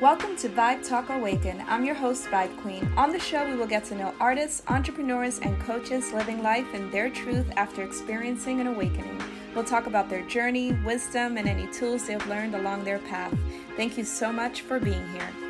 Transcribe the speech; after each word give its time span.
Welcome 0.00 0.36
to 0.36 0.48
Vibe 0.48 0.88
Talk 0.88 1.10
Awaken. 1.10 1.64
I'm 1.66 1.84
your 1.84 1.96
host, 1.96 2.26
Vibe 2.26 2.56
Queen. 2.58 2.88
On 2.96 3.10
the 3.10 3.18
show, 3.18 3.50
we 3.50 3.56
will 3.56 3.66
get 3.66 3.84
to 3.86 3.96
know 3.96 4.14
artists, 4.20 4.62
entrepreneurs, 4.68 5.40
and 5.40 5.60
coaches 5.62 6.12
living 6.12 6.40
life 6.40 6.72
in 6.72 6.88
their 6.92 7.10
truth 7.10 7.50
after 7.56 7.82
experiencing 7.82 8.60
an 8.60 8.68
awakening. 8.68 9.20
We'll 9.56 9.64
talk 9.64 9.88
about 9.88 10.08
their 10.08 10.22
journey, 10.28 10.70
wisdom, 10.84 11.36
and 11.36 11.48
any 11.48 11.66
tools 11.72 12.06
they've 12.06 12.24
learned 12.28 12.54
along 12.54 12.84
their 12.84 13.00
path. 13.00 13.36
Thank 13.76 13.98
you 13.98 14.04
so 14.04 14.32
much 14.32 14.60
for 14.60 14.78
being 14.78 15.04
here. 15.08 15.47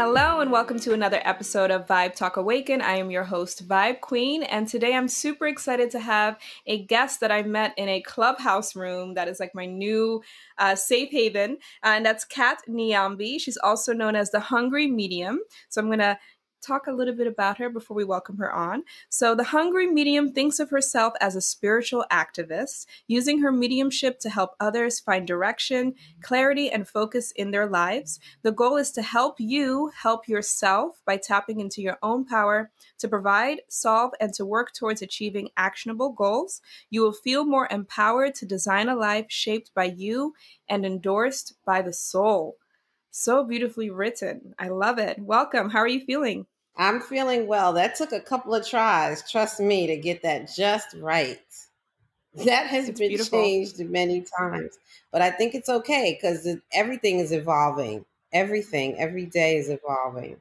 Hello, 0.00 0.38
and 0.38 0.52
welcome 0.52 0.78
to 0.78 0.92
another 0.92 1.20
episode 1.24 1.72
of 1.72 1.88
Vibe 1.88 2.14
Talk 2.14 2.36
Awaken. 2.36 2.80
I 2.80 2.98
am 2.98 3.10
your 3.10 3.24
host, 3.24 3.66
Vibe 3.66 4.00
Queen, 4.00 4.44
and 4.44 4.68
today 4.68 4.94
I'm 4.94 5.08
super 5.08 5.48
excited 5.48 5.90
to 5.90 5.98
have 5.98 6.38
a 6.68 6.84
guest 6.84 7.18
that 7.18 7.32
I 7.32 7.42
met 7.42 7.74
in 7.76 7.88
a 7.88 8.00
clubhouse 8.02 8.76
room 8.76 9.14
that 9.14 9.26
is 9.26 9.40
like 9.40 9.56
my 9.56 9.66
new 9.66 10.22
uh, 10.56 10.76
safe 10.76 11.10
haven, 11.10 11.58
and 11.82 12.06
that's 12.06 12.24
Kat 12.24 12.58
Nyambi. 12.68 13.40
She's 13.40 13.56
also 13.56 13.92
known 13.92 14.14
as 14.14 14.30
the 14.30 14.38
Hungry 14.38 14.86
Medium. 14.86 15.40
So 15.68 15.80
I'm 15.80 15.88
going 15.88 15.98
to 15.98 16.16
talk 16.60 16.86
a 16.86 16.92
little 16.92 17.14
bit 17.14 17.26
about 17.26 17.58
her 17.58 17.68
before 17.68 17.96
we 17.96 18.04
welcome 18.04 18.38
her 18.38 18.52
on. 18.52 18.84
So, 19.08 19.34
the 19.34 19.44
hungry 19.44 19.86
medium 19.86 20.32
thinks 20.32 20.58
of 20.60 20.70
herself 20.70 21.14
as 21.20 21.36
a 21.36 21.40
spiritual 21.40 22.04
activist, 22.10 22.86
using 23.06 23.40
her 23.40 23.52
mediumship 23.52 24.18
to 24.20 24.30
help 24.30 24.54
others 24.60 25.00
find 25.00 25.26
direction, 25.26 25.94
clarity, 26.22 26.70
and 26.70 26.88
focus 26.88 27.32
in 27.32 27.50
their 27.50 27.66
lives. 27.66 28.20
The 28.42 28.52
goal 28.52 28.76
is 28.76 28.90
to 28.92 29.02
help 29.02 29.36
you 29.38 29.90
help 29.96 30.28
yourself 30.28 31.00
by 31.04 31.16
tapping 31.16 31.60
into 31.60 31.82
your 31.82 31.98
own 32.02 32.24
power 32.24 32.70
to 32.98 33.08
provide, 33.08 33.62
solve, 33.68 34.12
and 34.20 34.32
to 34.34 34.44
work 34.44 34.72
towards 34.72 35.02
achieving 35.02 35.50
actionable 35.56 36.10
goals. 36.10 36.60
You 36.90 37.02
will 37.02 37.12
feel 37.12 37.44
more 37.44 37.68
empowered 37.70 38.34
to 38.36 38.46
design 38.46 38.88
a 38.88 38.96
life 38.96 39.26
shaped 39.28 39.72
by 39.74 39.84
you 39.84 40.34
and 40.68 40.84
endorsed 40.84 41.54
by 41.64 41.82
the 41.82 41.92
soul. 41.92 42.56
So 43.18 43.42
beautifully 43.42 43.90
written. 43.90 44.54
I 44.60 44.68
love 44.68 45.00
it. 45.00 45.18
Welcome. 45.18 45.70
How 45.70 45.80
are 45.80 45.88
you 45.88 46.04
feeling? 46.04 46.46
I'm 46.76 47.00
feeling 47.00 47.48
well. 47.48 47.72
That 47.72 47.96
took 47.96 48.12
a 48.12 48.20
couple 48.20 48.54
of 48.54 48.64
tries, 48.64 49.28
trust 49.28 49.58
me, 49.58 49.88
to 49.88 49.96
get 49.96 50.22
that 50.22 50.48
just 50.54 50.94
right. 51.00 51.40
That 52.44 52.68
has 52.68 52.88
it's 52.88 53.00
been 53.00 53.08
beautiful. 53.08 53.40
changed 53.40 53.80
many 53.80 54.24
times, 54.38 54.78
but 55.10 55.20
I 55.20 55.30
think 55.30 55.56
it's 55.56 55.68
okay 55.68 56.16
because 56.16 56.46
everything 56.72 57.18
is 57.18 57.32
evolving. 57.32 58.04
Everything, 58.32 58.96
every 59.00 59.26
day 59.26 59.56
is 59.56 59.68
evolving. 59.68 60.36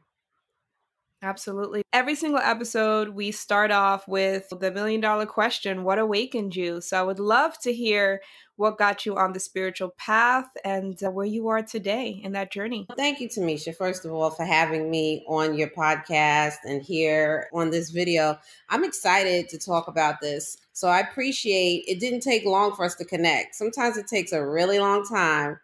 Absolutely. 1.27 1.81
Every 1.91 2.15
single 2.15 2.39
episode, 2.39 3.09
we 3.09 3.31
start 3.31 3.69
off 3.69 4.07
with 4.07 4.47
the 4.61 4.71
million 4.71 5.01
dollar 5.01 5.25
question 5.25 5.83
What 5.83 5.99
awakened 5.99 6.55
you? 6.55 6.79
So 6.79 6.97
I 6.97 7.03
would 7.03 7.19
love 7.19 7.59
to 7.63 7.73
hear 7.73 8.21
what 8.55 8.77
got 8.77 9.05
you 9.05 9.17
on 9.17 9.33
the 9.33 9.39
spiritual 9.41 9.89
path 9.97 10.47
and 10.63 10.97
uh, 11.03 11.11
where 11.11 11.25
you 11.25 11.49
are 11.49 11.61
today 11.61 12.21
in 12.23 12.31
that 12.31 12.49
journey. 12.49 12.87
Thank 12.95 13.19
you, 13.19 13.27
Tamisha, 13.27 13.75
first 13.75 14.05
of 14.05 14.13
all, 14.13 14.29
for 14.29 14.45
having 14.45 14.89
me 14.89 15.25
on 15.27 15.57
your 15.57 15.67
podcast 15.67 16.59
and 16.63 16.81
here 16.81 17.49
on 17.53 17.71
this 17.71 17.89
video. 17.89 18.39
I'm 18.69 18.85
excited 18.85 19.49
to 19.49 19.59
talk 19.59 19.89
about 19.89 20.21
this. 20.21 20.57
So 20.71 20.87
I 20.87 21.01
appreciate 21.01 21.83
it 21.89 21.99
didn't 21.99 22.21
take 22.21 22.45
long 22.45 22.73
for 22.73 22.85
us 22.85 22.95
to 22.95 23.05
connect. 23.05 23.55
Sometimes 23.55 23.97
it 23.97 24.07
takes 24.07 24.31
a 24.31 24.45
really 24.47 24.79
long 24.79 25.05
time 25.05 25.59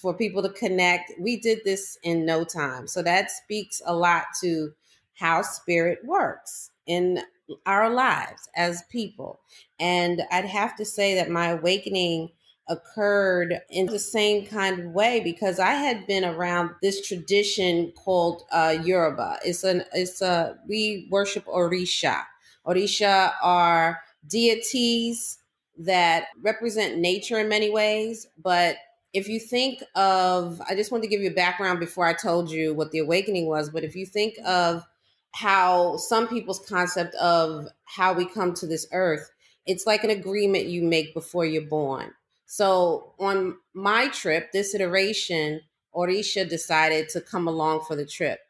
for 0.00 0.14
people 0.14 0.42
to 0.44 0.50
connect. 0.50 1.12
We 1.18 1.40
did 1.40 1.62
this 1.64 1.98
in 2.04 2.24
no 2.24 2.44
time. 2.44 2.86
So 2.86 3.02
that 3.02 3.32
speaks 3.32 3.82
a 3.84 3.94
lot 3.94 4.26
to 4.42 4.72
how 5.18 5.42
spirit 5.42 5.98
works 6.04 6.70
in 6.86 7.20
our 7.66 7.90
lives 7.90 8.48
as 8.56 8.82
people. 8.90 9.40
And 9.80 10.22
I'd 10.30 10.44
have 10.44 10.76
to 10.76 10.84
say 10.84 11.14
that 11.14 11.30
my 11.30 11.48
awakening 11.48 12.30
occurred 12.68 13.60
in 13.70 13.86
the 13.86 13.98
same 13.98 14.46
kind 14.46 14.78
of 14.78 14.92
way 14.92 15.20
because 15.20 15.58
I 15.58 15.72
had 15.72 16.06
been 16.06 16.24
around 16.24 16.70
this 16.82 17.06
tradition 17.06 17.92
called 17.92 18.42
uh, 18.52 18.76
Yoruba. 18.82 19.38
It's 19.44 19.64
an 19.64 19.84
it's 19.94 20.20
a 20.20 20.56
we 20.68 21.08
worship 21.10 21.46
Orisha. 21.46 22.24
Orisha 22.66 23.32
are 23.42 24.00
deities 24.26 25.38
that 25.78 26.26
represent 26.42 26.98
nature 26.98 27.38
in 27.38 27.48
many 27.48 27.70
ways, 27.70 28.26
but 28.42 28.76
if 29.14 29.26
you 29.28 29.40
think 29.40 29.82
of, 29.94 30.60
I 30.68 30.74
just 30.74 30.92
wanted 30.92 31.04
to 31.04 31.08
give 31.08 31.22
you 31.22 31.30
a 31.30 31.34
background 31.34 31.80
before 31.80 32.04
I 32.04 32.12
told 32.12 32.50
you 32.50 32.74
what 32.74 32.90
the 32.90 32.98
awakening 32.98 33.46
was. 33.46 33.70
But 33.70 33.84
if 33.84 33.96
you 33.96 34.04
think 34.04 34.34
of 34.44 34.84
how 35.34 35.96
some 35.96 36.28
people's 36.28 36.60
concept 36.66 37.14
of 37.16 37.68
how 37.84 38.12
we 38.12 38.24
come 38.24 38.54
to 38.54 38.66
this 38.66 38.86
earth, 38.92 39.30
it's 39.66 39.86
like 39.86 40.04
an 40.04 40.10
agreement 40.10 40.66
you 40.66 40.82
make 40.82 41.14
before 41.14 41.44
you're 41.44 41.62
born. 41.62 42.12
So 42.46 43.14
on 43.18 43.56
my 43.74 44.08
trip, 44.08 44.52
this 44.52 44.74
iteration, 44.74 45.60
Orisha 45.94 46.48
decided 46.48 47.08
to 47.10 47.20
come 47.20 47.46
along 47.46 47.84
for 47.86 47.94
the 47.94 48.06
trip 48.06 48.40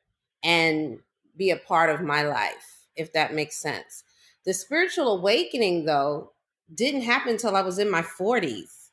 and 0.45 1.01
be 1.37 1.51
a 1.51 1.57
part 1.57 1.91
of 1.91 2.01
my 2.01 2.23
life, 2.23 2.87
if 2.97 3.13
that 3.13 3.35
makes 3.35 3.57
sense. 3.57 4.05
The 4.45 4.55
spiritual 4.55 5.19
awakening, 5.19 5.85
though, 5.85 6.33
didn't 6.73 7.03
happen 7.03 7.33
until 7.33 7.57
I 7.57 7.63
was 7.63 7.79
in 7.79 7.91
my 7.91 8.03
40s. 8.03 8.91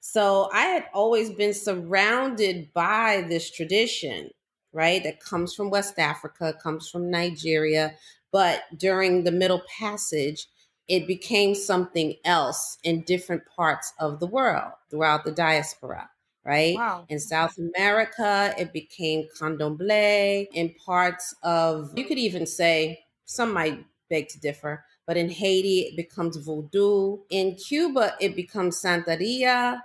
So 0.00 0.48
I 0.52 0.62
had 0.62 0.86
always 0.94 1.30
been 1.30 1.54
surrounded 1.54 2.72
by 2.72 3.24
this 3.28 3.50
tradition, 3.50 4.30
right? 4.72 5.02
That 5.02 5.20
comes 5.20 5.54
from 5.54 5.70
West 5.70 5.98
Africa, 5.98 6.54
comes 6.62 6.88
from 6.88 7.10
Nigeria. 7.10 7.94
But 8.32 8.62
during 8.76 9.24
the 9.24 9.32
Middle 9.32 9.62
Passage, 9.78 10.46
it 10.86 11.06
became 11.06 11.54
something 11.54 12.14
else 12.24 12.78
in 12.82 13.02
different 13.02 13.42
parts 13.46 13.92
of 13.98 14.20
the 14.20 14.26
world 14.26 14.72
throughout 14.90 15.24
the 15.24 15.32
diaspora 15.32 16.10
right? 16.48 16.76
Wow. 16.76 17.04
In 17.10 17.20
South 17.20 17.58
America, 17.58 18.54
it 18.58 18.72
became 18.72 19.28
candomblé. 19.38 20.46
In 20.54 20.74
parts 20.74 21.34
of, 21.42 21.92
you 21.94 22.06
could 22.06 22.18
even 22.18 22.46
say, 22.46 23.00
some 23.26 23.52
might 23.52 23.84
beg 24.08 24.28
to 24.28 24.40
differ, 24.40 24.84
but 25.06 25.18
in 25.18 25.28
Haiti, 25.28 25.80
it 25.80 25.96
becomes 25.96 26.38
voodoo. 26.38 27.18
In 27.28 27.54
Cuba, 27.56 28.14
it 28.18 28.34
becomes 28.34 28.80
Santeria. 28.80 29.82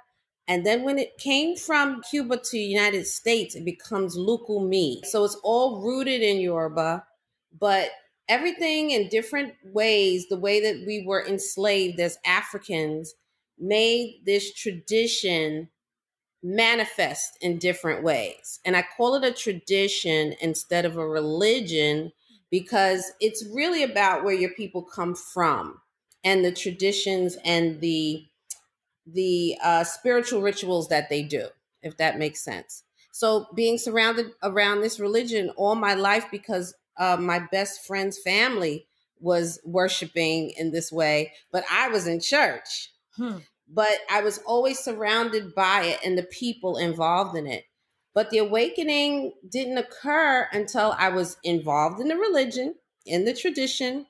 And 0.47 0.65
then 0.65 0.83
when 0.83 0.99
it 0.99 1.17
came 1.17 1.55
from 1.55 2.01
Cuba 2.09 2.37
to 2.37 2.57
United 2.57 3.07
States, 3.07 3.55
it 3.55 3.63
becomes 3.63 4.17
Lukumi. 4.17 5.05
So 5.05 5.23
it's 5.23 5.39
all 5.43 5.81
rooted 5.81 6.21
in 6.21 6.39
Yoruba, 6.39 7.05
but 7.57 7.91
everything 8.27 8.91
in 8.91 9.07
different 9.07 9.53
ways, 9.63 10.27
the 10.27 10.37
way 10.37 10.59
that 10.61 10.85
we 10.85 11.05
were 11.07 11.25
enslaved 11.25 11.99
as 11.99 12.17
Africans 12.25 13.13
made 13.57 14.21
this 14.25 14.53
tradition 14.53 15.69
manifest 16.41 17.37
in 17.41 17.57
different 17.57 18.03
ways. 18.03 18.59
And 18.65 18.75
I 18.75 18.83
call 18.97 19.15
it 19.15 19.23
a 19.23 19.31
tradition 19.31 20.35
instead 20.41 20.83
of 20.83 20.97
a 20.97 21.07
religion 21.07 22.11
because 22.51 23.11
it's 23.21 23.45
really 23.53 23.83
about 23.83 24.23
where 24.23 24.35
your 24.35 24.51
people 24.51 24.83
come 24.83 25.15
from 25.15 25.79
and 26.23 26.43
the 26.43 26.51
traditions 26.51 27.37
and 27.45 27.79
the 27.79 28.25
the 29.05 29.57
uh, 29.63 29.83
spiritual 29.83 30.41
rituals 30.41 30.89
that 30.89 31.09
they 31.09 31.23
do, 31.23 31.47
if 31.81 31.97
that 31.97 32.17
makes 32.17 32.43
sense. 32.43 32.83
So 33.11 33.47
being 33.55 33.77
surrounded 33.77 34.31
around 34.41 34.81
this 34.81 34.99
religion 34.99 35.51
all 35.55 35.75
my 35.75 35.93
life 35.93 36.25
because 36.31 36.73
uh, 36.97 37.17
my 37.17 37.39
best 37.51 37.85
friend's 37.85 38.19
family 38.19 38.87
was 39.19 39.59
worshiping 39.63 40.51
in 40.57 40.71
this 40.71 40.91
way, 40.91 41.33
but 41.51 41.63
I 41.71 41.89
was 41.89 42.07
in 42.07 42.19
church. 42.19 42.91
Hmm. 43.15 43.37
But 43.67 43.99
I 44.09 44.21
was 44.21 44.39
always 44.39 44.79
surrounded 44.79 45.55
by 45.55 45.83
it 45.83 45.99
and 46.03 46.17
the 46.17 46.23
people 46.23 46.77
involved 46.77 47.37
in 47.37 47.47
it. 47.47 47.65
But 48.13 48.29
the 48.29 48.39
awakening 48.39 49.33
didn't 49.49 49.77
occur 49.77 50.47
until 50.51 50.93
I 50.97 51.09
was 51.09 51.37
involved 51.43 51.99
in 51.99 52.07
the 52.07 52.17
religion, 52.17 52.75
in 53.05 53.25
the 53.25 53.33
tradition. 53.33 54.05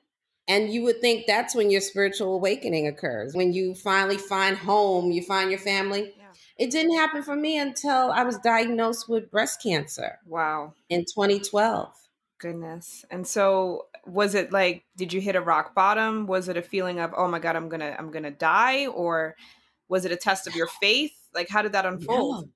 And 0.46 0.70
you 0.72 0.82
would 0.82 1.00
think 1.00 1.26
that's 1.26 1.54
when 1.54 1.70
your 1.70 1.80
spiritual 1.80 2.34
awakening 2.34 2.86
occurs. 2.86 3.34
When 3.34 3.52
you 3.52 3.74
finally 3.74 4.18
find 4.18 4.56
home, 4.56 5.10
you 5.10 5.22
find 5.22 5.50
your 5.50 5.60
family. 5.60 6.12
Yeah. 6.16 6.24
It 6.58 6.70
didn't 6.70 6.96
happen 6.96 7.22
for 7.22 7.34
me 7.34 7.58
until 7.58 8.12
I 8.12 8.24
was 8.24 8.38
diagnosed 8.38 9.08
with 9.08 9.30
breast 9.30 9.62
cancer. 9.62 10.18
Wow. 10.26 10.74
In 10.90 11.00
2012 11.00 11.94
goodness. 12.44 13.06
And 13.10 13.26
so 13.26 13.86
was 14.06 14.34
it 14.34 14.52
like 14.52 14.84
did 14.96 15.14
you 15.14 15.20
hit 15.20 15.34
a 15.34 15.40
rock 15.40 15.74
bottom? 15.74 16.26
Was 16.26 16.48
it 16.48 16.58
a 16.58 16.62
feeling 16.62 17.00
of 17.00 17.14
oh 17.16 17.26
my 17.26 17.38
god, 17.38 17.56
I'm 17.56 17.70
going 17.70 17.80
to 17.80 17.98
I'm 17.98 18.10
going 18.10 18.24
to 18.24 18.30
die 18.30 18.86
or 18.86 19.34
was 19.88 20.04
it 20.04 20.12
a 20.12 20.16
test 20.16 20.46
of 20.46 20.54
your 20.54 20.66
faith? 20.66 21.12
Like 21.34 21.48
how 21.48 21.62
did 21.62 21.72
that 21.72 21.86
unfold? 21.86 22.50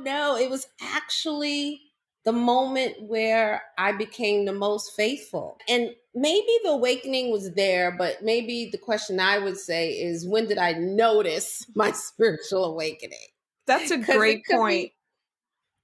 No. 0.00 0.34
no, 0.34 0.36
it 0.36 0.50
was 0.50 0.66
actually 0.80 1.80
the 2.24 2.32
moment 2.32 3.00
where 3.00 3.62
I 3.78 3.92
became 3.92 4.44
the 4.44 4.52
most 4.52 4.92
faithful. 4.96 5.58
And 5.68 5.90
maybe 6.20 6.58
the 6.64 6.70
awakening 6.70 7.30
was 7.30 7.52
there, 7.54 7.92
but 7.96 8.22
maybe 8.22 8.68
the 8.70 8.78
question 8.78 9.20
I 9.20 9.38
would 9.38 9.58
say 9.58 9.90
is 9.92 10.26
when 10.26 10.46
did 10.46 10.58
I 10.58 10.72
notice 10.72 11.66
my 11.74 11.92
spiritual 11.92 12.64
awakening? 12.64 13.18
That's 13.66 13.90
a 13.90 13.98
great 14.16 14.42
it 14.48 14.56
point. 14.56 14.92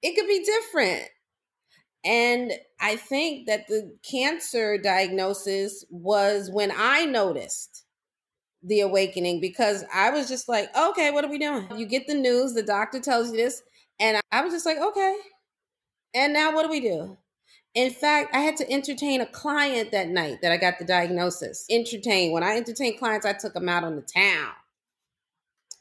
Be, 0.02 0.08
it 0.08 0.14
could 0.16 0.26
be 0.26 0.44
different. 0.44 1.08
And 2.04 2.52
I 2.80 2.96
think 2.96 3.46
that 3.46 3.66
the 3.68 3.96
cancer 4.08 4.76
diagnosis 4.76 5.84
was 5.90 6.50
when 6.50 6.70
I 6.76 7.06
noticed 7.06 7.84
the 8.62 8.80
awakening 8.80 9.40
because 9.40 9.84
I 9.92 10.10
was 10.10 10.28
just 10.28 10.48
like, 10.48 10.74
okay, 10.76 11.10
what 11.10 11.24
are 11.24 11.30
we 11.30 11.38
doing? 11.38 11.68
You 11.76 11.86
get 11.86 12.06
the 12.06 12.14
news, 12.14 12.54
the 12.54 12.62
doctor 12.62 13.00
tells 13.00 13.30
you 13.30 13.36
this. 13.36 13.62
And 14.00 14.20
I 14.32 14.42
was 14.42 14.52
just 14.52 14.66
like, 14.66 14.78
okay, 14.78 15.16
And 16.14 16.32
now 16.32 16.54
what 16.54 16.64
do 16.64 16.70
we 16.70 16.80
do? 16.80 17.16
In 17.74 17.90
fact, 17.90 18.34
I 18.34 18.40
had 18.40 18.56
to 18.58 18.70
entertain 18.70 19.20
a 19.20 19.26
client 19.26 19.90
that 19.90 20.08
night 20.08 20.38
that 20.42 20.52
I 20.52 20.56
got 20.56 20.78
the 20.78 20.84
diagnosis. 20.84 21.66
Entertain. 21.68 22.32
When 22.32 22.44
I 22.44 22.56
entertain 22.56 22.96
clients, 22.98 23.26
I 23.26 23.32
took 23.32 23.54
them 23.54 23.68
out 23.68 23.82
on 23.82 23.96
the 23.96 24.02
town, 24.02 24.52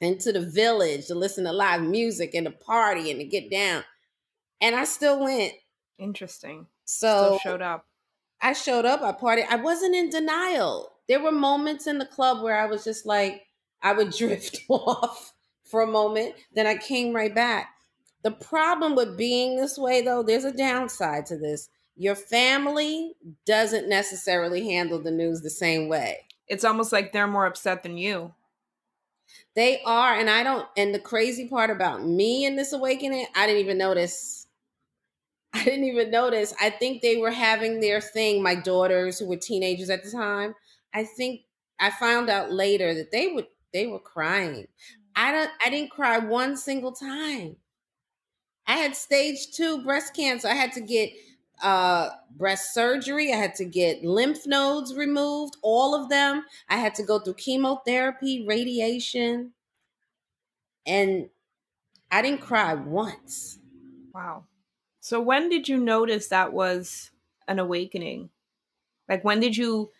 into 0.02 0.32
the 0.32 0.42
village 0.42 1.08
to 1.08 1.16
listen 1.16 1.44
to 1.44 1.52
live 1.52 1.82
music 1.82 2.34
and 2.34 2.46
to 2.48 2.52
party 2.52 3.12
and 3.12 3.20
to 3.20 3.26
get 3.26 3.52
down. 3.52 3.84
And 4.60 4.76
I 4.76 4.86
still 4.86 5.20
went. 5.20 5.54
Interesting. 6.00 6.66
So 6.86 7.38
Still 7.38 7.52
showed 7.52 7.62
up. 7.62 7.86
I 8.42 8.54
showed 8.54 8.86
up, 8.86 9.02
I 9.02 9.12
party. 9.14 9.44
I 9.50 9.56
wasn't 9.56 9.96
in 9.96 10.10
denial. 10.10 10.92
There 11.08 11.22
were 11.22 11.32
moments 11.32 11.88
in 11.88 11.98
the 11.98 12.06
club 12.06 12.42
where 12.42 12.58
I 12.60 12.66
was 12.66 12.84
just 12.84 13.06
like, 13.06 13.44
I 13.82 13.94
would 13.94 14.12
drift 14.18 14.62
off 14.70 15.34
for 15.66 15.82
a 15.82 15.88
moment, 15.88 16.36
then 16.54 16.68
I 16.68 16.76
came 16.76 17.16
right 17.16 17.34
back. 17.34 17.70
The 18.24 18.32
problem 18.32 18.96
with 18.96 19.18
being 19.18 19.56
this 19.58 19.78
way, 19.78 20.02
though, 20.02 20.24
there's 20.24 20.46
a 20.46 20.56
downside 20.56 21.26
to 21.28 21.38
this. 21.38 21.70
Your 21.96 22.16
family 22.16 23.14
doesn't 23.46 23.88
necessarily 23.88 24.70
handle 24.70 25.02
the 25.02 25.12
news 25.12 25.42
the 25.42 25.50
same 25.50 25.88
way. 25.88 26.26
It's 26.48 26.64
almost 26.64 26.92
like 26.92 27.14
they're 27.14 27.28
more 27.28 27.46
upset 27.46 27.84
than 27.84 27.98
you. 27.98 28.34
They 29.56 29.82
are, 29.84 30.16
and 30.16 30.30
I 30.30 30.44
don't. 30.44 30.68
And 30.76 30.94
the 30.94 31.00
crazy 31.00 31.48
part 31.48 31.70
about 31.70 32.06
me 32.06 32.46
in 32.46 32.56
this 32.56 32.74
awakening, 32.74 33.28
I 33.36 33.46
didn't 33.46 33.62
even 33.62 33.78
notice. 33.78 34.48
I 35.54 35.64
didn't 35.64 35.86
even 35.86 36.10
notice. 36.10 36.54
I 36.60 36.72
think 36.72 37.02
they 37.02 37.18
were 37.18 37.32
having 37.32 37.80
their 37.80 38.02
thing. 38.02 38.42
My 38.42 38.56
daughters, 38.56 39.20
who 39.20 39.28
were 39.28 39.38
teenagers 39.38 39.92
at 39.92 40.04
the 40.04 40.10
time, 40.12 40.56
I 40.94 41.04
think 41.04 41.42
I 41.80 41.92
found 41.92 42.30
out 42.30 42.52
later 42.52 42.94
that 42.96 43.12
they 43.12 43.28
would 43.28 43.48
they 43.72 43.88
were 43.88 44.00
crying. 44.00 44.68
I 45.16 45.32
don't. 45.32 45.52
I 45.64 45.70
didn't 45.70 45.92
cry 45.92 46.18
one 46.18 46.58
single 46.58 46.92
time. 46.92 47.58
I 48.66 48.78
had 48.78 48.96
stage 48.96 49.52
two 49.52 49.84
breast 49.84 50.16
cancer. 50.16 50.48
I 50.48 50.56
had 50.56 50.72
to 50.74 50.82
get 50.82 51.12
uh, 51.64 52.10
breast 52.36 52.74
surgery. 52.74 53.34
I 53.34 53.38
had 53.38 53.56
to 53.56 53.66
get 53.66 54.04
lymph 54.04 54.46
nodes 54.46 54.94
removed, 54.94 55.58
all 55.64 55.96
of 55.96 56.10
them. 56.10 56.44
I 56.70 56.78
had 56.78 56.94
to 56.96 57.04
go 57.04 57.20
through 57.20 57.36
chemotherapy, 57.36 58.46
radiation, 58.46 59.54
and 60.86 61.30
I 62.12 62.22
didn't 62.22 62.42
cry 62.42 62.74
once. 62.76 63.60
Wow. 64.14 64.44
So 65.00 65.20
when 65.20 65.50
did 65.50 65.68
you 65.68 65.78
notice 65.78 66.28
that 66.28 66.54
was 66.54 67.12
an 67.48 67.60
awakening? 67.60 68.30
Like 69.10 69.24
when 69.24 69.40
did 69.40 69.58
you 69.58 69.92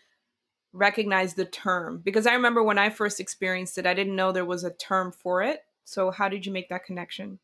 recognize 0.72 1.34
the 1.34 1.44
term? 1.44 2.00
Because 2.04 2.26
I 2.26 2.34
remember 2.34 2.62
when 2.62 2.78
I 2.78 2.90
first 2.90 3.20
experienced 3.20 3.78
it, 3.78 3.86
I 3.86 3.94
didn't 3.94 4.16
know 4.16 4.32
there 4.32 4.44
was 4.44 4.64
a 4.64 4.70
term 4.70 5.12
for 5.12 5.42
it. 5.42 5.60
So 5.84 6.10
how 6.10 6.28
did 6.28 6.46
you 6.46 6.52
make 6.52 6.68
that 6.68 6.84
connection? 6.84 7.38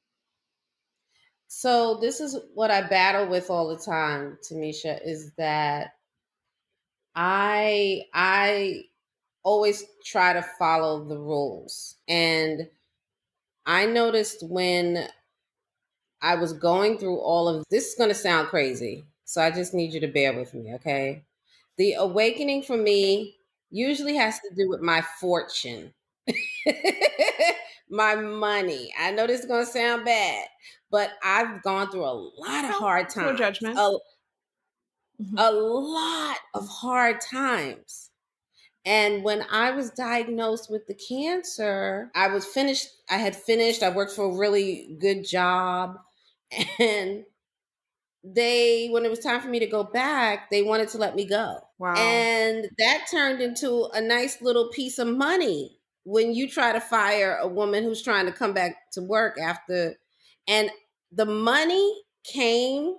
So 1.52 1.96
this 1.96 2.20
is 2.20 2.36
what 2.54 2.70
I 2.70 2.80
battle 2.80 3.26
with 3.26 3.50
all 3.50 3.66
the 3.66 3.76
time, 3.76 4.38
Tamisha, 4.40 5.00
is 5.04 5.32
that 5.36 5.94
I 7.16 8.04
I 8.14 8.84
always 9.42 9.84
try 10.04 10.32
to 10.32 10.42
follow 10.60 11.04
the 11.04 11.18
rules. 11.18 11.96
And 12.06 12.68
I 13.66 13.86
noticed 13.86 14.44
when 14.48 15.08
I 16.22 16.36
was 16.36 16.52
going 16.52 16.98
through 16.98 17.18
all 17.18 17.48
of 17.48 17.64
this 17.68 17.88
is 17.88 17.94
going 17.96 18.10
to 18.10 18.14
sound 18.14 18.48
crazy. 18.48 19.04
So 19.24 19.42
I 19.42 19.50
just 19.50 19.74
need 19.74 19.92
you 19.92 20.00
to 20.00 20.08
bear 20.08 20.32
with 20.32 20.54
me, 20.54 20.74
okay? 20.74 21.24
The 21.78 21.94
awakening 21.94 22.62
for 22.62 22.76
me 22.76 23.38
usually 23.70 24.16
has 24.16 24.38
to 24.40 24.50
do 24.56 24.68
with 24.68 24.82
my 24.82 25.02
fortune. 25.20 25.94
my 27.90 28.14
money. 28.14 28.92
I 28.98 29.10
know 29.10 29.26
this 29.26 29.40
is 29.40 29.46
going 29.46 29.66
to 29.66 29.70
sound 29.70 30.04
bad, 30.04 30.46
but 30.90 31.10
I've 31.22 31.62
gone 31.62 31.90
through 31.90 32.04
a 32.04 32.30
lot 32.38 32.64
of 32.64 32.70
hard 32.70 33.08
times. 33.08 33.32
No 33.32 33.36
judgment. 33.36 33.76
A, 33.76 33.80
mm-hmm. 35.20 35.38
a 35.38 35.50
lot 35.50 36.36
of 36.54 36.68
hard 36.68 37.20
times. 37.20 38.10
And 38.86 39.22
when 39.22 39.44
I 39.50 39.72
was 39.72 39.90
diagnosed 39.90 40.70
with 40.70 40.86
the 40.86 40.94
cancer, 40.94 42.10
I 42.14 42.28
was 42.28 42.46
finished. 42.46 42.88
I 43.10 43.18
had 43.18 43.36
finished. 43.36 43.82
I 43.82 43.90
worked 43.90 44.12
for 44.12 44.24
a 44.24 44.38
really 44.38 44.96
good 45.00 45.26
job. 45.26 45.96
And 46.80 47.24
they, 48.24 48.88
when 48.88 49.04
it 49.04 49.10
was 49.10 49.20
time 49.20 49.40
for 49.40 49.48
me 49.48 49.60
to 49.60 49.66
go 49.66 49.84
back, 49.84 50.50
they 50.50 50.62
wanted 50.62 50.88
to 50.90 50.98
let 50.98 51.14
me 51.14 51.24
go. 51.24 51.58
Wow. 51.78 51.94
And 51.94 52.68
that 52.78 53.06
turned 53.10 53.40
into 53.40 53.88
a 53.94 54.00
nice 54.00 54.42
little 54.42 54.68
piece 54.70 54.98
of 54.98 55.06
money 55.06 55.79
when 56.04 56.34
you 56.34 56.48
try 56.48 56.72
to 56.72 56.80
fire 56.80 57.38
a 57.40 57.48
woman 57.48 57.84
who's 57.84 58.02
trying 58.02 58.26
to 58.26 58.32
come 58.32 58.52
back 58.52 58.90
to 58.92 59.02
work 59.02 59.38
after 59.38 59.94
and 60.48 60.70
the 61.12 61.26
money 61.26 62.02
came 62.24 62.96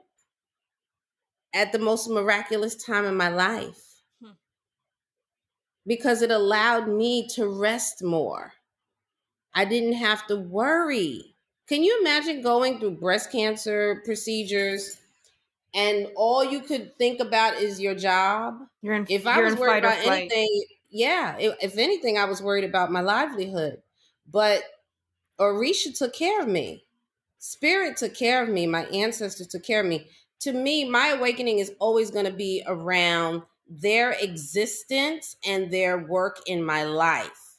at 1.53 1.71
the 1.71 1.80
most 1.80 2.09
miraculous 2.09 2.75
time 2.75 3.06
in 3.06 3.15
my 3.15 3.30
life 3.30 4.01
hmm. 4.21 4.31
because 5.86 6.21
it 6.21 6.31
allowed 6.31 6.88
me 6.88 7.27
to 7.36 7.48
rest 7.48 8.03
more. 8.03 8.53
I 9.54 9.65
didn't 9.65 9.94
have 9.94 10.25
to 10.27 10.38
worry. 10.38 11.36
Can 11.68 11.83
you 11.83 12.00
imagine 12.01 12.42
going 12.42 12.80
through 12.80 12.92
breast 12.92 13.31
cancer 13.31 14.01
procedures 14.06 14.97
and 15.74 16.07
all 16.15 16.44
you 16.44 16.62
could 16.62 16.97
think 16.97 17.19
about 17.19 17.56
is 17.56 17.80
your 17.80 17.95
job? 17.95 18.59
You're 18.81 18.95
in, 18.95 19.06
if 19.09 19.27
I 19.27 19.42
was 19.42 19.56
worried 19.56 19.83
about 19.83 20.06
anything, 20.06 20.63
yeah, 20.91 21.38
if 21.39 21.77
anything, 21.77 22.17
I 22.17 22.25
was 22.25 22.41
worried 22.41 22.65
about 22.65 22.91
my 22.91 23.01
livelihood. 23.01 23.81
But 24.29 24.63
Orisha 25.39 25.97
took 25.97 26.13
care 26.13 26.41
of 26.41 26.47
me. 26.47 26.85
Spirit 27.39 27.97
took 27.97 28.13
care 28.13 28.43
of 28.43 28.49
me. 28.49 28.67
My 28.67 28.85
ancestors 28.85 29.47
took 29.47 29.63
care 29.63 29.79
of 29.81 29.88
me. 29.88 30.07
To 30.41 30.53
me, 30.53 30.88
my 30.88 31.09
awakening 31.09 31.59
is 31.59 31.71
always 31.79 32.11
going 32.11 32.25
to 32.25 32.31
be 32.31 32.63
around 32.67 33.43
their 33.67 34.11
existence 34.11 35.35
and 35.45 35.71
their 35.71 35.97
work 35.97 36.38
in 36.45 36.63
my 36.63 36.83
life. 36.83 37.57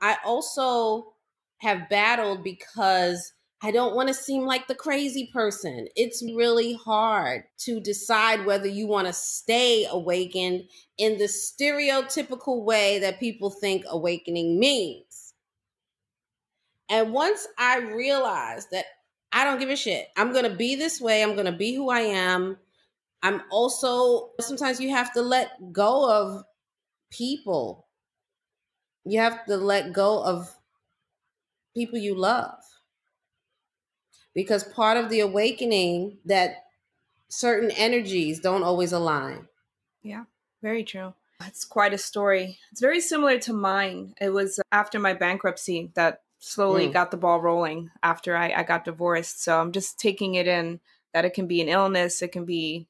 I 0.00 0.16
also 0.24 1.12
have 1.58 1.88
battled 1.90 2.42
because 2.42 3.32
I 3.62 3.70
don't 3.70 3.94
want 3.94 4.08
to 4.08 4.14
seem 4.14 4.46
like 4.46 4.68
the 4.68 4.74
crazy 4.74 5.30
person. 5.32 5.86
It's 5.94 6.22
really 6.22 6.72
hard 6.74 7.44
to 7.58 7.78
decide 7.78 8.46
whether 8.46 8.66
you 8.66 8.86
want 8.86 9.06
to 9.06 9.12
stay 9.12 9.86
awakened 9.90 10.64
in 10.96 11.18
the 11.18 11.24
stereotypical 11.24 12.64
way 12.64 12.98
that 13.00 13.20
people 13.20 13.50
think 13.50 13.84
awakening 13.88 14.58
means. 14.58 15.34
And 16.88 17.12
once 17.12 17.46
I 17.58 17.78
realized 17.80 18.68
that 18.72 18.86
I 19.32 19.44
don't 19.44 19.60
give 19.60 19.70
a 19.70 19.76
shit. 19.76 20.08
I'm 20.16 20.32
going 20.32 20.44
to 20.44 20.56
be 20.56 20.74
this 20.74 21.00
way. 21.00 21.22
I'm 21.22 21.34
going 21.34 21.46
to 21.46 21.52
be 21.52 21.74
who 21.74 21.90
I 21.90 22.00
am. 22.00 22.56
I'm 23.22 23.42
also, 23.50 24.30
sometimes 24.40 24.80
you 24.80 24.90
have 24.90 25.12
to 25.14 25.22
let 25.22 25.72
go 25.72 26.10
of 26.10 26.42
people. 27.10 27.86
You 29.04 29.20
have 29.20 29.44
to 29.46 29.56
let 29.56 29.92
go 29.92 30.22
of 30.22 30.54
people 31.76 31.98
you 31.98 32.16
love. 32.16 32.58
Because 34.34 34.64
part 34.64 34.96
of 34.96 35.10
the 35.10 35.20
awakening 35.20 36.18
that 36.24 36.64
certain 37.28 37.70
energies 37.72 38.40
don't 38.40 38.62
always 38.62 38.92
align. 38.92 39.48
Yeah, 40.02 40.24
very 40.62 40.84
true. 40.84 41.14
It's 41.46 41.64
quite 41.64 41.94
a 41.94 41.98
story. 41.98 42.58
It's 42.70 42.80
very 42.80 43.00
similar 43.00 43.38
to 43.40 43.52
mine. 43.52 44.14
It 44.20 44.30
was 44.30 44.60
after 44.72 44.98
my 44.98 45.14
bankruptcy 45.14 45.90
that 45.94 46.22
slowly 46.38 46.88
mm. 46.88 46.92
got 46.92 47.10
the 47.10 47.16
ball 47.16 47.40
rolling 47.40 47.90
after 48.02 48.36
I, 48.36 48.52
I 48.52 48.62
got 48.62 48.84
divorced. 48.84 49.42
So 49.42 49.60
I'm 49.60 49.72
just 49.72 49.98
taking 49.98 50.34
it 50.34 50.46
in 50.46 50.80
that 51.12 51.24
it 51.24 51.34
can 51.34 51.46
be 51.46 51.60
an 51.60 51.68
illness, 51.68 52.22
it 52.22 52.32
can 52.32 52.44
be 52.44 52.86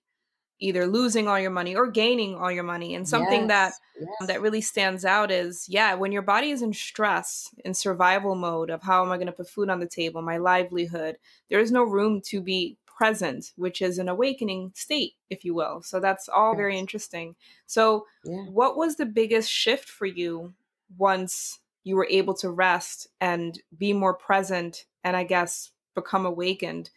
either 0.60 0.86
losing 0.86 1.26
all 1.26 1.38
your 1.38 1.50
money 1.50 1.74
or 1.74 1.90
gaining 1.90 2.36
all 2.36 2.52
your 2.52 2.62
money. 2.62 2.94
And 2.94 3.08
something 3.08 3.48
yes, 3.48 3.48
that 3.48 3.72
yes. 4.00 4.28
that 4.28 4.42
really 4.42 4.60
stands 4.60 5.04
out 5.04 5.30
is 5.30 5.66
yeah, 5.68 5.94
when 5.94 6.12
your 6.12 6.22
body 6.22 6.50
is 6.50 6.62
in 6.62 6.72
stress, 6.72 7.52
in 7.64 7.74
survival 7.74 8.34
mode 8.34 8.70
of 8.70 8.82
how 8.82 9.04
am 9.04 9.10
I 9.10 9.16
going 9.16 9.26
to 9.26 9.32
put 9.32 9.48
food 9.48 9.70
on 9.70 9.80
the 9.80 9.86
table, 9.86 10.22
my 10.22 10.36
livelihood, 10.36 11.16
there 11.48 11.60
is 11.60 11.72
no 11.72 11.82
room 11.82 12.20
to 12.26 12.40
be 12.40 12.76
present, 12.86 13.52
which 13.56 13.80
is 13.80 13.98
an 13.98 14.10
awakening 14.10 14.72
state, 14.74 15.14
if 15.30 15.44
you 15.44 15.54
will. 15.54 15.80
So 15.82 16.00
that's 16.00 16.28
all 16.28 16.52
yes. 16.52 16.58
very 16.58 16.78
interesting. 16.78 17.34
So 17.66 18.06
yeah. 18.24 18.44
what 18.44 18.76
was 18.76 18.96
the 18.96 19.06
biggest 19.06 19.50
shift 19.50 19.88
for 19.88 20.04
you 20.04 20.52
once 20.98 21.60
you 21.82 21.96
were 21.96 22.08
able 22.10 22.34
to 22.34 22.50
rest 22.50 23.08
and 23.20 23.58
be 23.76 23.92
more 23.92 24.14
present 24.14 24.84
and 25.02 25.16
I 25.16 25.24
guess 25.24 25.70
become 25.94 26.26
awakened. 26.26 26.90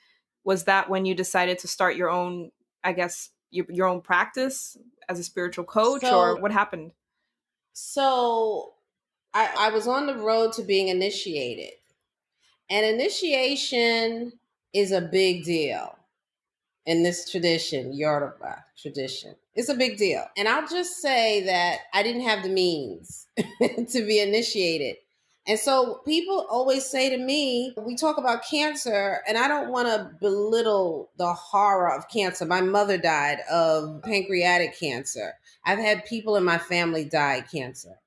Was 0.44 0.66
that 0.66 0.90
when 0.90 1.06
you 1.06 1.16
decided 1.16 1.60
to 1.60 1.70
start 1.70 1.96
your 1.96 2.10
own, 2.10 2.52
I 2.84 2.92
guess, 2.92 3.30
your, 3.54 3.66
your 3.70 3.88
own 3.88 4.02
practice 4.02 4.78
as 5.08 5.20
a 5.20 5.24
spiritual 5.24 5.66
coach 5.66 6.02
so, 6.02 6.20
or 6.20 6.40
what 6.40 6.52
happened? 6.52 6.92
So 7.74 8.74
I, 9.34 9.50
I 9.58 9.70
was 9.70 9.88
on 9.88 10.08
the 10.08 10.18
road 10.18 10.54
to 10.54 10.64
being 10.64 10.88
initiated. 10.88 11.74
And 12.70 12.86
initiation 12.86 14.34
is 14.74 14.92
a 14.92 15.02
big 15.02 15.44
deal 15.44 15.98
in 16.86 17.04
this 17.04 17.30
tradition, 17.30 17.94
Yoruba 17.94 18.66
tradition. 18.78 19.36
It's 19.56 19.70
a 19.70 19.76
big 19.76 19.98
deal. 19.98 20.26
And 20.36 20.48
I'll 20.48 20.68
just 20.68 21.02
say 21.02 21.44
that 21.46 21.80
I 21.94 22.04
didn't 22.04 22.24
have 22.24 22.44
the 22.44 22.50
means 22.50 23.28
to 23.38 24.06
be 24.06 24.20
initiated. 24.20 24.98
And 25.46 25.60
so 25.60 25.96
people 26.06 26.48
always 26.50 26.86
say 26.86 27.10
to 27.10 27.18
me, 27.18 27.74
we 27.78 27.96
talk 27.98 28.18
about 28.18 28.46
cancer, 28.50 29.22
and 29.28 29.38
I 29.38 29.50
don't 29.50 29.72
want 29.72 29.90
to 29.90 30.12
belittle 30.22 31.10
the 31.18 31.34
horror 31.34 31.94
of 31.94 32.08
cancer. 32.08 32.46
My 32.46 32.62
mother 32.62 32.98
died 32.98 33.40
of 33.52 34.02
pancreatic 34.04 34.80
cancer. 34.80 35.34
I've 35.66 35.80
had 35.80 36.06
people 36.06 36.38
in 36.38 36.46
my 36.46 36.58
family 36.58 37.04
die 37.04 37.44
cancer. 37.52 38.00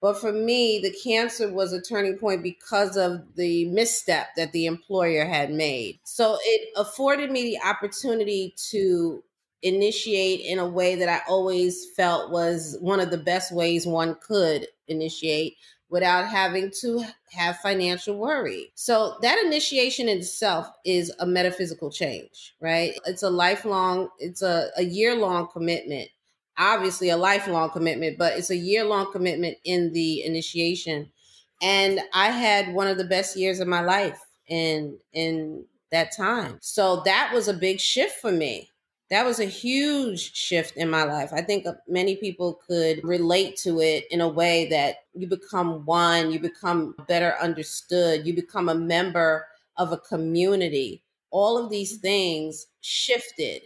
But 0.00 0.20
for 0.20 0.32
me, 0.32 0.80
the 0.80 0.94
cancer 1.02 1.50
was 1.52 1.72
a 1.72 1.80
turning 1.80 2.18
point 2.18 2.42
because 2.42 2.96
of 2.96 3.22
the 3.36 3.64
misstep 3.70 4.28
that 4.36 4.52
the 4.52 4.66
employer 4.66 5.24
had 5.24 5.50
made. 5.50 5.98
So 6.04 6.36
it 6.42 6.68
afforded 6.76 7.32
me 7.32 7.42
the 7.42 7.66
opportunity 7.66 8.54
to 8.70 9.24
initiate 9.62 10.40
in 10.40 10.58
a 10.58 10.68
way 10.68 10.94
that 10.94 11.08
I 11.08 11.22
always 11.26 11.86
felt 11.96 12.30
was 12.30 12.76
one 12.80 13.00
of 13.00 13.10
the 13.10 13.18
best 13.18 13.50
ways 13.50 13.86
one 13.86 14.16
could 14.16 14.66
initiate 14.88 15.56
without 15.90 16.26
having 16.26 16.70
to 16.80 17.04
have 17.32 17.58
financial 17.58 18.16
worry. 18.16 18.72
So 18.74 19.16
that 19.22 19.42
initiation 19.44 20.08
in 20.08 20.18
itself 20.18 20.68
is 20.84 21.12
a 21.18 21.26
metaphysical 21.26 21.90
change, 21.90 22.54
right? 22.60 22.98
It's 23.06 23.22
a 23.22 23.30
lifelong, 23.30 24.08
it's 24.18 24.42
a, 24.42 24.70
a 24.76 24.84
year 24.84 25.14
long 25.14 25.48
commitment. 25.52 26.08
Obviously, 26.56 27.10
a 27.10 27.16
lifelong 27.16 27.70
commitment, 27.70 28.16
but 28.16 28.38
it's 28.38 28.50
a 28.50 28.56
year 28.56 28.84
long 28.84 29.10
commitment 29.10 29.58
in 29.64 29.92
the 29.92 30.22
initiation. 30.24 31.10
And 31.60 32.00
I 32.12 32.30
had 32.30 32.72
one 32.72 32.86
of 32.86 32.96
the 32.96 33.04
best 33.04 33.36
years 33.36 33.58
of 33.58 33.66
my 33.66 33.80
life 33.80 34.20
in 34.46 34.98
in 35.12 35.64
that 35.90 36.14
time. 36.16 36.58
So 36.60 37.02
that 37.04 37.32
was 37.32 37.48
a 37.48 37.54
big 37.54 37.80
shift 37.80 38.20
for 38.20 38.30
me 38.30 38.70
that 39.10 39.24
was 39.24 39.38
a 39.38 39.44
huge 39.44 40.34
shift 40.34 40.76
in 40.76 40.88
my 40.88 41.04
life. 41.04 41.32
I 41.32 41.42
think 41.42 41.66
uh, 41.66 41.74
many 41.86 42.16
people 42.16 42.60
could 42.66 43.00
relate 43.04 43.56
to 43.58 43.80
it 43.80 44.04
in 44.10 44.20
a 44.20 44.28
way 44.28 44.66
that 44.70 44.96
you 45.12 45.26
become 45.26 45.84
one, 45.84 46.30
you 46.30 46.40
become 46.40 46.94
better 47.06 47.36
understood, 47.40 48.26
you 48.26 48.34
become 48.34 48.68
a 48.68 48.74
member 48.74 49.46
of 49.76 49.92
a 49.92 49.98
community. 49.98 51.02
All 51.30 51.58
of 51.62 51.70
these 51.70 51.98
things 51.98 52.66
shifted 52.80 53.62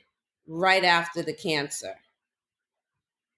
right 0.47 0.85
after 0.85 1.23
the 1.23 1.35
cancer. 1.35 1.95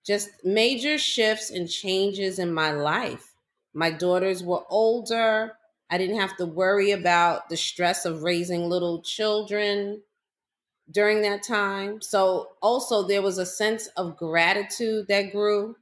Just 0.07 0.31
major 0.43 0.97
shifts 0.97 1.51
and 1.51 1.69
changes 1.69 2.39
in 2.39 2.53
my 2.53 2.73
life. 2.73 3.35
My 3.75 3.91
daughters 3.91 4.43
were 4.43 4.65
older. 4.71 5.53
I 5.91 5.99
didn't 5.99 6.19
have 6.19 6.37
to 6.39 6.47
worry 6.47 6.93
about 6.93 7.49
the 7.51 7.57
stress 7.57 8.07
of 8.07 8.23
raising 8.23 8.69
little 8.69 9.03
children 9.03 10.01
during 10.91 11.23
that 11.23 11.43
time. 11.43 12.01
So 12.01 12.51
also 12.61 13.07
there 13.07 13.23
was 13.23 13.39
a 13.39 13.47
sense 13.47 13.89
of 13.97 14.17
gratitude 14.17 15.07
that 15.09 15.33
grew 15.33 15.77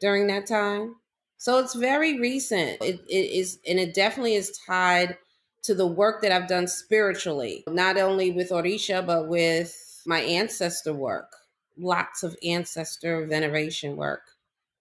during 0.00 0.26
that 0.28 0.46
time. 0.46 0.96
So 1.36 1.58
it's 1.58 1.74
very 1.74 2.18
recent. 2.18 2.82
It, 2.82 3.00
it 3.08 3.30
is, 3.30 3.58
and 3.68 3.78
it 3.78 3.94
definitely 3.94 4.34
is 4.34 4.58
tied 4.66 5.18
to 5.64 5.74
the 5.74 5.86
work 5.86 6.22
that 6.22 6.32
I've 6.32 6.48
done 6.48 6.68
spiritually, 6.68 7.64
not 7.68 7.96
only 7.96 8.30
with 8.30 8.50
Orisha, 8.50 9.04
but 9.04 9.28
with 9.28 10.02
my 10.06 10.20
ancestor 10.20 10.92
work, 10.92 11.32
lots 11.78 12.22
of 12.22 12.36
ancestor 12.44 13.26
veneration 13.26 13.96
work, 13.96 14.22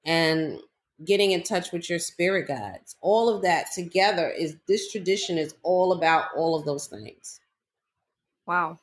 and 0.06 0.60
getting 1.06 1.32
in 1.32 1.44
touch 1.44 1.72
with 1.72 1.90
your 1.90 2.00
spirit 2.00 2.48
guides. 2.48 2.96
All 3.02 3.30
of 3.30 3.42
that 3.44 3.68
together 3.74 4.30
is 4.30 4.58
this 4.68 4.92
tradition 4.92 5.38
is 5.38 5.56
all 5.64 5.94
about 5.94 6.26
all 6.36 6.58
of 6.58 6.66
those 6.66 6.88
things. 6.88 7.40
Wow. 8.46 8.80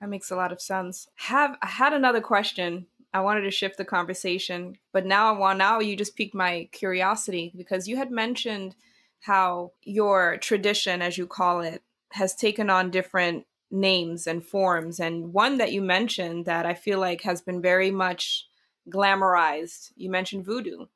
That 0.00 0.08
makes 0.08 0.30
a 0.30 0.36
lot 0.36 0.52
of 0.52 0.60
sense. 0.60 1.08
Have 1.16 1.56
I 1.62 1.66
had 1.66 1.92
another 1.92 2.20
question. 2.20 2.86
I 3.12 3.20
wanted 3.20 3.42
to 3.42 3.50
shift 3.50 3.78
the 3.78 3.84
conversation, 3.84 4.76
but 4.92 5.06
now 5.06 5.32
I 5.34 5.38
want 5.38 5.58
now 5.58 5.80
you 5.80 5.96
just 5.96 6.14
piqued 6.14 6.34
my 6.34 6.68
curiosity 6.72 7.52
because 7.56 7.88
you 7.88 7.96
had 7.96 8.10
mentioned 8.10 8.76
how 9.20 9.72
your 9.82 10.36
tradition, 10.36 11.02
as 11.02 11.16
you 11.16 11.26
call 11.26 11.60
it, 11.60 11.82
has 12.12 12.34
taken 12.34 12.70
on 12.70 12.90
different 12.90 13.46
names 13.70 14.26
and 14.26 14.44
forms. 14.44 15.00
And 15.00 15.32
one 15.32 15.58
that 15.58 15.72
you 15.72 15.82
mentioned 15.82 16.44
that 16.46 16.66
I 16.66 16.74
feel 16.74 16.98
like 16.98 17.22
has 17.22 17.40
been 17.40 17.60
very 17.60 17.90
much 17.90 18.46
glamorized. 18.90 19.92
You 19.96 20.10
mentioned 20.10 20.44
voodoo. 20.44 20.86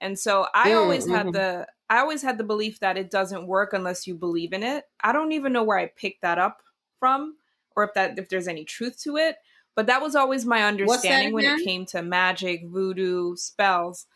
And 0.00 0.18
so 0.18 0.46
I 0.54 0.70
mm, 0.70 0.76
always 0.76 1.04
mm-hmm. 1.04 1.14
had 1.14 1.32
the 1.32 1.66
I 1.88 1.98
always 1.98 2.22
had 2.22 2.36
the 2.36 2.44
belief 2.44 2.80
that 2.80 2.98
it 2.98 3.10
doesn't 3.10 3.46
work 3.46 3.72
unless 3.72 4.06
you 4.06 4.14
believe 4.14 4.52
in 4.52 4.62
it. 4.62 4.84
I 5.00 5.12
don't 5.12 5.32
even 5.32 5.52
know 5.52 5.62
where 5.62 5.78
I 5.78 5.86
picked 5.86 6.22
that 6.22 6.38
up 6.38 6.62
from 6.98 7.36
or 7.76 7.84
if 7.84 7.94
that 7.94 8.18
if 8.18 8.28
there's 8.28 8.48
any 8.48 8.64
truth 8.64 9.00
to 9.02 9.16
it. 9.16 9.36
But 9.74 9.86
that 9.86 10.00
was 10.00 10.16
always 10.16 10.46
my 10.46 10.62
understanding 10.62 11.34
when 11.34 11.44
it 11.44 11.62
came 11.64 11.84
to 11.86 12.02
magic, 12.02 12.66
voodoo, 12.66 13.36
spells. 13.36 14.06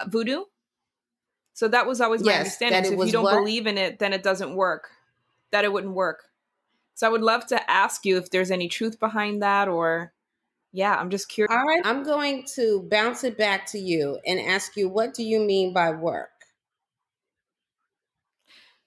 Uh, 0.00 0.06
voodoo? 0.08 0.42
So 1.52 1.68
that 1.68 1.86
was 1.86 2.00
always 2.00 2.24
my 2.24 2.32
yes, 2.32 2.40
understanding. 2.40 2.84
So 2.84 3.00
if 3.00 3.06
you 3.06 3.12
don't 3.12 3.22
what? 3.22 3.38
believe 3.38 3.68
in 3.68 3.78
it, 3.78 4.00
then 4.00 4.12
it 4.12 4.24
doesn't 4.24 4.56
work. 4.56 4.90
That 5.52 5.64
it 5.64 5.72
wouldn't 5.72 5.94
work. 5.94 6.24
So 6.94 7.06
I 7.06 7.10
would 7.10 7.22
love 7.22 7.46
to 7.46 7.70
ask 7.70 8.04
you 8.04 8.16
if 8.16 8.30
there's 8.30 8.50
any 8.50 8.68
truth 8.68 8.98
behind 8.98 9.42
that 9.42 9.68
or 9.68 10.12
yeah, 10.72 10.96
I'm 10.96 11.08
just 11.08 11.28
curious. 11.28 11.52
All 11.52 11.64
right, 11.64 11.80
I'm 11.84 12.02
going 12.02 12.44
to 12.56 12.84
bounce 12.90 13.22
it 13.22 13.38
back 13.38 13.66
to 13.66 13.78
you 13.78 14.18
and 14.26 14.40
ask 14.40 14.76
you 14.76 14.88
what 14.88 15.14
do 15.14 15.22
you 15.22 15.38
mean 15.38 15.72
by 15.72 15.92
work? 15.92 16.30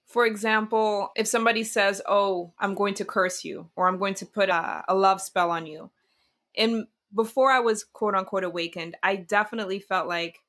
For 0.08 0.26
example, 0.26 1.12
if 1.16 1.26
somebody 1.26 1.62
says, 1.64 2.02
"Oh, 2.06 2.52
I'm 2.58 2.74
going 2.74 2.94
to 2.94 3.04
curse 3.04 3.44
you," 3.44 3.70
or 3.76 3.86
"I'm 3.86 3.98
going 3.98 4.14
to 4.14 4.26
put 4.26 4.48
a, 4.48 4.84
a 4.88 4.94
love 4.94 5.20
spell 5.20 5.50
on 5.50 5.66
you," 5.66 5.90
and 6.56 6.86
before 7.14 7.50
I 7.50 7.60
was 7.60 7.84
quote 7.84 8.14
unquote 8.14 8.44
awakened, 8.44 8.96
I 9.02 9.16
definitely 9.16 9.78
felt 9.78 10.08
like 10.08 10.40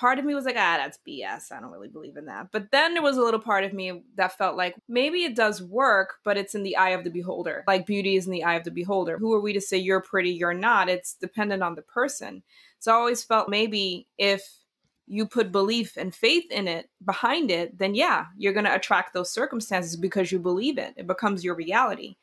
part 0.00 0.18
of 0.18 0.24
me 0.24 0.34
was 0.34 0.46
like, 0.46 0.56
ah, 0.56 0.78
that's 0.78 0.98
BS. 1.06 1.52
I 1.52 1.60
don't 1.60 1.70
really 1.70 1.88
believe 1.88 2.16
in 2.16 2.24
that. 2.24 2.48
But 2.52 2.70
then 2.70 2.94
there 2.94 3.02
was 3.02 3.18
a 3.18 3.22
little 3.22 3.38
part 3.38 3.64
of 3.64 3.74
me 3.74 4.02
that 4.16 4.36
felt 4.38 4.56
like 4.56 4.74
maybe 4.88 5.24
it 5.24 5.36
does 5.36 5.62
work, 5.62 6.14
but 6.24 6.38
it's 6.38 6.54
in 6.54 6.62
the 6.62 6.76
eye 6.76 6.90
of 6.90 7.04
the 7.04 7.10
beholder. 7.10 7.64
Like 7.66 7.84
beauty 7.84 8.16
is 8.16 8.24
in 8.24 8.32
the 8.32 8.44
eye 8.44 8.54
of 8.54 8.64
the 8.64 8.70
beholder. 8.70 9.18
Who 9.18 9.34
are 9.34 9.40
we 9.42 9.52
to 9.52 9.60
say 9.60 9.76
you're 9.76 10.00
pretty, 10.00 10.30
you're 10.30 10.54
not? 10.54 10.88
It's 10.88 11.12
dependent 11.12 11.62
on 11.62 11.74
the 11.74 11.82
person. 11.82 12.42
So 12.78 12.92
I 12.92 12.94
always 12.94 13.22
felt 13.22 13.50
maybe 13.50 14.06
if 14.16 14.42
you 15.10 15.26
put 15.26 15.50
belief 15.50 15.96
and 15.96 16.14
faith 16.14 16.44
in 16.52 16.68
it 16.68 16.88
behind 17.04 17.50
it, 17.50 17.76
then 17.76 17.96
yeah, 17.96 18.26
you're 18.36 18.52
going 18.52 18.64
to 18.64 18.74
attract 18.74 19.12
those 19.12 19.32
circumstances 19.32 19.96
because 19.96 20.30
you 20.30 20.38
believe 20.38 20.78
it. 20.78 20.94
It 20.96 21.08
becomes 21.08 21.42
your 21.42 21.56
reality. 21.56 22.14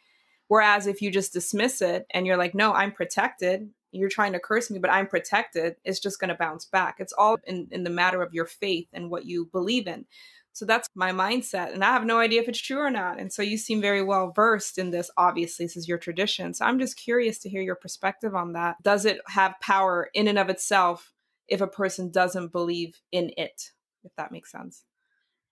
Whereas 0.47 0.87
if 0.87 1.01
you 1.01 1.11
just 1.11 1.33
dismiss 1.33 1.81
it 1.81 2.05
and 2.11 2.25
you're 2.25 2.37
like, 2.37 2.55
no, 2.55 2.71
I'm 2.71 2.93
protected, 2.93 3.69
you're 3.91 4.07
trying 4.07 4.31
to 4.31 4.39
curse 4.39 4.71
me, 4.71 4.79
but 4.79 4.89
I'm 4.89 5.05
protected, 5.05 5.75
it's 5.83 5.99
just 5.99 6.17
going 6.17 6.29
to 6.29 6.35
bounce 6.35 6.63
back. 6.63 6.95
It's 6.99 7.11
all 7.11 7.35
in, 7.43 7.67
in 7.71 7.83
the 7.83 7.89
matter 7.89 8.21
of 8.21 8.33
your 8.33 8.45
faith 8.45 8.87
and 8.93 9.09
what 9.09 9.25
you 9.25 9.49
believe 9.51 9.85
in. 9.85 10.05
So 10.53 10.65
that's 10.65 10.87
my 10.95 11.11
mindset. 11.11 11.73
And 11.73 11.83
I 11.83 11.91
have 11.91 12.05
no 12.05 12.19
idea 12.19 12.41
if 12.41 12.47
it's 12.47 12.61
true 12.61 12.79
or 12.79 12.89
not. 12.89 13.19
And 13.19 13.33
so 13.33 13.41
you 13.41 13.57
seem 13.57 13.81
very 13.81 14.01
well 14.01 14.31
versed 14.33 14.77
in 14.77 14.91
this. 14.91 15.11
Obviously, 15.17 15.65
this 15.65 15.75
is 15.75 15.89
your 15.89 15.97
tradition. 15.97 16.53
So 16.53 16.63
I'm 16.63 16.79
just 16.79 16.95
curious 16.95 17.37
to 17.39 17.49
hear 17.49 17.61
your 17.61 17.75
perspective 17.75 18.33
on 18.33 18.53
that. 18.53 18.77
Does 18.81 19.05
it 19.05 19.19
have 19.27 19.59
power 19.61 20.09
in 20.13 20.29
and 20.29 20.39
of 20.39 20.49
itself 20.49 21.11
if 21.47 21.61
a 21.61 21.67
person 21.67 22.11
doesn't 22.11 22.51
believe 22.51 22.99
in 23.11 23.31
it, 23.37 23.71
if 24.03 24.15
that 24.15 24.31
makes 24.31 24.51
sense. 24.51 24.83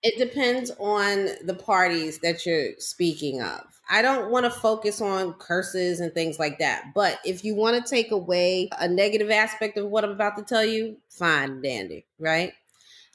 It 0.03 0.19
depends 0.19 0.71
on 0.79 1.29
the 1.45 1.55
parties 1.55 2.19
that 2.19 2.45
you're 2.45 2.73
speaking 2.77 3.41
of. 3.41 3.61
I 3.89 4.01
don't 4.01 4.29
want 4.29 4.45
to 4.45 4.51
focus 4.51 5.01
on 5.01 5.33
curses 5.33 5.99
and 5.99 6.13
things 6.13 6.37
like 6.37 6.59
that. 6.59 6.91
But 6.93 7.19
if 7.25 7.43
you 7.43 7.55
want 7.55 7.83
to 7.83 7.89
take 7.89 8.11
away 8.11 8.69
a 8.79 8.87
negative 8.87 9.31
aspect 9.31 9.77
of 9.77 9.87
what 9.87 10.03
I'm 10.03 10.11
about 10.11 10.37
to 10.37 10.43
tell 10.43 10.65
you, 10.65 10.97
fine, 11.09 11.61
dandy, 11.61 12.05
right? 12.19 12.53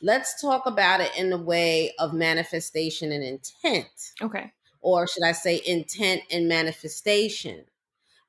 Let's 0.02 0.40
talk 0.40 0.66
about 0.66 1.00
it 1.00 1.12
in 1.16 1.30
the 1.30 1.38
way 1.38 1.92
of 1.98 2.12
manifestation 2.12 3.12
and 3.12 3.22
intent. 3.22 4.12
Okay. 4.20 4.50
Or 4.80 5.06
should 5.06 5.24
I 5.24 5.32
say 5.32 5.60
intent 5.64 6.22
and 6.30 6.48
manifestation? 6.48 7.66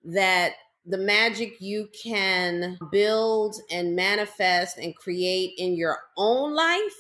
That 0.04 0.54
the 0.86 0.98
magic 0.98 1.62
you 1.62 1.90
can 2.02 2.78
build 2.92 3.56
and 3.70 3.96
manifest 3.96 4.78
and 4.78 4.96
create 4.96 5.54
in 5.58 5.76
your 5.76 6.00
own 6.18 6.54
life, 6.54 6.96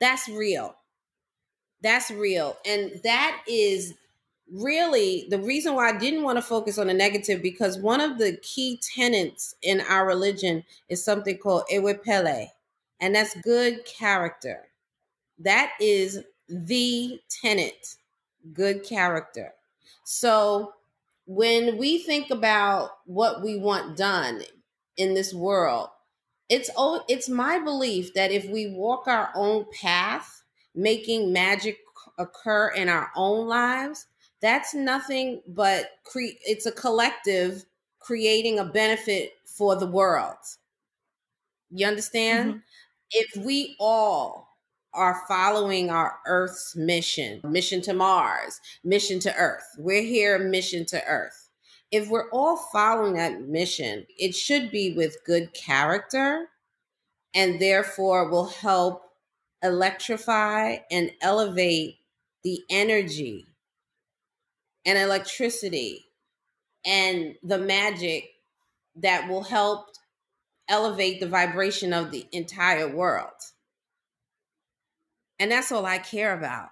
that's 0.00 0.28
real. 0.28 0.74
That's 1.80 2.10
real. 2.10 2.56
And 2.66 3.00
that 3.04 3.42
is 3.46 3.94
really 4.52 5.26
the 5.30 5.38
reason 5.38 5.74
why 5.74 5.90
I 5.90 5.98
didn't 5.98 6.22
want 6.22 6.38
to 6.38 6.42
focus 6.42 6.78
on 6.78 6.86
the 6.86 6.94
negative 6.94 7.42
because 7.42 7.78
one 7.78 8.00
of 8.00 8.18
the 8.18 8.36
key 8.42 8.80
tenets 8.94 9.54
in 9.62 9.80
our 9.82 10.06
religion 10.06 10.64
is 10.88 11.04
something 11.04 11.36
called 11.38 11.64
iwa 11.72 11.94
pele, 11.94 12.48
and 13.00 13.14
that's 13.14 13.40
good 13.42 13.84
character. 13.84 14.68
That 15.38 15.72
is 15.80 16.20
the 16.48 17.20
tenet, 17.28 17.96
good 18.52 18.82
character. 18.82 19.52
So 20.04 20.72
when 21.28 21.76
we 21.76 21.98
think 21.98 22.30
about 22.30 22.90
what 23.04 23.42
we 23.42 23.58
want 23.58 23.98
done 23.98 24.40
in 24.96 25.12
this 25.12 25.34
world, 25.34 25.90
it's 26.48 26.70
oh, 26.74 27.04
it's 27.06 27.28
my 27.28 27.58
belief 27.58 28.14
that 28.14 28.32
if 28.32 28.46
we 28.46 28.70
walk 28.70 29.06
our 29.06 29.30
own 29.34 29.66
path, 29.78 30.42
making 30.74 31.30
magic 31.30 31.76
occur 32.16 32.68
in 32.68 32.88
our 32.88 33.10
own 33.14 33.46
lives, 33.46 34.06
that's 34.40 34.72
nothing 34.74 35.42
but 35.46 35.90
cre- 36.04 36.40
it's 36.46 36.64
a 36.64 36.72
collective 36.72 37.62
creating 37.98 38.58
a 38.58 38.64
benefit 38.64 39.32
for 39.44 39.76
the 39.76 39.86
world. 39.86 40.36
You 41.68 41.86
understand? 41.86 42.50
Mm-hmm. 42.50 42.58
If 43.10 43.44
we 43.44 43.76
all 43.78 44.47
are 44.94 45.22
following 45.28 45.90
our 45.90 46.18
Earth's 46.26 46.74
mission, 46.74 47.40
mission 47.44 47.80
to 47.82 47.92
Mars, 47.92 48.60
mission 48.82 49.18
to 49.20 49.34
Earth. 49.36 49.64
We're 49.78 50.02
here, 50.02 50.38
mission 50.38 50.84
to 50.86 51.04
Earth. 51.04 51.48
If 51.90 52.08
we're 52.08 52.30
all 52.30 52.56
following 52.72 53.14
that 53.14 53.42
mission, 53.42 54.06
it 54.18 54.34
should 54.34 54.70
be 54.70 54.92
with 54.92 55.24
good 55.24 55.54
character 55.54 56.48
and 57.34 57.60
therefore 57.60 58.28
will 58.28 58.48
help 58.48 59.02
electrify 59.62 60.78
and 60.90 61.10
elevate 61.20 61.96
the 62.44 62.60
energy 62.70 63.46
and 64.84 64.98
electricity 64.98 66.06
and 66.86 67.34
the 67.42 67.58
magic 67.58 68.30
that 68.96 69.28
will 69.28 69.42
help 69.42 69.86
elevate 70.68 71.20
the 71.20 71.28
vibration 71.28 71.92
of 71.92 72.10
the 72.10 72.26
entire 72.32 72.88
world. 72.88 73.32
And 75.40 75.50
that's 75.50 75.72
all 75.72 75.86
I 75.86 75.98
care 75.98 76.36
about. 76.36 76.68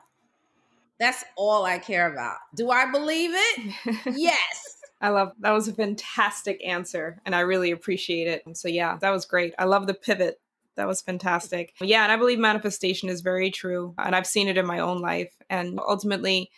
That's 0.99 1.25
all 1.37 1.65
I 1.65 1.79
care 1.79 2.11
about. 2.11 2.39
Do 2.55 2.71
I 2.71 2.91
believe 2.91 3.31
it? 3.33 3.75
yes. 4.17 4.77
I 5.01 5.11
love 5.11 5.33
that 5.41 5.53
was 5.53 5.69
a 5.69 5.75
fantastic 5.75 6.65
answer 6.65 7.21
and 7.27 7.35
I 7.35 7.41
really 7.41 7.71
appreciate 7.71 8.29
it. 8.29 8.57
So 8.57 8.69
yeah, 8.69 8.97
that 9.01 9.11
was 9.11 9.27
great. 9.27 9.55
I 9.59 9.65
love 9.65 9.87
the 9.87 9.95
pivot. 9.95 10.41
That 10.77 10.87
was 10.87 11.03
fantastic. 11.03 11.75
Yeah, 11.81 12.03
and 12.03 12.13
I 12.13 12.17
believe 12.17 12.39
manifestation 12.39 13.09
is 13.09 13.21
very 13.21 13.51
true 13.51 13.95
and 13.99 14.17
I've 14.17 14.27
seen 14.27 14.49
it 14.49 14.57
in 14.57 14.67
my 14.67 14.79
own 14.79 15.01
life 15.01 15.35
and 15.51 15.79
ultimately 15.79 16.51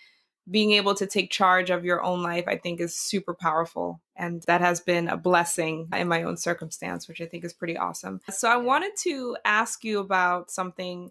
being 0.50 0.72
able 0.72 0.94
to 0.94 1.06
take 1.06 1.30
charge 1.30 1.70
of 1.70 1.84
your 1.84 2.02
own 2.02 2.22
life, 2.22 2.44
I 2.46 2.56
think, 2.56 2.80
is 2.80 2.96
super 2.96 3.34
powerful. 3.34 4.00
And 4.16 4.42
that 4.46 4.60
has 4.60 4.80
been 4.80 5.08
a 5.08 5.16
blessing 5.16 5.88
in 5.94 6.08
my 6.08 6.22
own 6.22 6.36
circumstance, 6.36 7.06
which 7.06 7.20
I 7.20 7.26
think 7.26 7.44
is 7.44 7.52
pretty 7.52 7.76
awesome. 7.76 8.20
So 8.30 8.48
I 8.48 8.56
wanted 8.56 8.92
to 9.02 9.36
ask 9.44 9.84
you 9.84 9.98
about 10.00 10.50
something 10.50 11.10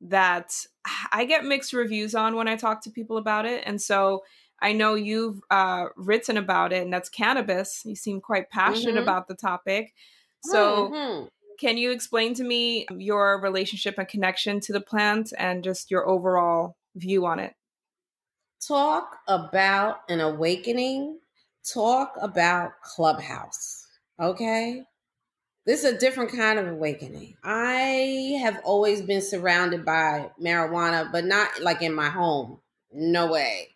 that 0.00 0.52
I 1.12 1.24
get 1.24 1.44
mixed 1.44 1.72
reviews 1.72 2.14
on 2.14 2.36
when 2.36 2.48
I 2.48 2.56
talk 2.56 2.82
to 2.82 2.90
people 2.90 3.16
about 3.16 3.46
it. 3.46 3.62
And 3.66 3.80
so 3.80 4.22
I 4.60 4.72
know 4.72 4.94
you've 4.94 5.40
uh, 5.50 5.86
written 5.96 6.38
about 6.38 6.72
it, 6.72 6.82
and 6.82 6.92
that's 6.92 7.10
cannabis. 7.10 7.82
You 7.84 7.94
seem 7.94 8.22
quite 8.22 8.50
passionate 8.50 8.94
mm-hmm. 8.94 9.02
about 9.02 9.28
the 9.28 9.34
topic. 9.34 9.92
So, 10.44 10.88
mm-hmm. 10.88 11.26
can 11.60 11.76
you 11.76 11.90
explain 11.90 12.32
to 12.34 12.44
me 12.44 12.86
your 12.96 13.38
relationship 13.38 13.98
and 13.98 14.08
connection 14.08 14.60
to 14.60 14.72
the 14.72 14.80
plant 14.80 15.34
and 15.36 15.62
just 15.62 15.90
your 15.90 16.08
overall 16.08 16.76
view 16.94 17.26
on 17.26 17.38
it? 17.38 17.52
talk 18.66 19.18
about 19.28 20.00
an 20.08 20.20
awakening, 20.20 21.18
talk 21.72 22.14
about 22.20 22.72
Clubhouse. 22.82 23.86
Okay? 24.20 24.82
This 25.66 25.82
is 25.82 25.94
a 25.94 25.98
different 25.98 26.30
kind 26.30 26.60
of 26.60 26.68
awakening. 26.68 27.36
I 27.42 28.38
have 28.40 28.60
always 28.62 29.02
been 29.02 29.20
surrounded 29.20 29.84
by 29.84 30.30
marijuana, 30.40 31.10
but 31.10 31.24
not 31.24 31.60
like 31.60 31.82
in 31.82 31.92
my 31.92 32.08
home. 32.08 32.60
No 32.92 33.32
way. 33.32 33.74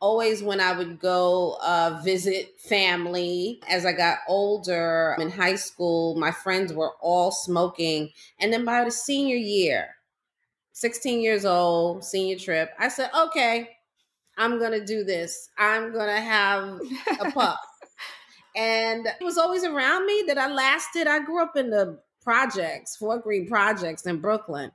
Always 0.00 0.42
when 0.42 0.60
I 0.60 0.76
would 0.76 1.00
go 1.00 1.56
uh, 1.62 2.02
visit 2.04 2.60
family 2.60 3.58
as 3.70 3.86
I 3.86 3.92
got 3.92 4.18
older 4.28 5.16
in 5.18 5.30
high 5.30 5.54
school, 5.54 6.14
my 6.16 6.30
friends 6.30 6.74
were 6.74 6.92
all 7.00 7.30
smoking. 7.30 8.10
And 8.38 8.52
then 8.52 8.66
by 8.66 8.84
the 8.84 8.90
senior 8.90 9.36
year, 9.36 9.94
16 10.72 11.22
years 11.22 11.46
old, 11.46 12.04
senior 12.04 12.36
trip, 12.36 12.70
I 12.78 12.88
said, 12.88 13.08
okay, 13.18 13.70
I'm 14.36 14.58
gonna 14.58 14.84
do 14.84 15.04
this. 15.04 15.48
I'm 15.56 15.90
gonna 15.92 16.20
have 16.20 16.80
a 17.18 17.30
puff. 17.32 17.58
And 18.54 19.06
it 19.06 19.24
was 19.24 19.38
always 19.38 19.64
around 19.64 20.06
me 20.06 20.24
that 20.28 20.38
I 20.38 20.48
lasted. 20.48 21.06
I 21.06 21.20
grew 21.20 21.42
up 21.42 21.56
in 21.56 21.70
the 21.70 21.98
projects, 22.22 22.96
Fort 22.96 23.22
Greene 23.22 23.48
projects 23.48 24.06
in 24.06 24.20
Brooklyn. 24.20 24.70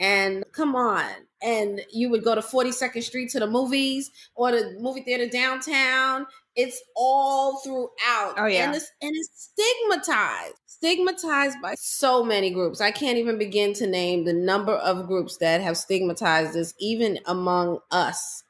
And 0.00 0.44
come 0.52 0.76
on. 0.76 1.10
And 1.42 1.80
you 1.92 2.10
would 2.10 2.24
go 2.24 2.34
to 2.34 2.40
42nd 2.40 3.02
Street 3.02 3.30
to 3.30 3.40
the 3.40 3.46
movies 3.46 4.10
or 4.34 4.50
the 4.50 4.76
movie 4.80 5.02
theater 5.02 5.28
downtown. 5.28 6.26
It's 6.56 6.82
all 6.96 7.60
throughout. 7.60 8.34
Oh, 8.36 8.46
yeah. 8.46 8.66
And 8.66 8.76
it's, 8.76 8.90
and 9.00 9.12
it's 9.14 9.50
stigmatized, 9.52 10.54
stigmatized 10.66 11.58
by 11.62 11.74
so 11.78 12.24
many 12.24 12.50
groups. 12.50 12.80
I 12.80 12.90
can't 12.90 13.18
even 13.18 13.38
begin 13.38 13.72
to 13.74 13.86
name 13.86 14.24
the 14.24 14.32
number 14.32 14.74
of 14.74 15.06
groups 15.06 15.36
that 15.38 15.60
have 15.60 15.76
stigmatized 15.76 16.54
this, 16.54 16.74
even 16.80 17.18
among 17.26 17.78
us 17.90 18.42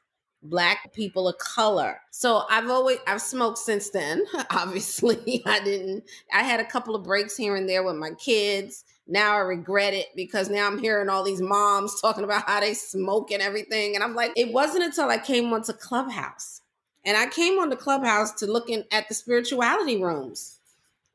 black 0.43 0.93
people 0.93 1.27
of 1.27 1.37
color. 1.37 1.99
So 2.11 2.43
I've 2.49 2.69
always 2.69 2.99
I've 3.07 3.21
smoked 3.21 3.57
since 3.59 3.89
then. 3.89 4.25
Obviously, 4.51 5.43
I 5.47 5.59
didn't 5.61 6.03
I 6.33 6.43
had 6.43 6.59
a 6.59 6.65
couple 6.65 6.95
of 6.95 7.03
breaks 7.03 7.37
here 7.37 7.55
and 7.55 7.67
there 7.67 7.83
with 7.83 7.95
my 7.95 8.11
kids. 8.11 8.85
Now 9.07 9.35
I 9.35 9.39
regret 9.39 9.93
it 9.93 10.07
because 10.15 10.49
now 10.49 10.67
I'm 10.67 10.79
hearing 10.79 11.09
all 11.09 11.23
these 11.23 11.41
moms 11.41 11.99
talking 12.01 12.23
about 12.23 12.47
how 12.47 12.59
they 12.61 12.73
smoke 12.73 13.31
and 13.31 13.41
everything 13.41 13.95
and 13.95 14.03
I'm 14.03 14.15
like 14.15 14.33
it 14.35 14.53
wasn't 14.53 14.85
until 14.85 15.09
I 15.09 15.17
came 15.17 15.53
onto 15.53 15.73
Clubhouse. 15.73 16.61
And 17.05 17.17
I 17.17 17.27
came 17.27 17.59
on 17.59 17.69
the 17.69 17.77
Clubhouse 17.77 18.33
to 18.35 18.47
looking 18.47 18.83
at 18.91 19.07
the 19.09 19.15
spirituality 19.15 20.03
rooms. 20.03 20.58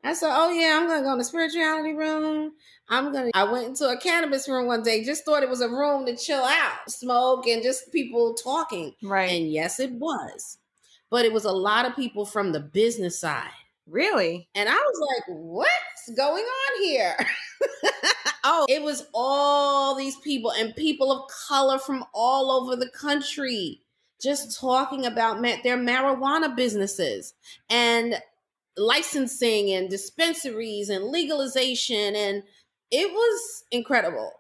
I 0.05 0.13
said, 0.13 0.31
"Oh 0.33 0.51
yeah, 0.51 0.79
I'm 0.79 0.89
to 0.89 1.03
go 1.03 1.13
in 1.13 1.19
the 1.19 1.25
spirituality 1.25 1.95
room. 1.95 2.53
I'm 2.89 3.13
gonna. 3.13 3.31
I 3.35 3.45
went 3.45 3.69
into 3.69 3.89
a 3.89 3.99
cannabis 3.99 4.49
room 4.49 4.67
one 4.67 4.83
day. 4.83 5.03
Just 5.03 5.25
thought 5.25 5.43
it 5.43 5.49
was 5.49 5.63
a 5.63 5.69
room 5.69 6.05
to 6.07 6.15
chill 6.15 6.43
out, 6.43 6.91
smoke, 6.91 7.47
and 7.47 7.63
just 7.63 7.91
people 7.91 8.35
talking. 8.35 8.95
Right. 9.03 9.31
And 9.31 9.51
yes, 9.51 9.81
it 9.81 9.93
was, 9.93 10.59
but 11.11 11.25
it 11.25 11.33
was 11.33 11.47
a 11.47 11.53
lot 11.53 11.87
of 11.87 11.97
people 11.97 12.27
from 12.27 12.53
the 12.53 12.61
business 12.61 13.19
side. 13.19 13.51
Really? 13.87 14.49
And 14.55 14.69
I 14.69 14.75
was 14.75 15.01
like, 15.01 15.37
what's 15.37 16.11
going 16.17 16.45
on 16.45 16.83
here? 16.83 17.17
oh, 18.45 18.67
it 18.69 18.83
was 18.83 19.07
all 19.13 19.95
these 19.95 20.17
people 20.17 20.53
and 20.53 20.75
people 20.75 21.13
of 21.13 21.31
color 21.49 21.79
from 21.79 22.05
all 22.15 22.51
over 22.51 22.77
the 22.77 22.89
country 22.89 23.81
just 24.23 24.59
talking 24.59 25.05
about 25.05 25.43
their 25.43 25.77
marijuana 25.77 26.57
businesses 26.57 27.35
and 27.69 28.17
licensing 28.77 29.71
and 29.71 29.89
dispensaries 29.89 30.89
and 30.89 31.07
legalization 31.07 32.17
and 32.17 32.43
it 32.91 33.11
was 33.11 33.65
incredible. 33.71 34.33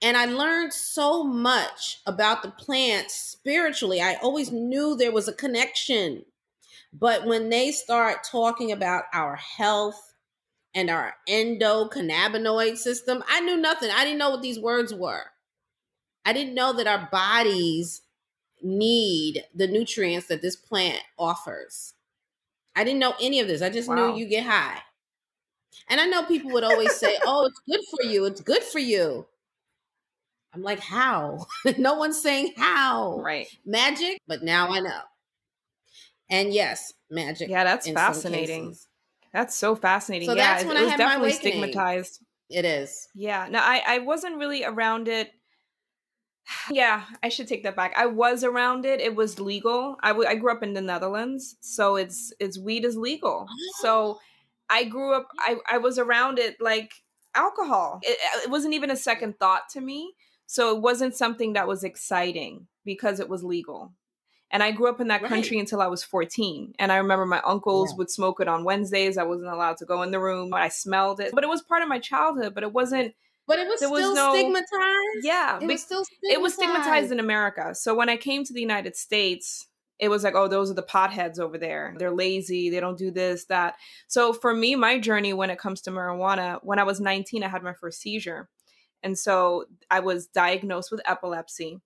And 0.00 0.16
I 0.16 0.26
learned 0.26 0.72
so 0.72 1.24
much 1.24 2.00
about 2.06 2.42
the 2.42 2.50
plants 2.50 3.14
spiritually. 3.14 4.00
I 4.00 4.14
always 4.14 4.52
knew 4.52 4.96
there 4.96 5.12
was 5.12 5.28
a 5.28 5.32
connection. 5.32 6.24
But 6.92 7.26
when 7.26 7.50
they 7.50 7.72
start 7.72 8.24
talking 8.24 8.72
about 8.72 9.04
our 9.12 9.36
health 9.36 10.14
and 10.74 10.88
our 10.88 11.14
endocannabinoid 11.28 12.78
system, 12.78 13.22
I 13.28 13.40
knew 13.40 13.56
nothing. 13.56 13.90
I 13.90 14.04
didn't 14.04 14.18
know 14.18 14.30
what 14.30 14.42
these 14.42 14.60
words 14.60 14.94
were. 14.94 15.24
I 16.24 16.32
didn't 16.32 16.54
know 16.54 16.72
that 16.74 16.86
our 16.86 17.08
bodies 17.10 18.02
need 18.62 19.44
the 19.54 19.66
nutrients 19.66 20.28
that 20.28 20.42
this 20.42 20.56
plant 20.56 21.02
offers. 21.18 21.94
I 22.78 22.84
didn't 22.84 23.00
know 23.00 23.14
any 23.20 23.40
of 23.40 23.48
this. 23.48 23.60
I 23.60 23.70
just 23.70 23.88
wow. 23.88 23.96
knew 23.96 24.16
you 24.16 24.26
get 24.26 24.46
high. 24.46 24.78
And 25.88 26.00
I 26.00 26.06
know 26.06 26.22
people 26.22 26.52
would 26.52 26.62
always 26.62 26.94
say, 26.94 27.18
"Oh, 27.26 27.46
it's 27.46 27.60
good 27.68 27.80
for 27.90 28.08
you. 28.08 28.24
It's 28.24 28.40
good 28.40 28.62
for 28.62 28.78
you." 28.78 29.26
I'm 30.54 30.62
like, 30.62 30.78
"How?" 30.78 31.44
no 31.76 31.94
one's 31.94 32.22
saying 32.22 32.52
how. 32.56 33.18
Right. 33.18 33.48
Magic, 33.66 34.20
but 34.28 34.44
now 34.44 34.68
I 34.68 34.78
know. 34.78 35.00
And 36.30 36.54
yes, 36.54 36.92
magic. 37.10 37.48
Yeah, 37.48 37.64
that's 37.64 37.90
fascinating. 37.90 38.76
That's 39.32 39.56
so 39.56 39.74
fascinating. 39.74 40.28
So 40.28 40.34
yeah, 40.34 40.54
that's 40.54 40.64
when 40.64 40.76
it, 40.76 40.82
it 40.82 40.84
was 40.84 40.94
definitely 40.94 41.32
stigmatized. 41.32 42.20
It 42.48 42.64
is. 42.64 43.08
Yeah. 43.16 43.48
No, 43.50 43.58
I 43.58 43.82
I 43.88 43.98
wasn't 43.98 44.36
really 44.36 44.64
around 44.64 45.08
it. 45.08 45.32
Yeah, 46.70 47.04
I 47.22 47.28
should 47.28 47.48
take 47.48 47.62
that 47.64 47.76
back. 47.76 47.94
I 47.96 48.06
was 48.06 48.44
around 48.44 48.86
it. 48.86 49.00
It 49.00 49.14
was 49.14 49.38
legal. 49.38 49.96
I, 50.02 50.08
w- 50.08 50.28
I 50.28 50.34
grew 50.34 50.52
up 50.52 50.62
in 50.62 50.74
the 50.74 50.80
Netherlands, 50.80 51.56
so 51.60 51.96
it's 51.96 52.32
it's 52.40 52.58
weed 52.58 52.84
is 52.84 52.96
legal. 52.96 53.46
So 53.80 54.18
I 54.70 54.84
grew 54.84 55.14
up, 55.14 55.28
I, 55.38 55.56
I 55.70 55.78
was 55.78 55.98
around 55.98 56.38
it 56.38 56.56
like 56.60 56.92
alcohol. 57.34 58.00
It, 58.02 58.18
uh, 58.34 58.40
it 58.44 58.50
wasn't 58.50 58.74
even 58.74 58.90
a 58.90 58.96
second 58.96 59.38
thought 59.38 59.68
to 59.72 59.80
me. 59.80 60.12
So 60.46 60.74
it 60.74 60.82
wasn't 60.82 61.14
something 61.14 61.54
that 61.54 61.68
was 61.68 61.84
exciting 61.84 62.66
because 62.84 63.20
it 63.20 63.28
was 63.28 63.44
legal. 63.44 63.92
And 64.50 64.62
I 64.62 64.72
grew 64.72 64.88
up 64.88 65.00
in 65.00 65.08
that 65.08 65.20
right. 65.20 65.28
country 65.28 65.58
until 65.58 65.82
I 65.82 65.88
was 65.88 66.02
14. 66.02 66.72
And 66.78 66.90
I 66.90 66.96
remember 66.96 67.26
my 67.26 67.42
uncles 67.44 67.90
yeah. 67.90 67.96
would 67.98 68.10
smoke 68.10 68.40
it 68.40 68.48
on 68.48 68.64
Wednesdays. 68.64 69.18
I 69.18 69.24
wasn't 69.24 69.52
allowed 69.52 69.76
to 69.78 69.84
go 69.84 70.02
in 70.02 70.10
the 70.10 70.20
room. 70.20 70.48
But 70.50 70.62
I 70.62 70.68
smelled 70.68 71.20
it. 71.20 71.32
But 71.34 71.44
it 71.44 71.50
was 71.50 71.62
part 71.62 71.82
of 71.82 71.88
my 71.88 71.98
childhood, 71.98 72.54
but 72.54 72.62
it 72.62 72.72
wasn't. 72.72 73.14
But 73.48 73.58
it 73.58 73.66
was 73.66 73.80
there 73.80 73.88
still 73.88 74.10
was 74.10 74.16
no, 74.16 74.34
stigmatized. 74.34 75.24
Yeah. 75.24 75.58
It 75.60 75.66
was 75.66 75.82
still 75.82 76.04
stigmatized. 76.04 76.38
It 76.38 76.40
was 76.40 76.54
stigmatized 76.54 77.12
in 77.12 77.18
America. 77.18 77.74
So 77.74 77.94
when 77.94 78.08
I 78.08 78.16
came 78.16 78.44
to 78.44 78.52
the 78.52 78.60
United 78.60 78.94
States, 78.94 79.66
it 79.98 80.08
was 80.10 80.22
like, 80.22 80.34
oh, 80.36 80.46
those 80.46 80.70
are 80.70 80.74
the 80.74 80.82
potheads 80.82 81.40
over 81.40 81.58
there. 81.58 81.94
They're 81.98 82.14
lazy. 82.14 82.70
They 82.70 82.78
don't 82.78 82.98
do 82.98 83.10
this, 83.10 83.46
that. 83.46 83.74
So 84.06 84.32
for 84.32 84.54
me, 84.54 84.76
my 84.76 85.00
journey 85.00 85.32
when 85.32 85.50
it 85.50 85.58
comes 85.58 85.80
to 85.82 85.90
marijuana, 85.90 86.60
when 86.62 86.78
I 86.78 86.84
was 86.84 87.00
19, 87.00 87.42
I 87.42 87.48
had 87.48 87.62
my 87.64 87.72
first 87.72 88.00
seizure. 88.00 88.48
And 89.02 89.18
so 89.18 89.64
I 89.90 90.00
was 90.00 90.26
diagnosed 90.26 90.90
with 90.92 91.00
epilepsy. 91.04 91.80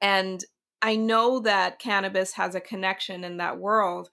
And 0.00 0.44
I 0.82 0.96
know 0.96 1.40
that 1.40 1.78
cannabis 1.78 2.32
has 2.32 2.54
a 2.54 2.60
connection 2.60 3.24
in 3.24 3.36
that 3.36 3.58
world. 3.58 4.10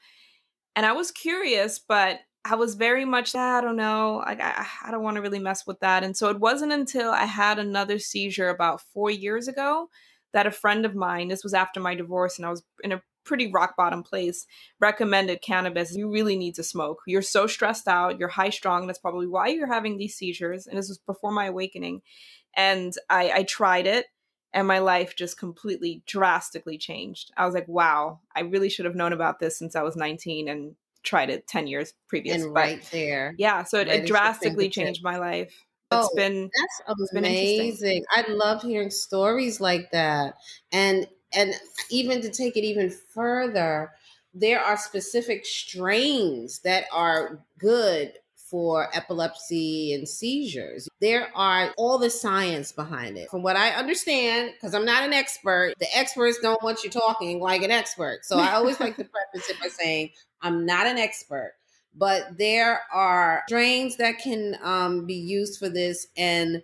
And 0.76 0.86
I 0.86 0.92
was 0.92 1.12
curious, 1.12 1.80
but 1.80 2.20
I 2.46 2.56
was 2.56 2.76
very 2.76 3.06
much, 3.06 3.36
I 3.36 3.62
don't 3.62 3.76
know, 3.76 4.24
like 4.26 4.40
I, 4.42 4.66
I 4.86 4.92
don't 4.92 5.04
want 5.04 5.16
to 5.16 5.22
really 5.22 5.40
mess 5.40 5.68
with 5.68 5.80
that. 5.82 6.04
And 6.04 6.16
so 6.16 6.30
it 6.30 6.40
wasn't 6.40 6.72
until 6.72 7.12
I 7.12 7.26
had 7.26 7.60
another 7.60 8.00
seizure 8.00 8.50
about 8.50 8.82
four 8.94 9.12
years 9.12 9.48
ago 9.48 9.90
that 10.34 10.48
a 10.48 10.52
friend 10.52 10.86
of 10.86 10.96
mine, 10.96 11.28
this 11.28 11.44
was 11.44 11.54
after 11.54 11.80
my 11.80 11.96
divorce, 11.96 12.38
and 12.38 12.46
I 12.46 12.50
was 12.50 12.64
in 12.84 12.92
a 12.92 13.02
pretty 13.26 13.52
rock 13.52 13.76
bottom 13.78 14.04
place, 14.04 14.46
recommended 14.80 15.42
cannabis. 15.42 15.96
You 15.96 16.10
really 16.10 16.38
need 16.38 16.56
to 16.56 16.64
smoke. 16.64 17.02
You're 17.06 17.22
so 17.22 17.46
stressed 17.46 17.88
out, 17.88 18.18
you're 18.20 18.30
high 18.30 18.50
strung. 18.50 18.88
That's 18.88 19.00
probably 19.00 19.28
why 19.28 19.50
you're 19.50 19.72
having 19.72 19.98
these 19.98 20.16
seizures. 20.16 20.66
And 20.66 20.78
this 20.78 20.90
was 20.90 20.98
before 20.98 21.32
my 21.32 21.46
awakening. 21.46 22.02
And 22.56 22.94
I, 23.10 23.32
I 23.32 23.44
tried 23.44 23.86
it 23.86 24.08
and 24.52 24.68
my 24.68 24.80
life 24.80 25.16
just 25.16 25.38
completely 25.38 26.02
drastically 26.08 26.78
changed. 26.78 27.32
I 27.38 27.46
was 27.46 27.54
like, 27.54 27.68
wow, 27.68 28.22
I 28.36 28.42
really 28.42 28.70
should 28.70 28.86
have 28.86 28.96
known 28.96 29.14
about 29.14 29.40
this 29.40 29.58
since 29.58 29.76
I 29.76 29.84
was 29.84 29.96
19 29.96 30.48
and 30.48 30.76
tried 31.04 31.30
it 31.30 31.48
10 31.48 31.68
years 31.68 31.94
previous. 32.08 32.44
And 32.44 32.54
but 32.54 32.60
right 32.60 32.90
there. 32.92 33.36
Yeah. 33.38 33.64
So 33.64 33.80
it, 33.80 33.88
it 33.88 34.06
drastically 34.06 34.70
changed 34.70 35.04
my 35.04 35.18
life. 35.18 35.54
It's 35.92 36.10
oh, 36.12 36.16
been 36.16 36.52
that's 36.88 37.12
amazing. 37.16 38.04
I 38.12 38.26
love 38.30 38.62
hearing 38.62 38.92
stories 38.92 39.60
like 39.60 39.90
that. 39.92 40.36
And 40.72 41.08
and 41.34 41.54
even 41.90 42.22
to 42.22 42.30
take 42.30 42.58
it 42.58 42.64
even 42.64 42.94
further, 43.14 43.92
there 44.34 44.60
are 44.60 44.78
specific 44.78 45.46
strains 45.46 46.60
that 46.60 46.86
are 46.94 47.44
good 47.58 48.14
for 48.50 48.90
epilepsy 48.96 49.94
and 49.94 50.08
seizures. 50.08 50.88
There 51.02 51.30
are 51.36 51.74
all 51.78 51.98
the 51.98 52.10
science 52.10 52.72
behind 52.72 53.18
it. 53.18 53.30
From 53.30 53.44
what 53.44 53.56
I 53.56 53.72
understand, 53.72 54.52
because 54.54 54.74
I'm 54.74 54.86
not 54.86 55.04
an 55.04 55.14
expert, 55.14 55.74
the 55.80 55.88
experts 55.96 56.40
don't 56.42 56.62
want 56.64 56.84
you 56.84 56.90
talking 56.90 57.40
like 57.40 57.62
an 57.62 57.72
expert. 57.72 58.20
So 58.24 58.38
I 58.38 58.54
always 58.54 58.80
like 58.80 58.96
to 58.98 59.04
preface 59.34 59.50
it 59.50 59.60
by 59.60 59.68
saying, 59.68 60.10
I'm 60.42 60.66
not 60.66 60.88
an 60.88 60.98
expert, 60.98 61.54
but 61.96 62.38
there 62.38 62.82
are 62.94 63.44
strains 63.48 63.98
that 63.98 64.20
can 64.20 64.58
um, 64.62 65.06
be 65.06 65.16
used 65.16 65.60
for 65.60 65.70
this. 65.70 66.08
And 66.18 66.64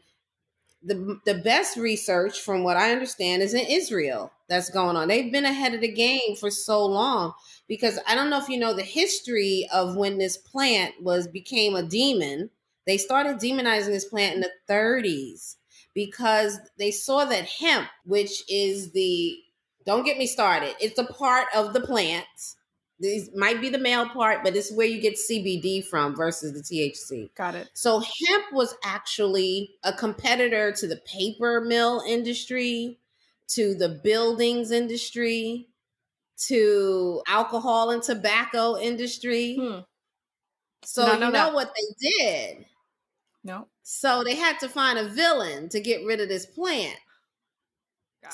the, 0.84 1.20
the 1.26 1.36
best 1.36 1.78
research, 1.78 2.40
from 2.40 2.64
what 2.64 2.78
I 2.78 2.92
understand, 2.92 3.42
is 3.42 3.54
in 3.54 3.66
Israel 3.68 4.32
that's 4.48 4.70
going 4.70 4.96
on. 4.96 5.08
They've 5.08 5.32
been 5.32 5.46
ahead 5.46 5.74
of 5.74 5.82
the 5.82 5.92
game 5.92 6.36
for 6.40 6.52
so 6.52 6.86
long 6.86 7.34
because 7.68 8.00
I 8.08 8.16
don't 8.16 8.30
know 8.30 8.40
if 8.40 8.50
you 8.50 8.58
know 8.58 8.74
the 8.74 8.84
history 8.84 9.68
of 9.74 9.96
when 9.96 10.18
this 10.18 10.38
plant 10.38 10.96
was 11.02 11.28
became 11.28 11.76
a 11.76 11.84
demon. 11.84 12.50
They 12.86 12.98
started 12.98 13.38
demonizing 13.38 13.88
this 13.88 14.06
plant 14.06 14.36
in 14.36 14.42
the 14.42 14.52
30s 14.70 15.56
because 15.94 16.60
they 16.78 16.92
saw 16.92 17.26
that 17.26 17.46
hemp, 17.46 17.88
which 18.06 18.44
is 18.50 18.92
the 18.92 19.38
don't 19.86 20.04
get 20.04 20.18
me 20.18 20.26
started, 20.28 20.76
it's 20.80 20.98
a 20.98 21.06
part 21.06 21.48
of 21.56 21.74
the 21.74 21.82
plant. 21.82 22.26
This 23.00 23.30
might 23.36 23.60
be 23.62 23.70
the 23.70 23.78
male 23.78 24.08
part, 24.08 24.44
but 24.44 24.54
this 24.54 24.72
is 24.72 24.78
where 24.78 24.88
you 24.88 25.02
get 25.02 25.16
CBD 25.16 25.86
from 25.86 26.16
versus 26.16 26.54
the 26.54 26.62
THC. 26.62 27.30
Got 27.36 27.56
it. 27.56 27.70
So 27.74 28.00
hemp 28.00 28.46
was 28.54 28.76
actually 28.84 29.72
a 29.84 29.92
competitor 29.92 30.72
to 30.72 30.88
the 30.88 30.96
paper 30.98 31.62
mill 31.62 32.02
industry, 32.08 32.98
to 33.50 33.76
the 33.76 33.90
buildings 33.90 34.72
industry, 34.72 35.68
to 36.38 37.22
alcohol 37.28 37.92
and 37.92 38.04
tobacco 38.04 38.78
industry. 38.78 39.56
Hmm. 39.60 39.80
So 40.84 41.14
you 41.14 41.32
know 41.32 41.52
what 41.54 41.74
they 41.76 42.10
did? 42.10 42.66
No. 43.44 43.68
So 43.84 44.24
they 44.24 44.36
had 44.36 44.60
to 44.60 44.70
find 44.70 44.98
a 45.00 45.08
villain 45.08 45.70
to 45.70 45.80
get 45.80 46.06
rid 46.06 46.20
of 46.20 46.30
this 46.30 46.46
plant. 46.46 46.98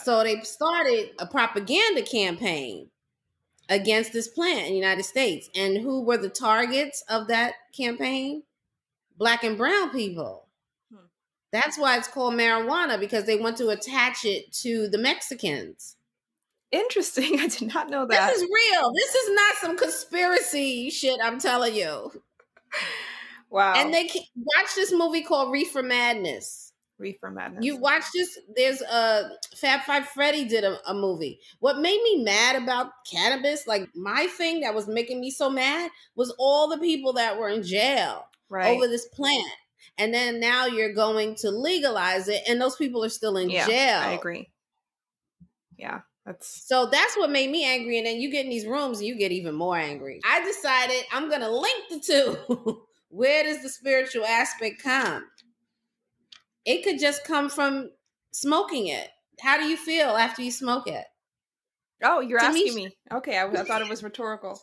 so 0.04 0.24
they 0.24 0.40
started 0.42 1.12
a 1.20 1.26
propaganda 1.26 2.02
campaign 2.02 2.90
against 3.70 4.14
this 4.14 4.28
plant 4.30 4.68
in 4.68 4.70
the 4.70 4.76
United 4.80 5.04
States. 5.04 5.50
And 5.56 5.78
who 5.78 6.02
were 6.04 6.18
the 6.18 6.30
targets 6.30 7.04
of 7.10 7.28
that 7.28 7.56
campaign? 7.76 8.44
Black 9.18 9.44
and 9.44 9.58
brown 9.58 9.92
people. 9.92 10.48
Hmm. 10.92 11.06
That's 11.52 11.78
why 11.78 11.98
it's 11.98 12.08
called 12.08 12.34
marijuana 12.34 13.00
because 13.00 13.26
they 13.26 13.38
want 13.38 13.58
to 13.58 13.70
attach 13.70 14.26
it 14.26 14.52
to 14.62 14.88
the 14.88 14.98
Mexicans. 14.98 15.96
Interesting. 16.72 17.40
I 17.40 17.48
did 17.48 17.74
not 17.74 17.90
know 17.90 18.06
that. 18.06 18.30
This 18.34 18.42
is 18.42 18.50
real. 18.50 18.94
This 18.94 19.16
is 19.16 19.36
not 19.36 19.56
some 19.58 19.78
conspiracy 19.78 20.90
shit. 20.90 21.20
I'm 21.24 21.40
telling 21.40 21.76
you. 21.76 22.12
Wow. 23.50 23.74
And 23.76 23.94
they 23.94 24.06
watch 24.06 24.76
this 24.76 24.94
movie 24.94 25.24
called 25.24 25.52
Reefer 25.52 25.84
Madness. 25.84 26.72
Reefer 26.98 27.32
Madness. 27.32 27.66
You 27.66 27.76
watch 27.78 28.04
this. 28.14 28.40
There's 28.56 28.82
a 28.82 29.32
Fab 29.58 29.82
Five 29.82 30.08
Freddy 30.08 30.46
did 30.46 30.64
a, 30.64 30.78
a 30.90 30.94
movie. 30.94 31.40
What 31.60 31.80
made 31.80 32.02
me 32.02 32.24
mad 32.24 32.62
about 32.62 32.92
cannabis, 33.12 33.68
like 33.68 33.90
my 33.96 34.28
thing 34.28 34.62
that 34.62 34.74
was 34.74 34.88
making 34.88 35.20
me 35.20 35.32
so 35.32 35.50
mad, 35.50 35.92
was 36.16 36.34
all 36.40 36.70
the 36.70 36.78
people 36.78 37.14
that 37.14 37.38
were 37.38 37.50
in 37.50 37.64
jail 37.64 38.26
right. 38.50 38.76
over 38.76 38.88
this 38.88 39.08
plant. 39.08 39.52
And 39.98 40.14
then 40.14 40.40
now 40.40 40.68
you're 40.68 40.94
going 40.94 41.36
to 41.42 41.50
legalize 41.50 42.28
it, 42.28 42.42
and 42.48 42.62
those 42.62 42.76
people 42.76 43.04
are 43.04 43.10
still 43.10 43.36
in 43.36 43.50
yeah, 43.50 43.68
jail. 43.68 44.00
I 44.00 44.14
agree. 44.14 44.50
Yeah. 45.78 46.02
That's 46.26 46.68
so 46.68 46.88
that's 46.92 47.18
what 47.18 47.32
made 47.32 47.50
me 47.50 47.66
angry. 47.66 47.98
And 47.98 48.06
then 48.06 48.20
you 48.22 48.32
get 48.32 48.46
in 48.46 48.50
these 48.50 48.68
rooms 48.68 49.00
and 49.00 49.08
you 49.08 49.16
get 49.16 49.32
even 49.32 49.56
more 49.56 49.78
angry. 49.78 50.20
I 50.24 50.44
decided 50.44 51.04
I'm 51.12 51.30
gonna 51.30 51.50
link 51.50 51.90
the 51.90 52.00
two. 52.00 52.82
Where 53.10 53.44
does 53.44 53.62
the 53.62 53.70
spiritual 53.70 54.26
aspect 54.26 54.82
come? 54.84 55.26
It 56.64 56.84
could 56.84 57.00
just 57.00 57.26
come 57.26 57.50
from 57.50 57.90
smoking 58.32 58.88
it. 58.88 59.10
How 59.42 59.58
do 59.58 59.66
you 59.66 59.76
feel 59.76 60.10
after 60.10 60.42
you 60.44 60.52
smoke 60.52 60.88
it? 60.88 61.06
Oh, 62.04 62.20
you're 62.20 62.40
to 62.40 62.46
asking 62.46 62.76
me. 62.76 62.86
me. 62.86 62.98
Okay, 63.12 63.38
I, 63.38 63.48
I, 63.48 63.64
thought 63.64 63.82
it 63.82 63.90
was 63.90 64.04
rhetorical. 64.04 64.60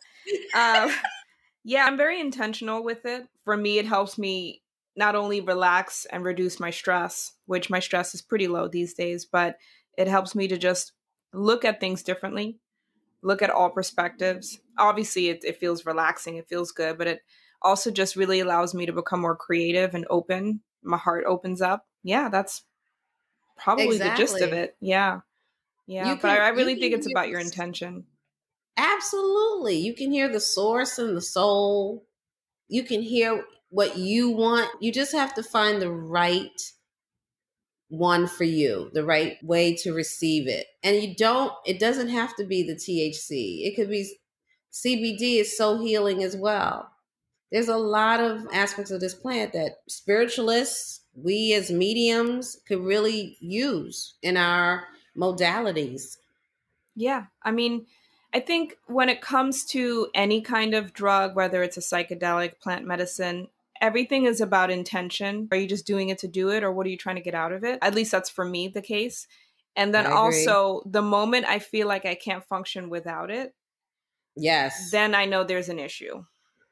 Uh, 0.55 0.91
yeah, 1.65 1.85
I'm 1.85 1.97
very 1.97 2.21
intentional 2.21 2.83
with 2.83 3.05
it. 3.05 3.27
For 3.45 3.57
me, 3.57 3.79
it 3.79 3.87
helps 3.87 4.19
me 4.19 4.63
not 4.97 5.15
only 5.15 5.41
relax 5.41 6.07
and 6.11 6.25
reduce 6.25 6.59
my 6.59 6.71
stress, 6.71 7.33
which 7.47 7.71
my 7.71 7.79
stress 7.79 8.15
is 8.15 8.23
pretty 8.23 8.49
low 8.49 8.67
these 8.67 8.95
days, 8.95 9.25
but 9.25 9.57
it 9.97 10.09
helps 10.09 10.35
me 10.35 10.49
to 10.49 10.59
just 10.59 10.93
look 11.33 11.65
at 11.65 11.81
things 11.81 12.03
differently, 12.03 12.59
look 13.23 13.43
at 13.43 13.51
all 13.51 13.71
perspectives. 13.71 14.61
Obviously, 14.79 15.29
it, 15.29 15.45
it 15.45 15.59
feels 15.59 15.87
relaxing, 15.87 16.37
it 16.37 16.49
feels 16.49 16.73
good, 16.73 16.99
but 16.99 17.07
it 17.07 17.23
also 17.63 17.91
just 17.91 18.17
really 18.17 18.41
allows 18.41 18.75
me 18.75 18.87
to 18.87 18.93
become 18.93 19.21
more 19.21 19.37
creative 19.37 19.95
and 19.95 20.07
open. 20.11 20.61
My 20.83 20.97
heart 20.97 21.25
opens 21.27 21.61
up. 21.61 21.87
Yeah, 22.03 22.29
that's 22.29 22.63
probably 23.57 23.97
exactly. 23.97 24.11
the 24.11 24.17
gist 24.17 24.43
of 24.43 24.53
it. 24.53 24.77
Yeah. 24.81 25.21
Yeah. 25.87 26.05
Can, 26.05 26.19
but 26.23 26.31
I, 26.31 26.47
I 26.47 26.49
really 26.51 26.77
think 26.77 26.95
it's 26.95 27.11
about 27.11 27.29
your 27.29 27.41
intention. 27.41 28.05
Absolutely. 28.77 29.77
You 29.79 29.95
can 29.95 30.13
hear 30.13 30.29
the 30.29 30.41
source 30.41 30.99
and 30.99 31.17
the 31.17 31.21
soul. 31.21 32.07
You 32.69 32.85
can 32.85 33.03
hear 33.03 33.45
what 33.71 33.99
you 33.99 34.31
want. 34.31 34.71
You 34.81 34.93
just 34.93 35.13
have 35.13 35.35
to 35.35 35.43
find 35.43 35.83
the 35.83 35.91
right 35.91 36.61
one 37.89 38.27
for 38.27 38.45
you, 38.45 38.91
the 38.93 39.05
right 39.05 39.43
way 39.43 39.75
to 39.75 39.95
receive 39.95 40.47
it. 40.47 40.67
And 40.83 40.97
you 40.97 41.15
don't, 41.15 41.53
it 41.67 41.79
doesn't 41.79 42.09
have 42.09 42.37
to 42.37 42.45
be 42.45 42.63
the 42.63 42.75
THC. 42.75 43.67
It 43.67 43.77
could 43.77 43.89
be 43.89 44.11
CBD 44.73 45.41
is 45.41 45.57
so 45.57 45.81
healing 45.81 46.23
as 46.23 46.37
well. 46.37 46.91
There's 47.51 47.69
a 47.69 47.79
lot 47.79 48.21
of 48.21 48.47
aspects 48.53 48.91
of 48.91 49.01
this 49.01 49.15
plant 49.15 49.55
that 49.55 49.79
spiritualists, 49.89 51.01
we 51.15 51.55
as 51.55 51.71
mediums 51.71 52.59
could 52.69 52.81
really 52.81 53.39
use 53.41 54.15
in 54.23 54.37
our 54.37 54.85
modalities. 55.17 56.19
Yeah. 56.95 57.25
I 57.43 57.51
mean, 57.51 57.87
I 58.35 58.41
think 58.41 58.77
when 58.87 59.09
it 59.09 59.23
comes 59.23 59.65
to 59.67 60.09
any 60.15 60.43
kind 60.43 60.75
of 60.75 60.93
drug, 60.93 61.35
whether 61.35 61.63
it's 61.63 61.79
a 61.79 61.81
psychedelic, 61.81 62.61
plant 62.61 62.87
medicine, 62.87 63.49
everything 63.81 64.25
is 64.25 64.41
about 64.41 64.71
intention. 64.71 65.49
Are 65.51 65.57
you 65.57 65.67
just 65.67 65.87
doing 65.87 66.09
it 66.09 66.19
to 66.19 66.29
do 66.29 66.51
it, 66.51 66.63
or 66.63 66.73
what 66.73 66.87
are 66.87 66.91
you 66.91 66.99
trying 66.99 67.17
to 67.17 67.23
get 67.23 67.35
out 67.35 67.53
of 67.53 67.65
it? 67.65 67.79
At 67.83 67.95
least 67.95 68.13
that's 68.13 68.31
for 68.31 68.45
me 68.45 68.69
the 68.69 68.83
case. 68.83 69.27
And 69.77 69.95
then 69.95 70.07
also, 70.07 70.83
the 70.87 71.03
moment 71.03 71.47
I 71.47 71.61
feel 71.61 71.87
like 71.87 72.05
I 72.05 72.17
can't 72.17 72.45
function 72.45 72.91
without 72.91 73.31
it, 73.31 73.55
yes, 74.35 74.91
then 74.91 75.15
I 75.15 75.25
know 75.25 75.45
there's 75.45 75.69
an 75.69 75.79
issue. 75.79 76.25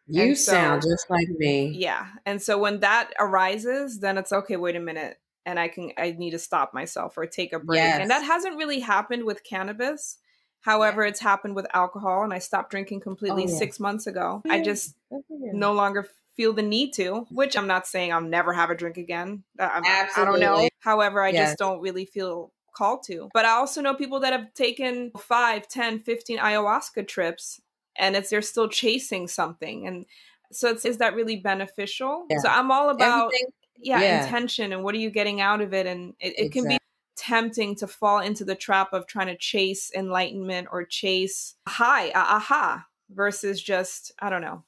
You 0.09 0.35
so, 0.35 0.53
sound 0.53 0.83
just 0.83 1.11
like 1.11 1.29
me. 1.31 1.75
Yeah. 1.77 2.07
And 2.25 2.41
so 2.41 2.59
when 2.59 2.81
that 2.81 3.13
arises, 3.19 3.99
then 4.01 4.19
it's 4.19 4.33
okay, 4.33 4.57
wait 4.57 4.77
a 4.77 4.81
minute. 4.81 5.19
And 5.45 5.59
I 5.59 5.69
can, 5.69 5.93
I 5.99 6.13
need 6.13 6.31
to 6.31 6.39
stop 6.39 6.75
myself 6.75 7.17
or 7.17 7.27
take 7.27 7.53
a 7.53 7.59
break. 7.59 7.79
Yes. 7.79 8.01
And 8.01 8.11
that 8.11 8.23
hasn't 8.23 8.57
really 8.57 8.81
happened 8.81 9.25
with 9.25 9.45
cannabis. 9.45 10.19
However, 10.61 11.03
yeah. 11.03 11.11
it's 11.11 11.21
happened 11.21 11.55
with 11.55 11.67
alcohol, 11.75 12.25
and 12.25 12.33
I 12.33 12.41
stopped 12.41 12.71
drinking 12.71 13.01
completely 13.01 13.45
oh, 13.45 13.51
yeah. 13.51 13.59
six 13.59 13.79
months 13.79 14.09
ago. 14.09 14.43
Yeah. 14.45 14.55
I 14.55 14.63
just 14.63 14.97
no 15.31 15.73
longer 15.73 16.09
feel 16.37 16.53
the 16.53 16.63
need 16.63 16.93
to, 16.95 17.27
which 17.31 17.57
I'm 17.57 17.67
not 17.67 17.87
saying 17.87 18.13
I'll 18.13 18.21
never 18.21 18.53
have 18.53 18.71
a 18.71 18.75
drink 18.75 18.97
again. 18.97 19.43
I'm, 19.59 19.85
Absolutely. 19.85 20.23
I 20.23 20.25
don't 20.25 20.41
know. 20.41 20.69
However, 20.81 21.23
I 21.23 21.31
yes. 21.31 21.51
just 21.51 21.59
don't 21.59 21.81
really 21.81 22.05
feel 22.05 22.53
called 22.77 23.03
to. 23.05 23.29
But 23.33 23.45
I 23.45 23.51
also 23.51 23.81
know 23.81 23.95
people 23.95 24.21
that 24.21 24.33
have 24.33 24.53
taken 24.55 25.11
5, 25.19 25.69
10, 25.69 26.01
15 26.01 26.39
ayahuasca 26.39 27.09
trips 27.09 27.61
and 27.99 28.15
it's 28.15 28.31
they're 28.31 28.43
still 28.43 28.69
chasing 28.69 29.27
something. 29.27 29.87
And 29.87 30.07
so 30.53 30.71
it's 30.71 30.85
is 30.85 30.99
that 30.99 31.15
really 31.15 31.37
beneficial? 31.37 32.27
Yeah. 32.31 32.39
So 32.39 32.49
I'm 32.49 32.71
all 32.71 32.91
about 32.91 33.33
yeah, 33.79 34.01
yeah, 34.01 34.25
intention 34.25 34.73
and 34.73 34.85
what 34.85 34.95
are 34.95 34.99
you 34.99 35.11
getting 35.11 35.41
out 35.41 35.61
of 35.61 35.75
it? 35.75 35.87
And 35.87 36.15
it, 36.21 36.29
it 36.39 36.47
exactly. 36.47 36.61
can 36.61 36.69
be 36.69 36.79
tempting 37.17 37.75
to 37.77 37.87
fall 37.87 38.21
into 38.21 38.45
the 38.45 38.55
trap 38.55 38.93
of 38.93 39.07
trying 39.07 39.27
to 39.29 39.37
chase 39.37 39.91
enlightenment 39.95 40.69
or 40.71 40.85
chase 40.85 41.55
high, 41.67 42.13
aha, 42.15 42.85
versus 43.11 43.63
just, 43.63 44.13
I 44.19 44.31
don't 44.31 44.43
know, 44.43 44.63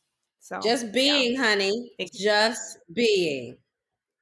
So 0.49 0.61
just 0.63 0.93
being, 0.93 1.35
yeah. 1.35 1.43
honey, 1.43 1.91
just 2.15 2.79
being. 2.91 3.59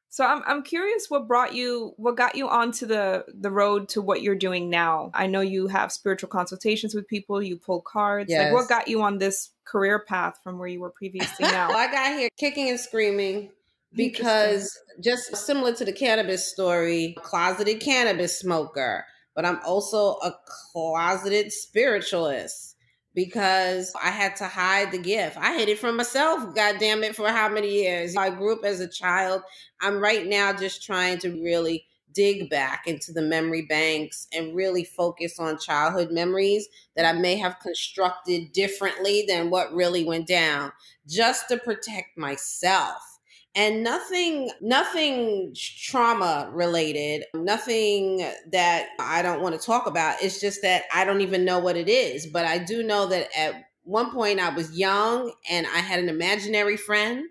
So 0.09 0.25
I'm 0.25 0.43
I'm 0.45 0.65
curious 0.65 1.07
what 1.09 1.29
brought 1.29 1.55
you 1.55 1.93
what 1.99 2.17
got 2.17 2.35
you 2.35 2.49
onto 2.49 2.85
the 2.85 3.25
the 3.33 3.51
road 3.51 3.89
to 3.91 4.03
what 4.03 4.23
you're 4.23 4.35
doing 4.35 4.69
now. 4.69 5.13
I 5.15 5.29
know 5.29 5.41
you 5.41 5.69
have 5.69 5.93
spiritual 5.93 6.29
consultations 6.29 6.97
with 6.97 7.07
people, 7.07 7.41
you 7.41 7.57
pull 7.57 7.81
cards. 7.81 8.29
Yes. 8.29 8.47
Like 8.47 8.55
what 8.55 8.69
got 8.69 8.89
you 8.89 9.03
on 9.03 9.19
this 9.19 9.51
career 9.65 10.01
path 10.01 10.41
from 10.43 10.59
where 10.59 10.67
you 10.67 10.81
were 10.81 10.91
previously 10.91 11.43
now? 11.45 11.69
well, 11.69 11.77
I 11.79 11.93
got 11.93 12.19
here 12.19 12.29
kicking 12.37 12.71
and 12.71 12.81
screaming 12.81 13.53
because 13.93 14.77
just 15.01 15.37
similar 15.37 15.75
to 15.75 15.85
the 15.85 15.93
cannabis 15.93 16.45
story, 16.45 17.15
closeted 17.23 17.79
cannabis 17.79 18.37
smoker, 18.37 19.05
but 19.37 19.45
I'm 19.45 19.61
also 19.65 20.17
a 20.25 20.35
closeted 20.73 21.53
spiritualist 21.53 22.76
because 23.17 23.93
I 24.01 24.11
had 24.11 24.37
to 24.37 24.45
hide 24.45 24.93
the 24.93 24.99
gift. 24.99 25.39
I 25.39 25.57
hid 25.57 25.71
it 25.71 25.79
from 25.79 25.97
myself, 25.97 26.55
God 26.55 26.77
damn 26.79 27.03
it, 27.03 27.17
for 27.17 27.29
how 27.31 27.49
many 27.49 27.73
years? 27.73 28.15
I 28.15 28.29
grew 28.29 28.53
up 28.53 28.65
as 28.65 28.79
a 28.79 28.87
child. 28.87 29.43
I'm 29.81 29.99
right 29.99 30.27
now 30.27 30.53
just 30.53 30.85
trying 30.85 31.19
to 31.21 31.31
really 31.43 31.87
dig 32.13 32.51
back 32.51 32.87
into 32.87 33.13
the 33.13 33.23
memory 33.23 33.63
banks 33.63 34.27
and 34.33 34.55
really 34.55 34.85
focus 34.85 35.39
on 35.39 35.59
childhood 35.59 36.11
memories 36.11 36.69
that 36.95 37.07
I 37.07 37.19
may 37.19 37.37
have 37.37 37.59
constructed 37.61 38.53
differently 38.53 39.25
than 39.27 39.51
what 39.51 39.73
really 39.73 40.05
went 40.05 40.27
down 40.27 40.73
just 41.09 41.49
to 41.49 41.57
protect 41.57 42.19
myself 42.19 43.16
and 43.57 43.83
nothing 43.83 44.51
nothing 44.61 45.53
trauma 45.55 46.49
related 46.53 47.25
nothing 47.35 48.19
that 48.53 48.89
i 49.01 49.23
don't 49.23 49.41
want 49.41 49.59
to 49.59 49.67
talk 49.67 49.87
about 49.87 50.23
it's 50.23 50.41
just 50.41 50.63
that 50.63 50.85
i 50.95 51.05
don't 51.05 51.23
even 51.23 51.45
know 51.45 51.59
what 51.59 51.77
it 51.77 51.89
is 51.89 52.27
but 52.27 52.45
i 52.45 52.59
do 52.59 52.83
know 52.83 53.07
that 53.07 53.29
at 53.37 53.55
one 53.83 54.13
point 54.13 54.39
i 54.39 54.51
was 54.51 54.79
young 54.79 55.33
and 55.51 55.67
i 55.75 55.79
had 55.79 55.99
an 55.99 56.09
imaginary 56.09 56.77
friend 56.77 57.25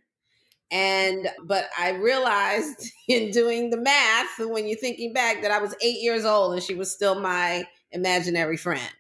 and 0.71 1.29
but 1.43 1.69
i 1.79 1.91
realized 1.91 2.91
in 3.07 3.29
doing 3.31 3.69
the 3.69 3.77
math 3.77 4.39
when 4.39 4.67
you're 4.67 4.79
thinking 4.79 5.13
back 5.13 5.41
that 5.43 5.51
i 5.51 5.59
was 5.59 5.75
eight 5.81 6.01
years 6.01 6.25
old 6.25 6.53
and 6.53 6.63
she 6.63 6.75
was 6.75 6.91
still 6.91 7.19
my 7.19 7.65
imaginary 7.91 8.57
friend 8.57 8.91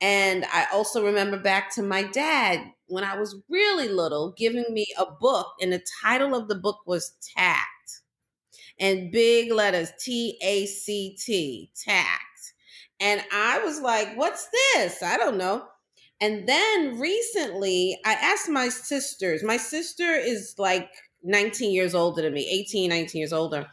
and 0.00 0.44
I 0.52 0.66
also 0.72 1.04
remember 1.04 1.38
back 1.38 1.74
to 1.74 1.82
my 1.82 2.02
dad 2.04 2.60
when 2.86 3.04
I 3.04 3.16
was 3.18 3.36
really 3.48 3.88
little 3.88 4.34
giving 4.36 4.64
me 4.70 4.86
a 4.98 5.06
book, 5.20 5.48
and 5.60 5.72
the 5.72 5.82
title 6.02 6.34
of 6.34 6.48
the 6.48 6.54
book 6.54 6.78
was 6.86 7.14
Tact. 7.36 7.66
And 8.80 9.10
big 9.10 9.50
letters 9.52 9.92
T 10.00 10.38
A 10.42 10.66
C 10.66 11.16
T, 11.24 11.70
Tact. 11.76 12.54
And 13.00 13.22
I 13.32 13.58
was 13.64 13.80
like, 13.80 14.16
what's 14.16 14.48
this? 14.74 15.02
I 15.02 15.16
don't 15.16 15.36
know. 15.38 15.64
And 16.20 16.48
then 16.48 16.98
recently, 16.98 17.98
I 18.04 18.12
asked 18.14 18.48
my 18.48 18.68
sisters. 18.68 19.42
My 19.44 19.56
sister 19.56 20.14
is 20.14 20.54
like 20.58 20.90
19 21.22 21.72
years 21.72 21.94
older 21.94 22.22
than 22.22 22.34
me, 22.34 22.48
18, 22.50 22.90
19 22.90 23.20
years 23.20 23.32
older. 23.32 23.68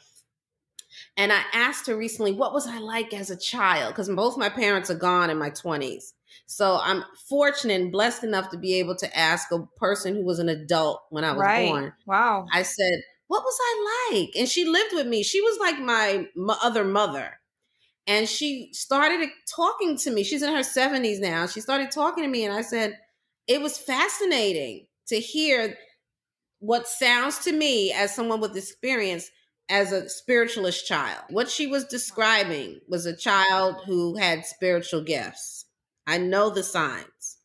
And 1.18 1.32
I 1.32 1.42
asked 1.54 1.88
her 1.88 1.96
recently, 1.96 2.32
what 2.32 2.54
was 2.54 2.68
I 2.68 2.80
like 2.80 3.14
as 3.14 3.30
a 3.30 3.38
child? 3.38 3.94
Because 3.94 4.10
both 4.10 4.38
my 4.38 4.50
parents 4.50 4.90
are 4.90 4.96
gone 4.96 5.30
in 5.30 5.38
my 5.38 5.50
20s. 5.50 6.14
So 6.46 6.80
I'm 6.82 7.04
fortunate 7.30 7.82
and 7.82 7.92
blessed 7.92 8.24
enough 8.24 8.50
to 8.52 8.58
be 8.58 8.76
able 8.76 8.96
to 8.98 9.18
ask 9.18 9.52
a 9.52 9.66
person 9.78 10.16
who 10.16 10.24
was 10.24 10.40
an 10.40 10.50
adult 10.50 11.02
when 11.10 11.24
I 11.24 11.32
was 11.32 11.42
right. 11.42 11.70
born. 11.70 11.94
Wow. 12.06 12.46
I 12.54 12.64
said, 12.64 13.02
What 13.28 13.44
was 13.44 13.58
I 13.60 14.12
like? 14.12 14.30
And 14.38 14.48
she 14.48 14.66
lived 14.66 14.94
with 14.94 15.08
me. 15.08 15.24
She 15.24 15.42
was 15.42 15.58
like 15.60 15.80
my 15.80 16.28
other 16.62 16.84
mother. 16.84 17.40
And 18.08 18.30
she 18.30 18.70
started 18.74 19.28
talking 19.54 19.98
to 19.98 20.12
me. 20.12 20.24
She's 20.24 20.44
in 20.44 20.54
her 20.54 20.60
70s 20.60 21.20
now. 21.20 21.48
She 21.48 21.60
started 21.62 21.90
talking 21.90 22.24
to 22.24 22.30
me, 22.30 22.46
and 22.46 22.54
I 22.54 22.62
said, 22.62 23.00
It 23.48 23.62
was 23.62 23.78
fascinating 23.78 24.88
to 25.08 25.20
hear 25.20 25.76
what 26.60 26.88
sounds 26.88 27.40
to 27.40 27.52
me 27.52 27.92
as 27.92 28.14
someone 28.14 28.42
with 28.42 28.56
experience 28.56 29.30
as 29.70 29.92
a 29.92 30.10
spiritualist 30.10 30.88
child. 30.88 31.24
What 31.30 31.50
she 31.50 31.68
was 31.68 31.86
describing 31.86 32.80
was 32.88 33.06
a 33.06 33.16
child 33.16 33.78
who 33.86 34.16
had 34.18 34.46
spiritual 34.46 35.02
gifts 35.02 35.66
I 36.08 36.18
know 36.20 36.50
the 36.50 36.64
signs. 36.64 37.38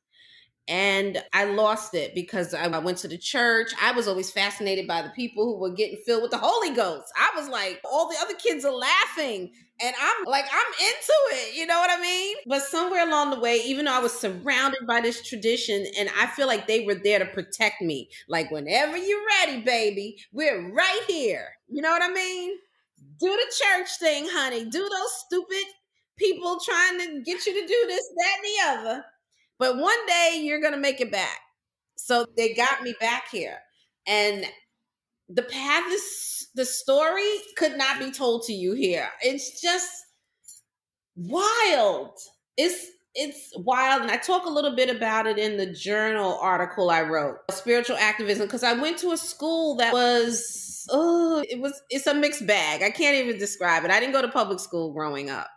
And 0.69 1.21
I 1.33 1.45
lost 1.47 1.95
it 1.95 2.15
because 2.15 2.55
I 2.55 2.69
went 2.79 2.99
to 2.99 3.09
the 3.09 3.19
church. 3.19 3.73
I 3.83 3.91
was 3.91 4.07
always 4.07 4.31
fascinated 4.31 4.87
by 4.87 5.03
the 5.03 5.09
people 5.11 5.45
who 5.45 5.59
were 5.59 5.75
getting 5.75 5.99
filled 6.07 6.23
with 6.23 6.31
the 6.31 6.39
Holy 6.39 6.71
Ghost. 6.71 7.13
I 7.17 7.37
was 7.39 7.49
like, 7.49 7.81
all 7.91 8.09
the 8.09 8.17
other 8.23 8.35
kids 8.35 8.65
are 8.65 8.73
laughing. 8.73 9.51
And 9.83 9.95
I'm 10.01 10.25
like, 10.27 10.45
I'm 10.45 10.73
into 10.87 11.15
it. 11.49 11.57
You 11.57 11.67
know 11.67 11.79
what 11.81 11.91
I 11.91 12.01
mean? 12.01 12.37
But 12.47 12.63
somewhere 12.63 13.05
along 13.09 13.31
the 13.31 13.41
way, 13.41 13.57
even 13.65 13.87
though 13.87 13.95
I 13.95 14.01
was 14.01 14.13
surrounded 14.13 14.87
by 14.87 15.01
this 15.01 15.27
tradition, 15.27 15.87
and 15.99 16.09
I 16.17 16.29
feel 16.29 16.47
like 16.47 16.69
they 16.69 16.85
were 16.85 16.95
there 16.95 17.19
to 17.19 17.27
protect 17.27 17.81
me. 17.83 18.09
Like, 18.29 18.51
whenever 18.53 18.97
you're 18.97 19.27
ready, 19.41 19.63
baby, 19.63 20.19
we're 20.33 20.71
right 20.73 21.03
here. 21.09 21.49
You 21.71 21.83
know 21.83 21.91
what 21.91 22.03
I 22.03 22.13
mean? 22.13 22.57
Do 23.21 23.29
the 23.29 23.55
church 23.65 23.89
thing, 23.99 24.27
honey. 24.29 24.65
Do 24.65 24.81
those 24.81 25.13
stupid 25.27 25.65
people 26.17 26.59
trying 26.65 26.99
to 26.99 27.23
get 27.23 27.47
you 27.47 27.55
to 27.55 27.67
do 27.67 27.85
this, 27.87 28.09
that, 28.17 28.37
and 28.37 28.45
the 28.45 28.91
other. 28.91 29.05
But 29.59 29.77
one 29.79 30.07
day 30.07 30.41
you're 30.43 30.61
going 30.61 30.75
to 30.75 30.81
make 30.81 31.01
it 31.01 31.13
back. 31.13 31.39
So 31.97 32.27
they 32.37 32.55
got 32.55 32.83
me 32.83 32.95
back 33.01 33.31
here. 33.31 33.59
And 34.07 34.45
the 35.29 35.43
path 35.43 35.91
is, 35.93 36.49
the 36.55 36.65
story 36.65 37.29
could 37.57 37.77
not 37.77 37.99
be 37.99 38.11
told 38.11 38.43
to 38.45 38.53
you 38.53 38.73
here. 38.73 39.09
It's 39.23 39.61
just 39.61 39.91
wild. 41.15 42.19
It's, 42.57 42.87
it's 43.17 43.53
wild 43.57 44.03
and 44.03 44.11
i 44.13 44.17
talk 44.17 44.47
a 44.47 44.49
little 44.49 44.77
bit 44.77 44.89
about 44.89 45.27
it 45.27 45.37
in 45.37 45.57
the 45.57 45.67
journal 45.67 46.39
article 46.41 46.91
i 46.91 47.03
wrote 47.03 47.39
spiritual 47.51 47.97
activism 47.97 48.47
because 48.47 48.63
i 48.63 48.73
went 48.73 48.97
to 48.97 49.11
a 49.11 49.17
school 49.17 49.75
that 49.75 49.93
was 49.93 50.70
oh 50.90 51.45
it 51.49 51.61
was 51.61 51.83
it's 51.90 52.07
a 52.07 52.14
mixed 52.14 52.47
bag 52.47 52.83
i 52.83 52.90
can't 52.90 53.16
even 53.16 53.38
describe 53.38 53.85
it 53.85 53.90
i 53.90 54.01
didn't 54.01 54.12
go 54.12 54.23
to 54.23 54.29
public 54.29 54.61
school 54.61 54.93
growing 54.93 55.31
up 55.31 55.49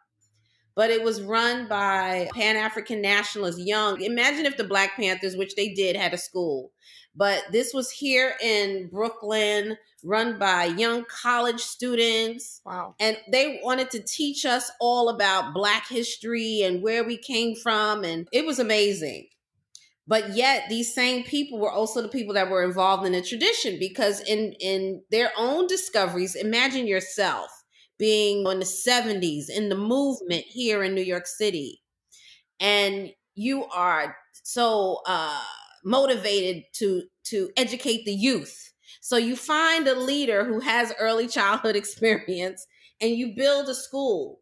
but 0.75 0.89
it 0.89 1.03
was 1.03 1.21
run 1.21 1.67
by 1.67 2.29
Pan 2.33 2.55
African 2.55 3.01
nationalists, 3.01 3.62
young. 3.62 4.01
Imagine 4.01 4.45
if 4.45 4.57
the 4.57 4.63
Black 4.63 4.95
Panthers, 4.95 5.36
which 5.36 5.55
they 5.55 5.69
did, 5.69 5.95
had 5.95 6.13
a 6.13 6.17
school. 6.17 6.71
But 7.15 7.43
this 7.51 7.73
was 7.73 7.91
here 7.91 8.33
in 8.41 8.89
Brooklyn, 8.91 9.77
run 10.03 10.39
by 10.39 10.65
young 10.65 11.05
college 11.05 11.59
students. 11.62 12.62
Wow. 12.65 12.95
And 12.99 13.17
they 13.31 13.59
wanted 13.63 13.91
to 13.91 14.01
teach 14.01 14.45
us 14.45 14.71
all 14.81 15.09
about 15.09 15.53
Black 15.53 15.88
history 15.88 16.62
and 16.63 16.81
where 16.81 17.03
we 17.03 17.17
came 17.17 17.55
from. 17.55 18.03
And 18.03 18.27
it 18.31 18.45
was 18.45 18.57
amazing. 18.57 19.27
But 20.05 20.35
yet, 20.35 20.65
these 20.69 20.93
same 20.93 21.23
people 21.23 21.59
were 21.59 21.71
also 21.71 22.01
the 22.01 22.09
people 22.09 22.33
that 22.33 22.49
were 22.49 22.63
involved 22.63 23.05
in 23.05 23.13
the 23.13 23.21
tradition 23.21 23.77
because, 23.79 24.19
in, 24.21 24.53
in 24.59 25.01
their 25.11 25.31
own 25.37 25.67
discoveries, 25.67 26.35
imagine 26.35 26.87
yourself 26.87 27.49
being 27.97 28.45
in 28.45 28.59
the 28.59 28.65
70s 28.65 29.49
in 29.49 29.69
the 29.69 29.77
movement 29.77 30.43
here 30.45 30.83
in 30.83 30.93
New 30.93 31.03
York 31.03 31.25
City. 31.25 31.81
And 32.59 33.11
you 33.35 33.65
are 33.65 34.15
so 34.43 35.01
uh, 35.07 35.41
motivated 35.83 36.63
to 36.75 37.03
to 37.25 37.49
educate 37.57 38.05
the 38.05 38.13
youth. 38.13 38.71
So 39.01 39.17
you 39.17 39.35
find 39.35 39.87
a 39.87 39.99
leader 39.99 40.45
who 40.45 40.59
has 40.59 40.93
early 40.99 41.27
childhood 41.27 41.75
experience 41.77 42.65
and 43.01 43.11
you 43.11 43.33
build 43.35 43.69
a 43.69 43.75
school. 43.75 44.39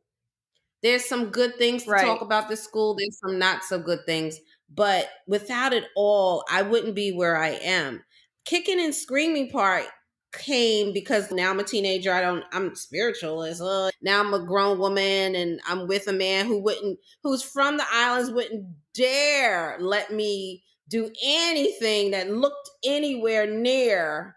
There's 0.83 1.05
some 1.05 1.29
good 1.29 1.57
things 1.57 1.85
to 1.85 1.91
right. 1.91 2.05
talk 2.05 2.21
about 2.21 2.49
this 2.49 2.63
school, 2.63 2.95
there's 2.95 3.19
some 3.19 3.37
not 3.39 3.63
so 3.63 3.79
good 3.79 3.99
things, 4.05 4.39
but 4.73 5.09
without 5.27 5.73
it 5.73 5.85
all, 5.95 6.43
I 6.49 6.61
wouldn't 6.61 6.95
be 6.95 7.11
where 7.11 7.37
I 7.37 7.49
am. 7.49 8.03
Kicking 8.45 8.79
and 8.79 8.95
screaming 8.95 9.49
part 9.49 9.85
came 10.33 10.93
because 10.93 11.31
now 11.31 11.49
I'm 11.49 11.59
a 11.59 11.63
teenager. 11.63 12.13
I 12.13 12.21
don't, 12.21 12.45
I'm 12.53 12.73
spiritualist. 12.75 13.61
Uh, 13.61 13.91
now 14.01 14.21
I'm 14.21 14.33
a 14.33 14.45
grown 14.45 14.79
woman 14.79 15.35
and 15.35 15.59
I'm 15.67 15.87
with 15.87 16.07
a 16.07 16.13
man 16.13 16.45
who 16.45 16.61
wouldn't, 16.61 16.99
who's 17.21 17.43
from 17.43 17.77
the 17.77 17.85
islands, 17.91 18.31
wouldn't 18.31 18.65
dare 18.93 19.77
let 19.79 20.11
me 20.11 20.63
do 20.87 21.11
anything 21.23 22.11
that 22.11 22.29
looked 22.29 22.69
anywhere 22.85 23.45
near 23.47 24.35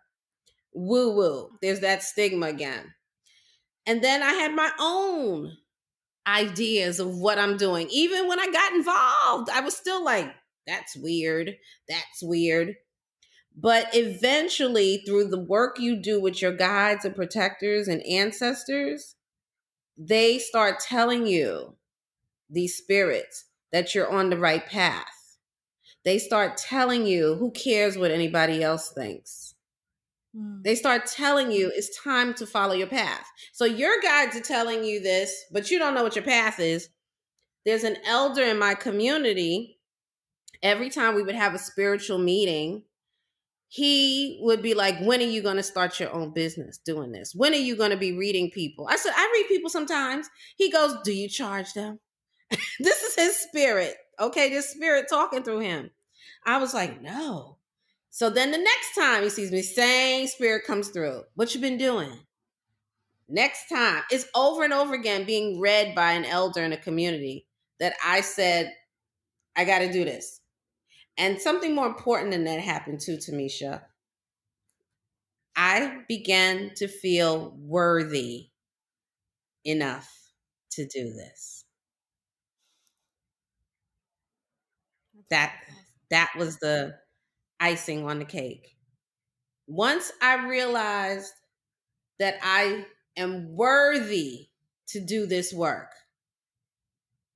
woo 0.73 1.15
woo. 1.15 1.51
There's 1.63 1.81
that 1.81 2.03
stigma 2.03 2.47
again. 2.47 2.95
And 3.87 4.03
then 4.03 4.23
I 4.23 4.33
had 4.33 4.55
my 4.55 4.71
own 4.81 5.57
ideas 6.27 7.01
of 7.01 7.17
what 7.17 7.39
I'm 7.39 7.57
doing. 7.57 7.89
Even 7.91 8.29
when 8.29 8.41
I 8.41 8.47
got 8.47 8.73
involved, 8.73 9.51
I 9.51 9.61
was 9.61 9.77
still 9.77 10.05
like, 10.05 10.33
that's 10.67 10.97
weird. 10.97 11.57
That's 11.89 12.23
weird. 12.23 12.77
But 13.57 13.89
eventually, 13.93 15.03
through 15.07 15.29
the 15.29 15.41
work 15.41 15.79
you 15.79 15.97
do 15.97 16.21
with 16.21 16.43
your 16.43 16.53
guides 16.53 17.05
and 17.05 17.15
protectors 17.15 17.87
and 17.87 18.05
ancestors, 18.05 19.15
they 19.97 20.39
start 20.39 20.81
telling 20.81 21.27
you, 21.27 21.77
these 22.51 22.77
spirits, 22.77 23.45
that 23.73 23.95
you're 23.95 24.11
on 24.11 24.31
the 24.31 24.39
right 24.39 24.67
path. 24.67 25.39
They 26.05 26.19
start 26.19 26.57
telling 26.57 27.07
you, 27.07 27.37
who 27.37 27.51
cares 27.51 27.97
what 27.97 28.11
anybody 28.11 28.63
else 28.63 28.91
thinks? 28.91 29.54
Hmm. 30.37 30.63
They 30.63 30.75
start 30.75 31.07
telling 31.07 31.53
you 31.53 31.71
it's 31.75 32.03
time 32.03 32.35
to 32.35 32.47
follow 32.47 32.75
your 32.75 32.89
path. 32.89 33.27
So 33.53 33.65
your 33.65 34.01
guides 34.03 34.37
are 34.37 34.41
telling 34.41 34.85
you 34.85 35.01
this, 35.01 35.45
but 35.53 35.71
you 35.71 35.79
don't 35.79 35.95
know 35.95 36.03
what 36.03 36.17
your 36.17 36.25
path 36.25 36.59
is. 36.61 36.89
There's 37.65 37.85
an 37.85 37.97
elder 38.05 38.43
in 38.43 38.59
my 38.59 38.75
community. 38.75 39.79
Every 40.63 40.91
time 40.91 41.15
we 41.15 41.23
would 41.23 41.35
have 41.35 41.55
a 41.55 41.59
spiritual 41.59 42.19
meeting, 42.19 42.83
he 43.69 44.39
would 44.43 44.63
be 44.63 44.75
like, 44.75 45.01
When 45.01 45.21
are 45.21 45.25
you 45.25 45.43
going 45.43 45.57
to 45.57 45.63
start 45.63 45.99
your 45.99 46.13
own 46.13 46.33
business 46.33 46.79
doing 46.79 47.13
this? 47.13 47.35
When 47.35 47.53
are 47.53 47.57
you 47.57 47.77
going 47.77 47.91
to 47.91 47.97
be 47.97 48.17
reading 48.17 48.51
people? 48.51 48.87
I 48.89 48.97
said, 48.97 49.13
I 49.17 49.31
read 49.35 49.49
people 49.49 49.71
sometimes. 49.71 50.29
He 50.57 50.71
goes, 50.71 50.97
Do 51.05 51.13
you 51.13 51.29
charge 51.29 51.73
them? 51.73 51.99
this 52.81 53.03
is 53.03 53.15
his 53.17 53.37
spirit. 53.37 53.95
Okay, 54.21 54.49
this 54.49 54.71
spirit 54.71 55.07
talking 55.09 55.43
through 55.43 55.61
him. 55.61 55.91
I 56.47 56.59
was 56.59 56.73
like, 56.73 57.03
No. 57.03 57.54
So 58.15 58.31
then 58.31 58.53
the 58.53 58.59
next 58.59 58.95
time 58.95 59.25
he 59.25 59.29
sees 59.29 59.51
me, 59.51 59.61
same 59.61 60.29
spirit 60.29 60.65
comes 60.65 60.91
through. 60.91 61.25
What 61.35 61.53
you 61.53 61.61
been 61.61 61.77
doing? 61.77 62.13
Next 63.29 63.69
time, 63.69 64.05
it's 64.09 64.29
over 64.37 64.63
and 64.63 64.73
over 64.73 64.95
again 64.95 65.25
being 65.25 65.59
read 65.59 65.97
by 65.97 66.13
an 66.13 66.25
elder 66.25 66.63
in 66.63 66.73
a 66.73 66.77
community 66.77 67.49
that 67.81 67.95
I 68.05 68.21
said, 68.21 68.73
I 69.57 69.65
got 69.65 69.81
to 69.81 69.93
do 69.93 70.05
this. 70.05 70.41
And 71.19 71.41
something 71.41 71.75
more 71.75 71.89
important 71.89 72.31
than 72.31 72.45
that 72.45 72.61
happened 72.61 73.01
too, 73.01 73.17
Tamisha. 73.17 73.83
I 75.57 76.03
began 76.07 76.71
to 76.77 76.87
feel 76.87 77.57
worthy 77.59 78.51
enough 79.65 80.09
to 80.71 80.87
do 80.87 81.13
this. 81.13 81.65
That 85.31 85.57
that 86.11 86.31
was 86.39 86.59
the 86.59 86.95
icing 87.65 88.05
on 88.07 88.19
the 88.19 88.27
cake. 88.27 88.77
Once 89.67 90.13
I 90.21 90.47
realized 90.47 91.33
that 92.19 92.35
I 92.43 92.85
am 93.17 93.57
worthy 93.57 94.49
to 94.89 95.01
do 95.01 95.25
this 95.25 95.51
work, 95.51 95.91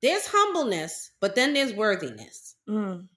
there's 0.02 0.26
humbleness, 0.26 1.12
but 1.20 1.34
then 1.34 1.54
there's 1.54 1.72
worthiness. 1.72 2.56
Mm. 2.68 3.08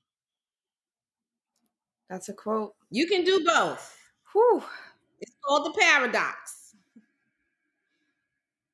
That's 2.10 2.30
a 2.30 2.34
quote. 2.34 2.76
You 2.90 3.08
can 3.08 3.26
do 3.26 3.44
both. 3.46 3.98
Whew. 4.32 4.64
It's 5.20 5.36
called 5.46 5.66
the 5.66 5.80
paradox. 5.80 6.61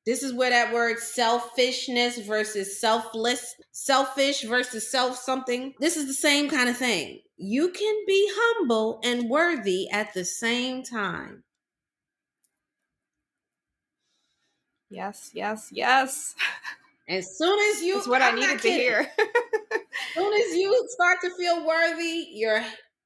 This 0.08 0.22
is 0.22 0.32
where 0.32 0.48
that 0.48 0.72
word 0.72 0.98
selfishness 1.00 2.18
versus 2.20 2.80
selfless, 2.80 3.56
selfish 3.72 4.40
versus 4.40 4.90
self 4.90 5.18
something. 5.18 5.74
This 5.80 5.98
is 5.98 6.06
the 6.06 6.14
same 6.14 6.48
kind 6.48 6.70
of 6.70 6.78
thing. 6.78 7.20
You 7.36 7.68
can 7.72 7.94
be 8.06 8.26
humble 8.34 9.00
and 9.04 9.28
worthy 9.28 9.86
at 9.90 10.14
the 10.14 10.24
same 10.24 10.82
time. 10.82 11.44
Yes, 14.88 15.30
yes, 15.34 15.68
yes. 15.72 16.34
As 17.10 17.36
soon 17.36 17.58
as 17.74 17.82
you, 17.82 17.96
That's 17.96 18.08
what 18.08 18.22
I'm 18.22 18.36
i 18.36 18.40
needed 18.40 18.62
to 18.62 18.70
hear. 18.70 19.00
as 19.00 19.80
soon 20.14 20.32
as 20.32 20.56
you 20.56 20.86
start 20.88 21.18
to 21.20 21.30
feel 21.36 21.66
worthy, 21.66 22.28
your 22.32 22.64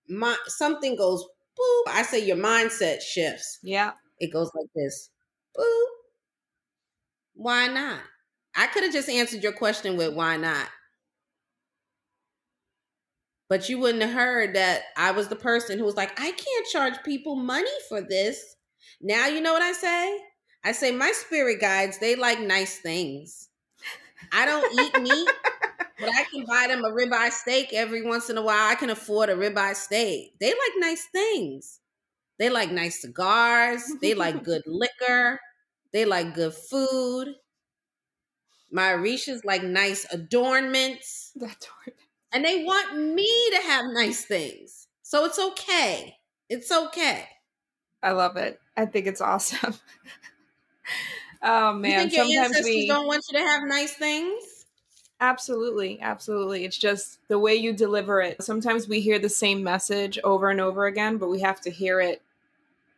my, 0.09 0.37
something 0.47 0.95
goes 0.95 1.25
boop. 1.25 1.93
I 1.93 2.03
say 2.03 2.25
your 2.25 2.37
mindset 2.37 3.01
shifts. 3.01 3.59
Yeah. 3.65 3.93
It 4.21 4.33
goes 4.33 4.53
like 4.55 4.69
this. 4.77 5.11
Boop. 5.59 6.02
Why 7.42 7.66
not? 7.66 8.00
I 8.55 8.68
could 8.68 8.85
have 8.85 8.92
just 8.92 9.09
answered 9.09 9.42
your 9.42 9.50
question 9.52 9.96
with 9.96 10.14
why 10.14 10.37
not. 10.37 10.68
But 13.48 13.68
you 13.68 13.78
wouldn't 13.81 14.02
have 14.02 14.12
heard 14.12 14.55
that 14.55 14.83
I 14.96 15.11
was 15.11 15.26
the 15.26 15.35
person 15.37 15.78
who 15.78 15.85
was 15.85 15.96
like, 15.96 16.18
I 16.20 16.31
can't 16.31 16.66
charge 16.72 17.02
people 17.05 17.35
money 17.35 17.70
for 17.88 18.00
this. 18.00 18.57
Now 19.00 19.26
you 19.26 19.40
know 19.40 19.52
what 19.52 19.61
I 19.62 19.72
say? 19.72 20.20
I 20.64 20.70
say 20.70 20.92
my 20.92 21.11
spirit 21.11 21.61
guides, 21.61 21.98
they 21.98 22.14
like 22.14 22.38
nice 22.40 22.78
things. 22.78 23.48
I 24.33 24.46
don't 24.46 24.81
eat 24.81 25.02
meat. 25.02 25.28
but 25.98 26.09
I 26.11 26.24
can 26.33 26.44
buy 26.46 26.66
them 26.68 26.85
a 26.85 26.90
ribeye 26.90 27.33
steak 27.33 27.72
every 27.72 28.02
once 28.07 28.31
in 28.31 28.38
a 28.38 28.42
while. 28.42 28.70
I 28.70 28.76
can 28.76 28.90
afford 28.90 29.31
a 29.31 29.35
ribeye 29.35 29.74
steak. 29.76 30.38
They 30.40 30.50
like 30.50 30.72
nice 30.78 31.07
things. 31.12 31.81
They 32.38 32.50
like 32.50 32.70
nice 32.72 33.02
cigars. 33.02 33.83
They 34.00 34.14
like 34.14 34.44
good 34.44 34.62
liquor. 34.66 35.40
They 35.92 36.05
like 36.05 36.35
good 36.35 36.55
food. 36.55 37.37
My 38.70 38.92
Orishas 38.92 39.44
like 39.44 39.62
nice 39.62 40.07
adornments. 40.12 41.33
And 42.33 42.44
they 42.44 42.64
want 42.64 42.96
me 42.96 43.28
to 43.57 43.62
have 43.66 43.87
nice 43.92 44.24
things. 44.24 44.88
So 45.02 45.24
it's 45.26 45.38
okay. 45.38 46.16
It's 46.48 46.72
okay. 46.72 47.28
I 48.02 48.12
love 48.12 48.37
it. 48.37 48.59
I 48.76 48.87
think 48.87 49.07
it's 49.07 49.20
awesome. 49.20 49.74
oh 51.42 51.74
man, 51.74 52.05
you 52.05 52.11
think 52.11 52.33
your 52.33 52.44
sometimes 52.44 52.64
we 52.64 52.87
don't 52.87 53.07
want 53.07 53.24
you 53.31 53.38
to 53.38 53.44
have 53.44 53.62
nice 53.64 53.92
things. 53.92 54.66
Absolutely, 55.20 56.00
absolutely. 56.00 56.64
It's 56.64 56.76
just 56.76 57.18
the 57.28 57.38
way 57.38 57.55
you 57.55 57.72
deliver 57.72 58.20
it. 58.20 58.42
Sometimes 58.42 58.88
we 58.88 59.00
hear 59.00 59.20
the 59.20 59.28
same 59.28 59.62
message 59.62 60.18
over 60.24 60.50
and 60.50 60.61
over 60.61 60.87
again, 60.87 61.18
but 61.18 61.28
we 61.28 61.40
have 61.40 61.61
to 61.61 61.70
hear 61.70 62.00
it 62.00 62.22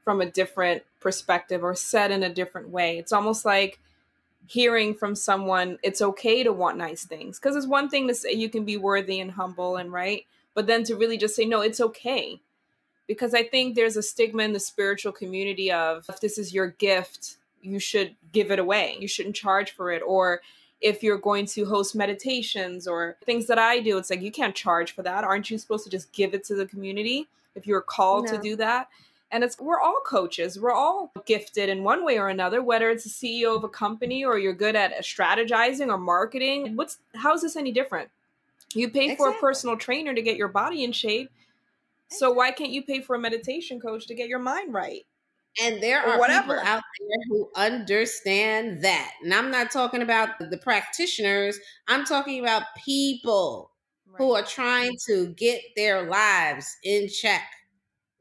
from 0.04 0.20
a 0.20 0.30
different 0.30 0.82
perspective 1.00 1.64
or 1.64 1.74
said 1.74 2.10
in 2.10 2.22
a 2.22 2.32
different 2.32 2.68
way. 2.68 2.98
It's 2.98 3.12
almost 3.12 3.44
like 3.44 3.80
hearing 4.46 4.94
from 4.94 5.14
someone 5.14 5.78
it's 5.82 6.02
okay 6.02 6.42
to 6.42 6.52
want 6.52 6.76
nice 6.76 7.06
things 7.06 7.38
because 7.38 7.56
it's 7.56 7.66
one 7.66 7.88
thing 7.88 8.06
to 8.06 8.14
say 8.14 8.32
you 8.32 8.50
can 8.50 8.64
be 8.64 8.76
worthy 8.76 9.18
and 9.18 9.32
humble 9.32 9.76
and 9.76 9.92
right, 9.92 10.26
but 10.52 10.66
then 10.66 10.84
to 10.84 10.96
really 10.96 11.16
just 11.16 11.34
say 11.34 11.44
no, 11.44 11.62
it's 11.62 11.80
okay. 11.80 12.40
Because 13.06 13.34
I 13.34 13.42
think 13.42 13.74
there's 13.74 13.96
a 13.96 14.02
stigma 14.02 14.42
in 14.44 14.52
the 14.52 14.60
spiritual 14.60 15.12
community 15.12 15.70
of 15.70 16.06
if 16.08 16.20
this 16.20 16.38
is 16.38 16.54
your 16.54 16.68
gift, 16.68 17.36
you 17.60 17.78
should 17.78 18.16
give 18.32 18.50
it 18.50 18.58
away. 18.58 18.96
You 18.98 19.08
shouldn't 19.08 19.36
charge 19.36 19.72
for 19.72 19.90
it 19.90 20.02
or 20.06 20.40
if 20.80 21.02
you're 21.02 21.18
going 21.18 21.46
to 21.46 21.64
host 21.64 21.94
meditations 21.94 22.86
or 22.86 23.16
things 23.24 23.46
that 23.46 23.58
I 23.58 23.80
do, 23.80 23.96
it's 23.96 24.10
like 24.10 24.20
you 24.20 24.30
can't 24.30 24.54
charge 24.54 24.92
for 24.92 25.02
that. 25.02 25.24
Aren't 25.24 25.50
you 25.50 25.56
supposed 25.56 25.84
to 25.84 25.90
just 25.90 26.12
give 26.12 26.34
it 26.34 26.44
to 26.44 26.54
the 26.54 26.66
community 26.66 27.26
if 27.54 27.66
you're 27.66 27.80
called 27.80 28.26
no. 28.26 28.32
to 28.32 28.42
do 28.42 28.56
that? 28.56 28.88
And 29.34 29.42
it's 29.42 29.58
we're 29.58 29.80
all 29.80 30.00
coaches. 30.06 30.60
We're 30.60 30.70
all 30.70 31.12
gifted 31.26 31.68
in 31.68 31.82
one 31.82 32.04
way 32.04 32.20
or 32.20 32.28
another, 32.28 32.62
whether 32.62 32.88
it's 32.88 33.04
a 33.04 33.08
CEO 33.08 33.56
of 33.56 33.64
a 33.64 33.68
company 33.68 34.24
or 34.24 34.38
you're 34.38 34.54
good 34.54 34.76
at 34.76 34.96
strategizing 35.02 35.88
or 35.88 35.98
marketing. 35.98 36.76
What's 36.76 36.98
how 37.16 37.34
is 37.34 37.42
this 37.42 37.56
any 37.56 37.72
different? 37.72 38.10
You 38.74 38.88
pay 38.88 39.06
exactly. 39.06 39.16
for 39.16 39.36
a 39.36 39.40
personal 39.40 39.76
trainer 39.76 40.14
to 40.14 40.22
get 40.22 40.36
your 40.36 40.46
body 40.46 40.84
in 40.84 40.92
shape. 40.92 41.32
So 42.10 42.30
why 42.30 42.52
can't 42.52 42.70
you 42.70 42.84
pay 42.84 43.00
for 43.00 43.16
a 43.16 43.18
meditation 43.18 43.80
coach 43.80 44.06
to 44.06 44.14
get 44.14 44.28
your 44.28 44.38
mind 44.38 44.72
right? 44.72 45.02
And 45.60 45.82
there 45.82 46.00
are 46.00 46.16
whatever. 46.18 46.54
people 46.54 46.68
out 46.68 46.82
there 47.00 47.18
who 47.28 47.50
understand 47.56 48.84
that. 48.84 49.14
And 49.24 49.34
I'm 49.34 49.50
not 49.50 49.72
talking 49.72 50.02
about 50.02 50.38
the 50.38 50.58
practitioners, 50.58 51.58
I'm 51.88 52.04
talking 52.04 52.38
about 52.38 52.62
people 52.84 53.72
right. 54.06 54.18
who 54.18 54.32
are 54.34 54.44
trying 54.44 54.96
to 55.06 55.26
get 55.34 55.60
their 55.74 56.08
lives 56.08 56.76
in 56.84 57.08
check. 57.08 57.42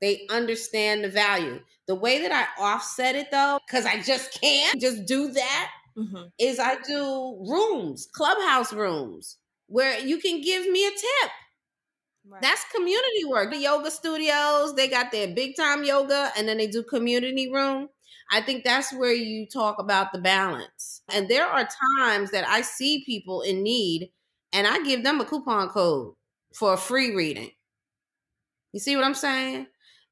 They 0.04 0.28
understand 0.30 1.06
the 1.06 1.10
value. 1.10 1.62
The 1.88 1.96
way 1.96 2.22
that 2.24 2.32
I 2.34 2.62
offset 2.62 3.16
it 3.16 3.32
though, 3.32 3.58
because 3.66 3.86
I 3.86 4.02
just 4.02 4.38
can't 4.42 4.82
just 4.82 5.06
do 5.06 5.32
that, 5.32 5.72
mm-hmm. 5.98 6.24
is 6.38 6.60
I 6.60 6.76
do 6.86 7.38
rooms, 7.50 8.10
clubhouse 8.14 8.74
rooms, 8.74 9.38
where 9.68 9.98
you 9.98 10.18
can 10.18 10.42
give 10.42 10.70
me 10.70 10.86
a 10.86 10.90
tip. 10.90 11.32
Right. 12.28 12.42
That's 12.42 12.66
community 12.76 13.24
work. 13.26 13.52
The 13.52 13.60
yoga 13.60 13.90
studios, 13.90 14.76
they 14.76 14.90
got 14.90 15.14
their 15.14 15.30
big 15.30 15.56
time 15.56 15.86
yoga 15.86 16.32
and 16.38 16.50
then 16.50 16.58
they 16.58 16.68
do 16.68 16.84
community 16.84 17.50
room. 17.50 17.88
I 18.30 18.42
think 18.42 18.66
that's 18.66 18.94
where 18.94 19.14
you 19.14 19.48
talk 19.48 19.80
about 19.80 20.12
the 20.12 20.20
balance. 20.20 21.02
And 21.14 21.30
there 21.30 21.46
are 21.46 21.66
times 21.98 22.32
that 22.32 22.46
I 22.46 22.60
see 22.60 23.06
people 23.06 23.42
in 23.42 23.64
need 23.64 24.12
and 24.52 24.68
I 24.68 24.84
give 24.84 25.06
them 25.06 25.22
a 25.22 25.26
coupon 25.26 25.70
code 25.70 26.16
for 26.54 26.74
a 26.74 26.78
free 26.78 27.16
reading. 27.16 27.52
You 28.74 28.82
see 28.82 28.98
what 28.98 29.06
I'm 29.06 29.14
saying? 29.14 29.68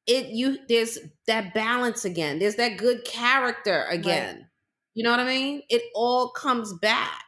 It 0.08 0.28
you 0.28 0.58
there's 0.68 0.98
that 1.28 1.54
balance 1.54 2.06
again. 2.06 2.40
There's 2.40 2.56
that 2.56 2.78
good 2.78 3.06
character 3.06 3.86
again. 3.90 4.36
Right. 4.36 4.46
You 4.94 5.04
know 5.04 5.12
what 5.12 5.20
I 5.20 5.26
mean? 5.26 5.64
It 5.70 5.84
all 5.96 6.30
comes 6.30 6.74
back. 6.74 7.24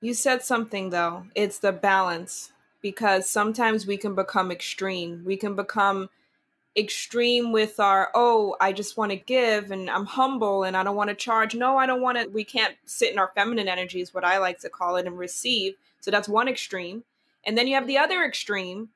You 0.00 0.14
said 0.14 0.42
something 0.42 0.90
though. 0.90 1.26
It's 1.34 1.58
the 1.58 1.72
balance 1.72 2.52
because 2.80 3.28
sometimes 3.28 3.86
we 3.86 3.96
can 3.96 4.14
become 4.14 4.50
extreme. 4.50 5.22
We 5.24 5.36
can 5.36 5.54
become 5.54 6.10
extreme 6.76 7.52
with 7.52 7.78
our, 7.78 8.10
oh, 8.14 8.56
I 8.60 8.72
just 8.72 8.96
want 8.96 9.12
to 9.12 9.16
give 9.16 9.70
and 9.70 9.88
I'm 9.88 10.04
humble 10.04 10.64
and 10.64 10.76
I 10.76 10.82
don't 10.82 10.96
want 10.96 11.08
to 11.08 11.14
charge. 11.16 11.54
No, 11.54 11.76
I 11.76 11.86
don't 11.86 12.02
want 12.02 12.18
to. 12.18 12.26
We 12.28 12.44
can't 12.44 12.74
sit 12.84 13.12
in 13.12 13.18
our 13.18 13.30
feminine 13.34 13.68
energy, 13.68 14.00
is 14.00 14.12
what 14.12 14.24
I 14.24 14.38
like 14.38 14.58
to 14.60 14.68
call 14.68 14.96
it, 14.96 15.06
and 15.06 15.16
receive. 15.16 15.76
So 16.00 16.10
that's 16.10 16.28
one 16.28 16.48
extreme. 16.48 17.04
And 17.46 17.56
then 17.56 17.66
you 17.66 17.74
have 17.74 17.86
the 17.86 17.98
other 17.98 18.24
extreme 18.24 18.88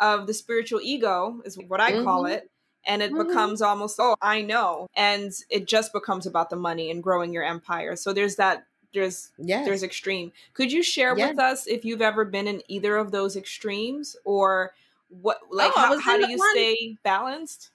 of 0.00 0.26
the 0.26 0.34
spiritual 0.34 0.80
ego, 0.82 1.40
is 1.44 1.58
what 1.68 1.80
I 1.80 1.92
mm-hmm. 1.92 2.04
call 2.04 2.26
it. 2.26 2.50
And 2.86 3.02
it 3.02 3.12
mm-hmm. 3.12 3.28
becomes 3.28 3.60
almost, 3.60 3.96
oh, 4.00 4.16
I 4.22 4.40
know. 4.40 4.86
And 4.94 5.32
it 5.50 5.68
just 5.68 5.92
becomes 5.92 6.26
about 6.26 6.48
the 6.48 6.56
money 6.56 6.90
and 6.90 7.02
growing 7.02 7.32
your 7.32 7.44
empire. 7.44 7.94
So 7.94 8.12
there's 8.12 8.36
that 8.36 8.64
there's 8.92 9.30
yes. 9.38 9.64
there's 9.64 9.82
extreme. 9.82 10.32
Could 10.54 10.72
you 10.72 10.82
share 10.82 11.16
yes. 11.16 11.30
with 11.30 11.38
us 11.38 11.66
if 11.66 11.84
you've 11.84 12.02
ever 12.02 12.24
been 12.24 12.48
in 12.48 12.62
either 12.68 12.96
of 12.96 13.12
those 13.12 13.36
extremes 13.36 14.16
or 14.24 14.72
what 15.08 15.38
like 15.50 15.72
oh, 15.76 15.80
how, 15.80 16.00
how 16.00 16.16
do 16.16 16.30
you 16.30 16.38
one... 16.38 16.50
stay 16.52 16.96
balanced? 17.02 17.70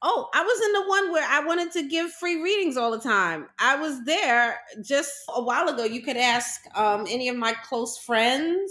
Oh, 0.00 0.28
I 0.32 0.42
was 0.44 0.60
in 0.64 0.72
the 0.74 0.88
one 0.88 1.12
where 1.12 1.26
I 1.28 1.44
wanted 1.44 1.72
to 1.72 1.88
give 1.88 2.12
free 2.12 2.40
readings 2.40 2.76
all 2.76 2.92
the 2.92 3.00
time. 3.00 3.48
I 3.58 3.74
was 3.76 4.04
there 4.04 4.60
just 4.80 5.12
a 5.34 5.42
while 5.42 5.68
ago. 5.68 5.82
You 5.82 6.02
could 6.02 6.16
ask 6.16 6.60
um, 6.76 7.04
any 7.08 7.28
of 7.28 7.36
my 7.36 7.52
close 7.64 7.98
friends 7.98 8.70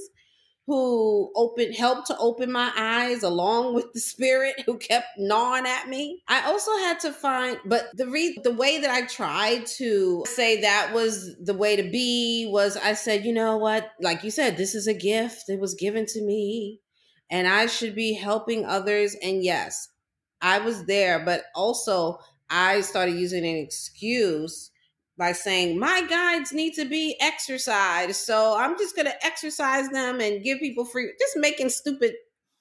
who 0.67 1.31
opened 1.33 1.73
helped 1.75 2.07
to 2.07 2.17
open 2.17 2.51
my 2.51 2.71
eyes 2.77 3.23
along 3.23 3.73
with 3.73 3.93
the 3.93 4.01
spirit 4.01 4.61
who 4.65 4.77
kept 4.77 5.07
gnawing 5.17 5.65
at 5.65 5.87
me. 5.87 6.21
I 6.27 6.45
also 6.45 6.71
had 6.77 6.99
to 6.99 7.13
find 7.13 7.57
but 7.65 7.85
the 7.93 8.07
re- 8.07 8.37
the 8.43 8.53
way 8.53 8.81
that 8.81 8.91
I 8.91 9.05
tried 9.05 9.65
to 9.77 10.25
say 10.27 10.61
that 10.61 10.91
was 10.93 11.37
the 11.37 11.53
way 11.53 11.77
to 11.77 11.89
be 11.89 12.49
was 12.51 12.75
I 12.75 12.93
said, 12.93 13.23
you 13.23 13.31
know 13.31 13.55
what? 13.55 13.91
Like 14.01 14.25
you 14.25 14.29
said, 14.29 14.57
this 14.57 14.75
is 14.75 14.87
a 14.87 14.93
gift. 14.93 15.45
It 15.47 15.61
was 15.61 15.73
given 15.73 16.05
to 16.07 16.21
me 16.21 16.81
and 17.31 17.47
I 17.47 17.67
should 17.67 17.95
be 17.95 18.13
helping 18.13 18.65
others 18.65 19.15
and 19.23 19.41
yes, 19.41 19.87
I 20.41 20.59
was 20.59 20.83
there, 20.85 21.23
but 21.23 21.43
also 21.55 22.19
I 22.49 22.81
started 22.81 23.15
using 23.15 23.45
an 23.45 23.55
excuse 23.55 24.69
by 25.17 25.31
saying 25.31 25.79
my 25.79 26.05
guides 26.07 26.53
need 26.53 26.73
to 26.75 26.85
be 26.85 27.17
exercised. 27.19 28.17
So 28.17 28.55
I'm 28.57 28.77
just 28.77 28.95
going 28.95 29.07
to 29.07 29.25
exercise 29.25 29.89
them 29.89 30.19
and 30.21 30.43
give 30.43 30.59
people 30.59 30.85
free, 30.85 31.11
just 31.19 31.37
making 31.37 31.69
stupid 31.69 32.13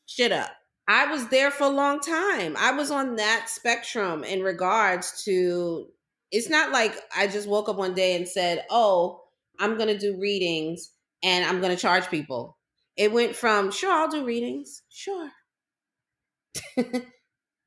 shit 0.07 0.33
up. 0.33 0.51
I 0.89 1.11
was 1.11 1.29
there 1.29 1.51
for 1.51 1.65
a 1.65 1.69
long 1.69 2.01
time. 2.01 2.57
I 2.57 2.73
was 2.73 2.91
on 2.91 3.17
that 3.17 3.49
spectrum 3.49 4.25
in 4.25 4.43
regards 4.43 5.25
to 5.25 5.89
it's 6.31 6.49
not 6.49 6.73
like 6.73 6.95
I 7.17 7.27
just 7.27 7.49
woke 7.49 7.69
up 7.69 7.77
one 7.77 7.95
day 7.95 8.17
and 8.17 8.29
said, 8.29 8.65
"Oh, 8.71 9.23
I'm 9.59 9.77
going 9.77 9.89
to 9.89 9.99
do 9.99 10.19
readings 10.21 10.93
and 11.23 11.45
I'm 11.45 11.61
going 11.61 11.75
to 11.75 11.81
charge 11.81 12.09
people." 12.09 12.57
It 12.97 13.13
went 13.13 13.35
from, 13.37 13.71
"Sure, 13.71 13.93
I'll 13.93 14.09
do 14.09 14.25
readings." 14.25 14.83
Sure. 14.89 15.31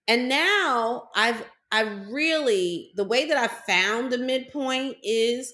and 0.07 0.29
now 0.29 1.09
I've 1.15 1.43
I 1.72 1.82
really, 1.82 2.91
the 2.95 3.03
way 3.03 3.26
that 3.28 3.38
I 3.38 3.47
found 3.47 4.11
the 4.11 4.17
midpoint 4.17 4.97
is 5.03 5.53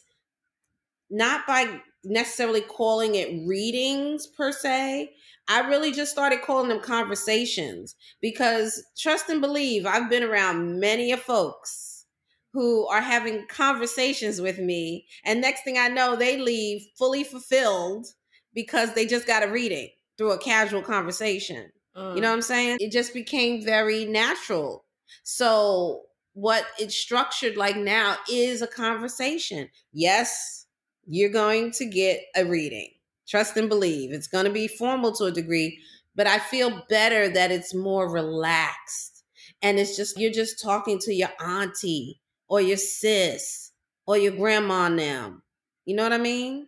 not 1.09 1.45
by 1.45 1.81
necessarily 2.03 2.61
calling 2.61 3.15
it 3.15 3.45
readings 3.47 4.27
per 4.27 4.51
se. 4.51 5.11
I 5.47 5.67
really 5.67 5.91
just 5.91 6.11
started 6.11 6.41
calling 6.41 6.69
them 6.69 6.79
conversations 6.79 7.95
because 8.21 8.83
trust 8.97 9.29
and 9.29 9.41
believe, 9.41 9.85
I've 9.85 10.09
been 10.09 10.23
around 10.23 10.79
many 10.79 11.11
of 11.11 11.19
folks 11.19 12.05
who 12.53 12.87
are 12.87 13.01
having 13.01 13.45
conversations 13.47 14.39
with 14.39 14.57
me. 14.57 15.05
And 15.25 15.41
next 15.41 15.63
thing 15.63 15.77
I 15.77 15.89
know, 15.89 16.15
they 16.15 16.37
leave 16.37 16.87
fully 16.97 17.25
fulfilled 17.25 18.07
because 18.53 18.93
they 18.93 19.05
just 19.05 19.27
got 19.27 19.43
a 19.43 19.51
reading 19.51 19.89
through 20.17 20.31
a 20.31 20.39
casual 20.39 20.81
conversation. 20.81 21.69
Mm. 21.95 22.15
You 22.15 22.21
know 22.21 22.27
mm. 22.27 22.31
what 22.31 22.35
I'm 22.35 22.41
saying? 22.41 22.77
It 22.79 22.93
just 22.93 23.13
became 23.13 23.63
very 23.63 24.05
natural. 24.05 24.84
So 25.23 26.03
what 26.33 26.65
it's 26.77 26.95
structured 26.95 27.57
like 27.57 27.77
now 27.77 28.17
is 28.29 28.61
a 28.61 28.67
conversation. 28.67 29.69
Yes, 29.93 30.65
you're 31.07 31.29
going 31.29 31.71
to 31.71 31.85
get 31.85 32.21
a 32.35 32.45
reading. 32.45 32.89
Trust 33.27 33.57
and 33.57 33.69
believe. 33.69 34.11
It's 34.11 34.27
going 34.27 34.45
to 34.45 34.51
be 34.51 34.67
formal 34.67 35.11
to 35.13 35.25
a 35.25 35.31
degree, 35.31 35.79
but 36.15 36.27
I 36.27 36.39
feel 36.39 36.83
better 36.89 37.29
that 37.29 37.51
it's 37.51 37.73
more 37.73 38.11
relaxed. 38.11 39.23
And 39.61 39.79
it's 39.79 39.95
just, 39.95 40.19
you're 40.19 40.31
just 40.31 40.61
talking 40.61 40.99
to 40.99 41.13
your 41.13 41.29
auntie 41.39 42.19
or 42.47 42.61
your 42.61 42.77
sis 42.77 43.71
or 44.05 44.17
your 44.17 44.33
grandma 44.33 44.89
now. 44.89 45.37
You 45.85 45.95
know 45.95 46.03
what 46.03 46.13
I 46.13 46.17
mean? 46.17 46.67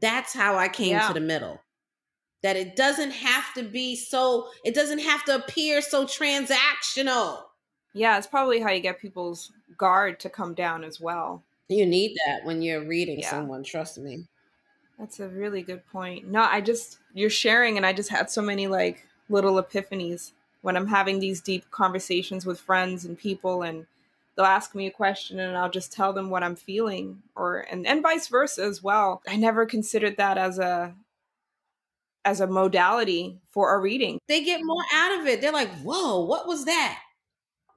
That's 0.00 0.32
how 0.32 0.56
I 0.56 0.68
came 0.68 0.92
yeah. 0.92 1.08
to 1.08 1.14
the 1.14 1.20
middle. 1.20 1.60
That 2.42 2.56
it 2.56 2.76
doesn't 2.76 3.12
have 3.12 3.52
to 3.54 3.62
be 3.62 3.96
so, 3.96 4.48
it 4.64 4.74
doesn't 4.74 5.00
have 5.00 5.24
to 5.24 5.34
appear 5.34 5.80
so 5.80 6.04
transactional. 6.04 7.42
Yeah, 7.92 8.18
it's 8.18 8.26
probably 8.26 8.60
how 8.60 8.70
you 8.70 8.80
get 8.80 9.00
people's 9.00 9.52
guard 9.78 10.20
to 10.20 10.28
come 10.28 10.54
down 10.54 10.84
as 10.84 11.00
well. 11.00 11.42
You 11.68 11.86
need 11.86 12.16
that 12.26 12.44
when 12.44 12.62
you're 12.62 12.84
reading 12.84 13.20
yeah. 13.20 13.30
someone, 13.30 13.64
trust 13.64 13.98
me. 13.98 14.26
That's 14.98 15.20
a 15.20 15.28
really 15.28 15.62
good 15.62 15.86
point. 15.86 16.26
No, 16.26 16.42
I 16.42 16.60
just 16.60 16.98
you're 17.12 17.30
sharing 17.30 17.76
and 17.76 17.84
I 17.84 17.92
just 17.92 18.10
had 18.10 18.30
so 18.30 18.40
many 18.40 18.66
like 18.66 19.06
little 19.28 19.62
epiphanies 19.62 20.32
when 20.62 20.76
I'm 20.76 20.86
having 20.86 21.18
these 21.18 21.40
deep 21.40 21.70
conversations 21.70 22.46
with 22.46 22.60
friends 22.60 23.04
and 23.04 23.18
people 23.18 23.62
and 23.62 23.86
they'll 24.36 24.46
ask 24.46 24.74
me 24.74 24.86
a 24.86 24.90
question 24.90 25.40
and 25.40 25.56
I'll 25.56 25.70
just 25.70 25.92
tell 25.92 26.12
them 26.12 26.30
what 26.30 26.42
I'm 26.42 26.56
feeling 26.56 27.22
or 27.34 27.66
and, 27.70 27.86
and 27.86 28.02
vice 28.02 28.28
versa 28.28 28.64
as 28.64 28.82
well. 28.82 29.22
I 29.28 29.36
never 29.36 29.66
considered 29.66 30.16
that 30.16 30.38
as 30.38 30.58
a 30.58 30.94
as 32.26 32.40
a 32.40 32.46
modality 32.46 33.40
for 33.48 33.74
a 33.74 33.80
reading. 33.80 34.18
They 34.28 34.44
get 34.44 34.60
more 34.62 34.84
out 34.92 35.20
of 35.20 35.26
it. 35.26 35.40
They're 35.40 35.52
like, 35.52 35.72
"Whoa, 35.78 36.24
what 36.26 36.46
was 36.46 36.66
that?" 36.66 36.98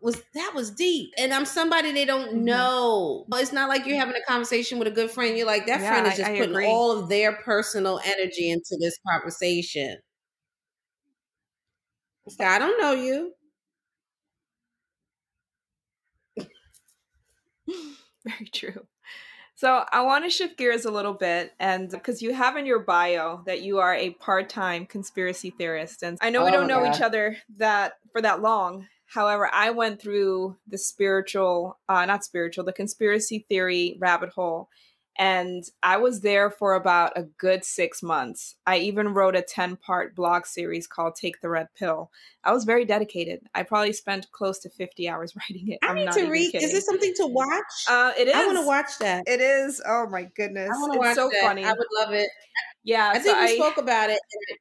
was 0.01 0.21
that 0.33 0.53
was 0.55 0.71
deep. 0.71 1.13
And 1.17 1.33
I'm 1.33 1.45
somebody 1.45 1.91
they 1.91 2.05
don't 2.05 2.29
mm-hmm. 2.29 2.45
know. 2.45 3.25
But 3.27 3.41
it's 3.41 3.53
not 3.53 3.69
like 3.69 3.85
you're 3.85 3.97
having 3.97 4.15
a 4.15 4.25
conversation 4.31 4.79
with 4.79 4.87
a 4.87 4.91
good 4.91 5.11
friend. 5.11 5.37
You're 5.37 5.45
like, 5.45 5.65
that 5.67 5.81
yeah, 5.81 5.89
friend 5.89 6.07
is 6.07 6.17
just 6.17 6.29
I, 6.29 6.33
I 6.33 6.37
putting 6.37 6.51
agree. 6.51 6.67
all 6.67 6.97
of 6.97 7.09
their 7.09 7.33
personal 7.33 7.99
energy 8.05 8.49
into 8.49 8.77
this 8.79 8.97
conversation. 9.07 9.97
So 12.27 12.43
I 12.43 12.59
don't 12.59 12.79
know 12.79 12.93
you. 12.93 13.33
Very 18.25 18.45
true. 18.53 18.85
So 19.59 19.83
I 19.91 20.03
want 20.03 20.23
to 20.23 20.29
shift 20.29 20.57
gears 20.57 20.85
a 20.85 20.91
little 20.91 21.13
bit, 21.13 21.51
and 21.59 21.89
because 21.89 22.21
you 22.21 22.33
have 22.33 22.55
in 22.55 22.65
your 22.65 22.79
bio 22.79 23.41
that 23.45 23.61
you 23.61 23.79
are 23.79 23.93
a 23.93 24.11
part-time 24.11 24.85
conspiracy 24.85 25.49
theorist, 25.49 26.01
and 26.01 26.17
I 26.21 26.29
know 26.29 26.45
we 26.45 26.51
oh, 26.51 26.53
don't 26.53 26.67
know 26.67 26.79
God. 26.79 26.95
each 26.95 27.01
other 27.01 27.35
that 27.57 27.95
for 28.13 28.21
that 28.21 28.41
long, 28.41 28.87
However, 29.09 29.49
I 29.51 29.71
went 29.71 29.99
through 29.99 30.57
the 30.67 30.77
spiritual, 30.77 31.79
uh, 31.89 32.05
not 32.05 32.23
spiritual, 32.23 32.63
the 32.63 32.71
conspiracy 32.71 33.43
theory 33.49 33.97
rabbit 33.99 34.29
hole. 34.29 34.69
And 35.19 35.65
I 35.83 35.97
was 35.97 36.21
there 36.21 36.49
for 36.49 36.75
about 36.75 37.11
a 37.17 37.23
good 37.23 37.65
six 37.65 38.01
months. 38.01 38.55
I 38.65 38.77
even 38.77 39.09
wrote 39.09 39.35
a 39.35 39.41
10 39.41 39.75
part 39.75 40.15
blog 40.15 40.45
series 40.45 40.87
called 40.87 41.15
Take 41.15 41.41
the 41.41 41.49
Red 41.49 41.67
Pill. 41.77 42.09
I 42.45 42.53
was 42.53 42.63
very 42.63 42.85
dedicated. 42.85 43.41
I 43.53 43.63
probably 43.63 43.91
spent 43.91 44.31
close 44.31 44.59
to 44.59 44.69
50 44.69 45.09
hours 45.09 45.35
writing 45.49 45.73
it. 45.73 45.79
I 45.83 45.87
I'm 45.87 45.95
need 45.95 46.11
to 46.13 46.29
read. 46.29 46.53
Kidding. 46.53 46.65
Is 46.65 46.73
this 46.73 46.85
something 46.85 47.13
to 47.17 47.27
watch? 47.27 47.85
Uh, 47.89 48.13
it 48.17 48.29
is. 48.29 48.33
I 48.33 48.45
want 48.45 48.59
to 48.59 48.65
watch 48.65 48.97
that. 49.01 49.25
It 49.27 49.41
is. 49.41 49.81
Oh 49.85 50.07
my 50.09 50.23
goodness. 50.37 50.69
I 50.73 50.77
want 50.79 50.93
to 50.93 50.99
watch 50.99 51.15
so 51.15 51.29
that. 51.29 51.41
funny. 51.41 51.65
I 51.65 51.73
would 51.73 51.87
love 51.99 52.13
it. 52.13 52.29
Yeah, 52.85 53.09
I 53.09 53.19
think 53.19 53.35
so 53.35 53.43
we 53.43 53.51
I, 53.51 53.55
spoke 53.55 53.77
about 53.77 54.09
it. 54.09 54.19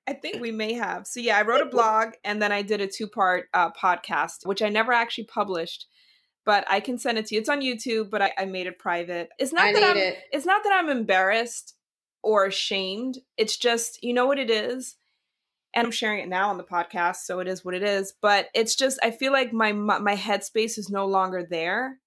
I 0.08 0.12
think 0.12 0.40
we 0.42 0.50
may 0.50 0.72
have. 0.74 1.06
So 1.06 1.20
yeah, 1.20 1.38
I 1.38 1.42
wrote 1.42 1.62
a 1.62 1.66
blog 1.70 2.14
and 2.24 2.42
then 2.42 2.50
I 2.50 2.62
did 2.62 2.80
a 2.80 2.88
two 2.88 3.06
part 3.06 3.44
uh, 3.54 3.70
podcast, 3.70 4.44
which 4.44 4.60
I 4.60 4.70
never 4.70 4.92
actually 4.92 5.26
published, 5.26 5.86
but 6.48 6.64
I 6.66 6.80
can 6.80 6.96
send 6.96 7.18
it 7.18 7.26
to 7.26 7.34
you. 7.34 7.42
It's 7.42 7.50
on 7.50 7.60
YouTube, 7.60 8.08
but 8.08 8.22
I, 8.22 8.32
I 8.38 8.46
made 8.46 8.66
it 8.66 8.78
private. 8.78 9.28
It's 9.38 9.52
not 9.52 9.66
I 9.66 9.72
that 9.74 9.82
I'm. 9.82 9.96
It. 9.98 10.16
It's 10.32 10.46
not 10.46 10.64
that 10.64 10.72
I'm 10.72 10.88
embarrassed 10.88 11.74
or 12.22 12.46
ashamed. 12.46 13.18
It's 13.36 13.58
just 13.58 14.02
you 14.02 14.14
know 14.14 14.24
what 14.26 14.38
it 14.38 14.48
is, 14.48 14.96
and 15.74 15.84
I'm 15.84 15.92
sharing 15.92 16.20
it 16.20 16.28
now 16.30 16.48
on 16.48 16.56
the 16.56 16.64
podcast, 16.64 17.16
so 17.16 17.40
it 17.40 17.48
is 17.48 17.66
what 17.66 17.74
it 17.74 17.82
is. 17.82 18.14
But 18.22 18.48
it's 18.54 18.76
just 18.76 18.98
I 19.02 19.10
feel 19.10 19.30
like 19.30 19.52
my 19.52 19.72
my 19.72 20.16
headspace 20.16 20.78
is 20.78 20.88
no 20.88 21.04
longer 21.04 21.46
there 21.48 21.98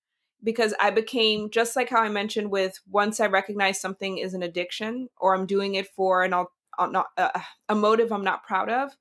because 0.44 0.74
I 0.82 0.90
became 0.90 1.52
just 1.52 1.76
like 1.76 1.90
how 1.90 2.02
I 2.02 2.10
mentioned 2.10 2.50
with 2.50 2.80
once 2.90 3.20
I 3.20 3.28
recognize 3.28 3.80
something 3.80 4.18
is 4.18 4.34
an 4.34 4.42
addiction 4.42 5.10
or 5.20 5.36
I'm 5.36 5.46
doing 5.46 5.76
it 5.76 5.88
for 5.96 6.24
an 6.24 6.34
uh, 6.34 6.46
not 6.88 7.10
uh, 7.16 7.30
a 7.70 7.76
motive 7.76 8.12
I'm 8.12 8.24
not 8.24 8.44
proud 8.44 8.70
of. 8.70 8.98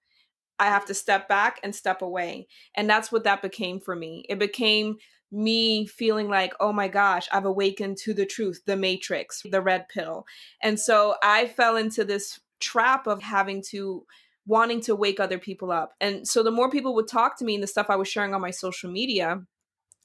I 0.58 0.66
have 0.66 0.84
to 0.84 0.94
step 0.94 1.26
back 1.26 1.58
and 1.62 1.74
step 1.74 2.02
away. 2.02 2.46
And 2.74 2.90
that's 2.90 3.10
what 3.10 3.24
that 3.24 3.40
became 3.40 3.80
for 3.80 3.96
me. 3.96 4.26
It 4.28 4.38
became 4.38 4.98
me 5.32 5.86
feeling 5.86 6.28
like, 6.28 6.54
oh 6.60 6.72
my 6.72 6.88
gosh, 6.88 7.28
I've 7.32 7.44
awakened 7.44 7.98
to 7.98 8.14
the 8.14 8.26
truth, 8.26 8.62
the 8.66 8.76
matrix, 8.76 9.42
the 9.50 9.60
red 9.60 9.88
pill. 9.88 10.26
And 10.62 10.78
so 10.78 11.14
I 11.22 11.46
fell 11.46 11.76
into 11.76 12.04
this 12.04 12.40
trap 12.58 13.06
of 13.06 13.22
having 13.22 13.62
to 13.70 14.04
wanting 14.46 14.80
to 14.80 14.96
wake 14.96 15.20
other 15.20 15.38
people 15.38 15.70
up. 15.70 15.94
And 16.00 16.26
so 16.26 16.42
the 16.42 16.50
more 16.50 16.70
people 16.70 16.94
would 16.94 17.08
talk 17.08 17.38
to 17.38 17.44
me 17.44 17.54
and 17.54 17.62
the 17.62 17.68
stuff 17.68 17.86
I 17.88 17.96
was 17.96 18.08
sharing 18.08 18.34
on 18.34 18.40
my 18.40 18.50
social 18.50 18.90
media, 18.90 19.42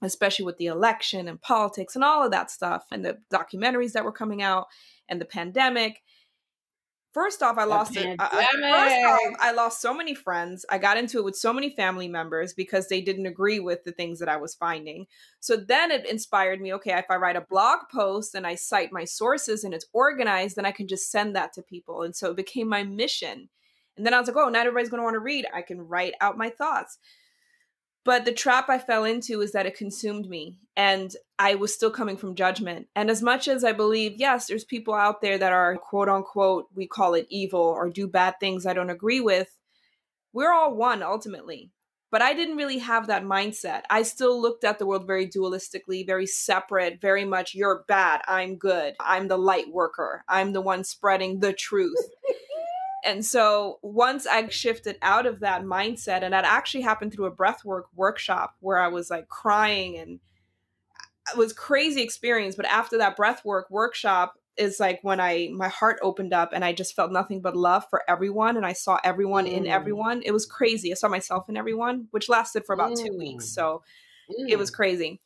especially 0.01 0.45
with 0.45 0.57
the 0.57 0.67
election 0.67 1.27
and 1.27 1.41
politics 1.41 1.95
and 1.95 2.03
all 2.03 2.23
of 2.23 2.31
that 2.31 2.51
stuff 2.51 2.85
and 2.91 3.03
the 3.03 3.17
documentaries 3.33 3.93
that 3.93 4.03
were 4.03 4.11
coming 4.11 4.43
out 4.43 4.67
and 5.09 5.19
the 5.19 5.25
pandemic. 5.25 6.01
First 7.15 7.41
off, 7.41 7.57
I 7.57 7.63
lost 7.63 7.95
it. 7.95 8.19
First 8.19 8.33
off, 8.33 9.19
I 9.39 9.53
lost 9.53 9.79
so 9.79 9.93
many 9.93 10.13
friends. 10.13 10.65
I 10.69 10.77
got 10.77 10.97
into 10.97 11.17
it 11.17 11.23
with 11.23 11.37
so 11.37 11.53
many 11.53 11.69
family 11.69 12.09
members 12.09 12.53
because 12.53 12.89
they 12.89 12.99
didn't 12.99 13.25
agree 13.25 13.61
with 13.61 13.85
the 13.85 13.93
things 13.93 14.19
that 14.19 14.27
I 14.27 14.35
was 14.35 14.53
finding. 14.53 15.05
So 15.39 15.55
then 15.55 15.91
it 15.91 16.05
inspired 16.05 16.59
me. 16.59 16.73
Okay, 16.73 16.91
if 16.91 17.05
I 17.09 17.15
write 17.15 17.37
a 17.37 17.45
blog 17.49 17.79
post 17.89 18.35
and 18.35 18.45
I 18.45 18.55
cite 18.55 18.91
my 18.91 19.05
sources 19.05 19.63
and 19.63 19.73
it's 19.73 19.85
organized, 19.93 20.57
then 20.57 20.65
I 20.65 20.73
can 20.73 20.89
just 20.89 21.09
send 21.09 21.37
that 21.37 21.53
to 21.53 21.61
people. 21.61 22.01
And 22.01 22.13
so 22.13 22.31
it 22.31 22.35
became 22.35 22.67
my 22.67 22.83
mission. 22.83 23.47
And 23.95 24.05
then 24.05 24.13
I 24.13 24.19
was 24.19 24.27
like, 24.27 24.35
oh, 24.35 24.49
not 24.49 24.67
everybody's 24.67 24.89
going 24.89 24.99
to 24.99 25.05
want 25.05 25.15
to 25.15 25.19
read. 25.19 25.45
I 25.53 25.61
can 25.61 25.87
write 25.87 26.15
out 26.19 26.37
my 26.37 26.49
thoughts. 26.49 26.97
But 28.05 28.23
the 28.23 28.31
trap 28.31 28.69
I 28.69 28.77
fell 28.77 29.03
into 29.03 29.41
is 29.41 29.51
that 29.53 29.65
it 29.65 29.75
consumed 29.75 30.29
me 30.29 30.59
and 30.77 31.13
I 31.39 31.55
was 31.55 31.73
still 31.73 31.89
coming 31.89 32.17
from 32.17 32.35
judgment. 32.35 32.87
And 32.95 33.09
as 33.09 33.23
much 33.23 33.47
as 33.47 33.63
I 33.63 33.71
believe, 33.71 34.13
yes, 34.17 34.45
there's 34.45 34.63
people 34.63 34.93
out 34.93 35.21
there 35.21 35.39
that 35.39 35.51
are 35.51 35.75
quote 35.75 36.07
unquote, 36.07 36.67
we 36.75 36.85
call 36.85 37.15
it 37.15 37.25
evil 37.29 37.59
or 37.59 37.89
do 37.89 38.07
bad 38.07 38.35
things 38.39 38.65
I 38.65 38.73
don't 38.73 38.91
agree 38.91 39.21
with, 39.21 39.57
we're 40.33 40.53
all 40.53 40.75
one 40.75 41.01
ultimately. 41.01 41.71
But 42.11 42.21
I 42.21 42.33
didn't 42.33 42.57
really 42.57 42.77
have 42.77 43.07
that 43.07 43.23
mindset. 43.23 43.81
I 43.89 44.03
still 44.03 44.39
looked 44.39 44.63
at 44.63 44.77
the 44.77 44.85
world 44.85 45.07
very 45.07 45.27
dualistically, 45.27 46.05
very 46.05 46.27
separate, 46.27 47.01
very 47.01 47.25
much 47.25 47.55
you're 47.55 47.83
bad, 47.87 48.21
I'm 48.27 48.55
good, 48.57 48.93
I'm 48.99 49.27
the 49.27 49.37
light 49.37 49.69
worker, 49.69 50.23
I'm 50.29 50.53
the 50.53 50.61
one 50.61 50.83
spreading 50.83 51.39
the 51.39 51.53
truth. 51.53 51.97
And 53.05 53.23
so 53.23 53.79
once 53.83 54.25
I 54.25 54.47
shifted 54.49 54.97
out 55.01 55.25
of 55.25 55.41
that 55.41 55.63
mindset, 55.63 56.23
and 56.23 56.33
that 56.33 56.45
actually 56.45 56.81
happened 56.81 57.13
through 57.13 57.25
a 57.25 57.35
breathwork 57.35 57.83
workshop 57.95 58.55
where 58.59 58.79
I 58.79 58.87
was 58.87 59.09
like 59.09 59.27
crying 59.27 59.97
and 59.97 60.19
it 61.31 61.37
was 61.37 61.53
crazy 61.53 62.01
experience. 62.01 62.55
But 62.55 62.65
after 62.65 62.97
that 62.97 63.17
breathwork 63.17 63.63
workshop, 63.69 64.35
is 64.57 64.79
like 64.79 64.99
when 65.01 65.19
I 65.19 65.49
my 65.53 65.67
heart 65.67 65.99
opened 66.01 66.33
up 66.33 66.51
and 66.53 66.63
I 66.63 66.73
just 66.73 66.95
felt 66.95 67.11
nothing 67.11 67.41
but 67.41 67.55
love 67.55 67.85
for 67.89 68.03
everyone 68.07 68.57
and 68.57 68.65
I 68.65 68.73
saw 68.73 68.99
everyone 69.03 69.45
mm. 69.45 69.51
in 69.51 69.67
everyone. 69.67 70.21
It 70.23 70.31
was 70.31 70.45
crazy. 70.45 70.91
I 70.91 70.95
saw 70.95 71.07
myself 71.07 71.49
in 71.49 71.57
everyone, 71.57 72.07
which 72.11 72.29
lasted 72.29 72.65
for 72.65 72.73
about 72.73 72.91
mm. 72.91 73.05
2 73.05 73.17
weeks. 73.17 73.49
So 73.49 73.83
mm. 74.29 74.49
it 74.49 74.57
was 74.57 74.71
mm. 74.71 74.75
crazy. 74.75 75.19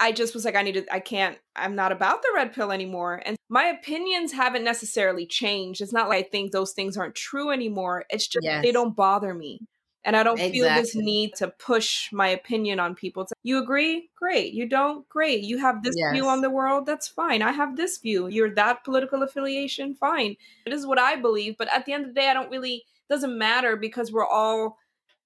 I 0.00 0.12
just 0.12 0.34
was 0.34 0.44
like 0.44 0.56
I 0.56 0.62
needed 0.62 0.88
I 0.92 1.00
can't 1.00 1.38
I'm 1.56 1.74
not 1.74 1.92
about 1.92 2.22
the 2.22 2.30
red 2.34 2.52
pill 2.52 2.72
anymore. 2.72 3.22
And 3.24 3.36
my 3.48 3.64
opinions 3.64 4.32
haven't 4.32 4.64
necessarily 4.64 5.26
changed. 5.26 5.80
It's 5.80 5.92
not 5.92 6.08
like 6.08 6.26
I 6.26 6.28
think 6.28 6.52
those 6.52 6.72
things 6.72 6.96
aren't 6.96 7.14
true 7.14 7.50
anymore. 7.50 8.04
It's 8.10 8.26
just 8.26 8.44
yes. 8.44 8.62
they 8.62 8.72
don't 8.72 8.94
bother 8.94 9.34
me 9.34 9.60
and 10.08 10.16
I 10.16 10.22
don't 10.22 10.38
exactly. 10.38 10.60
feel 10.60 10.68
this 10.70 10.94
need 10.94 11.34
to 11.34 11.48
push 11.48 12.10
my 12.12 12.28
opinion 12.28 12.80
on 12.80 12.94
people. 12.94 13.24
It's 13.24 13.32
like, 13.32 13.38
you 13.42 13.58
agree? 13.58 14.08
Great. 14.16 14.54
You 14.54 14.66
don't? 14.66 15.06
Great. 15.08 15.42
You 15.42 15.58
have 15.58 15.82
this 15.82 15.94
yes. 15.98 16.12
view 16.12 16.26
on 16.28 16.40
the 16.40 16.48
world? 16.48 16.86
That's 16.86 17.08
fine. 17.08 17.42
I 17.42 17.52
have 17.52 17.76
this 17.76 17.98
view. 17.98 18.28
You're 18.28 18.54
that 18.54 18.84
political 18.84 19.22
affiliation? 19.22 19.94
Fine. 19.94 20.36
It 20.64 20.72
is 20.72 20.86
what 20.86 20.98
I 20.98 21.16
believe. 21.16 21.56
But 21.58 21.68
at 21.74 21.84
the 21.84 21.92
end 21.92 22.04
of 22.04 22.14
the 22.14 22.20
day, 22.20 22.28
I 22.28 22.32
don't 22.32 22.50
really, 22.50 22.84
doesn't 23.10 23.36
matter 23.36 23.76
because 23.76 24.10
we're 24.10 24.26
all 24.26 24.78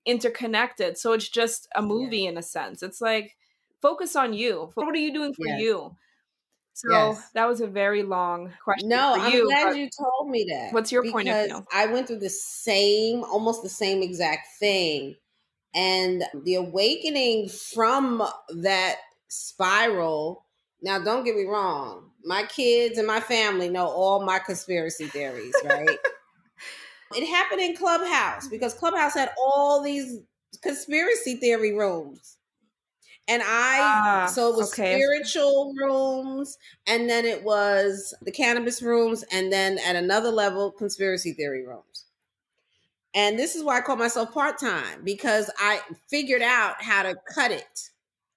interconnected. 0.05 0.99
So 0.99 1.12
it's 1.12 1.29
just 1.29 1.68
a 1.77 1.83
movie 1.83 2.23
yeah. 2.23 2.31
in 2.31 2.39
a 2.39 2.43
sense. 2.43 2.83
It's 2.83 3.01
like, 3.01 3.37
focus 3.83 4.16
on 4.16 4.33
you. 4.33 4.70
What 4.74 4.95
are 4.95 4.99
you 4.99 5.12
doing 5.12 5.35
for 5.35 5.47
yes. 5.47 5.61
you? 5.61 5.97
So 6.74 6.91
yes. 6.91 7.30
that 7.35 7.47
was 7.47 7.61
a 7.61 7.66
very 7.66 8.03
long 8.03 8.53
question. 8.64 8.89
No, 8.89 9.14
I'm 9.18 9.33
you, 9.33 9.45
glad 9.45 9.76
you 9.76 9.91
told 9.99 10.30
me 10.30 10.47
that. 10.49 10.72
What's 10.72 10.91
your 10.91 11.05
point 11.11 11.28
of 11.28 11.47
view? 11.47 11.66
I 11.72 11.87
went 11.87 12.07
through 12.07 12.20
the 12.20 12.30
same, 12.30 13.24
almost 13.24 13.62
the 13.62 13.68
same 13.68 14.03
exact 14.03 14.47
thing. 14.59 15.16
And 15.74 16.24
the 16.45 16.55
awakening 16.55 17.49
from 17.49 18.26
that 18.57 18.97
spiral. 19.28 20.47
Now, 20.83 20.99
don't 20.99 21.24
get 21.24 21.37
me 21.37 21.45
wrong. 21.45 22.11
My 22.24 22.45
kids 22.45 22.99
and 22.99 23.07
my 23.07 23.20
family 23.20 23.68
know 23.68 23.87
all 23.87 24.24
my 24.24 24.39
conspiracy 24.39 25.07
theories, 25.07 25.55
right? 25.64 25.99
it 27.16 27.26
happened 27.26 27.61
in 27.61 27.76
Clubhouse 27.76 28.49
because 28.49 28.74
Clubhouse 28.74 29.14
had 29.14 29.30
all 29.39 29.83
these 29.83 30.20
conspiracy 30.62 31.37
theory 31.37 31.72
rooms. 31.72 32.39
And 33.29 33.43
I, 33.43 33.79
ah, 33.81 34.27
so 34.27 34.53
it 34.53 34.57
was 34.57 34.73
okay. 34.73 34.95
spiritual 34.95 35.75
rooms, 35.81 36.59
and 36.87 37.09
then 37.09 37.25
it 37.25 37.45
was 37.45 38.12
the 38.23 38.33
cannabis 38.33 38.83
rooms, 38.83 39.25
and 39.31 39.53
then 39.53 39.79
at 39.79 39.95
another 39.95 40.31
level, 40.31 40.73
conspiracy 40.73 41.33
theory 41.33 41.64
rooms. 41.64 42.07
And 43.14 43.39
this 43.39 43.55
is 43.55 43.62
why 43.62 43.79
I 43.79 43.81
call 43.83 43.97
myself 43.97 44.33
part 44.33 44.59
time 44.59 45.03
because 45.05 45.51
I 45.59 45.81
figured 46.09 46.43
out 46.43 46.83
how 46.83 47.03
to 47.03 47.14
cut 47.35 47.51
it. 47.51 47.91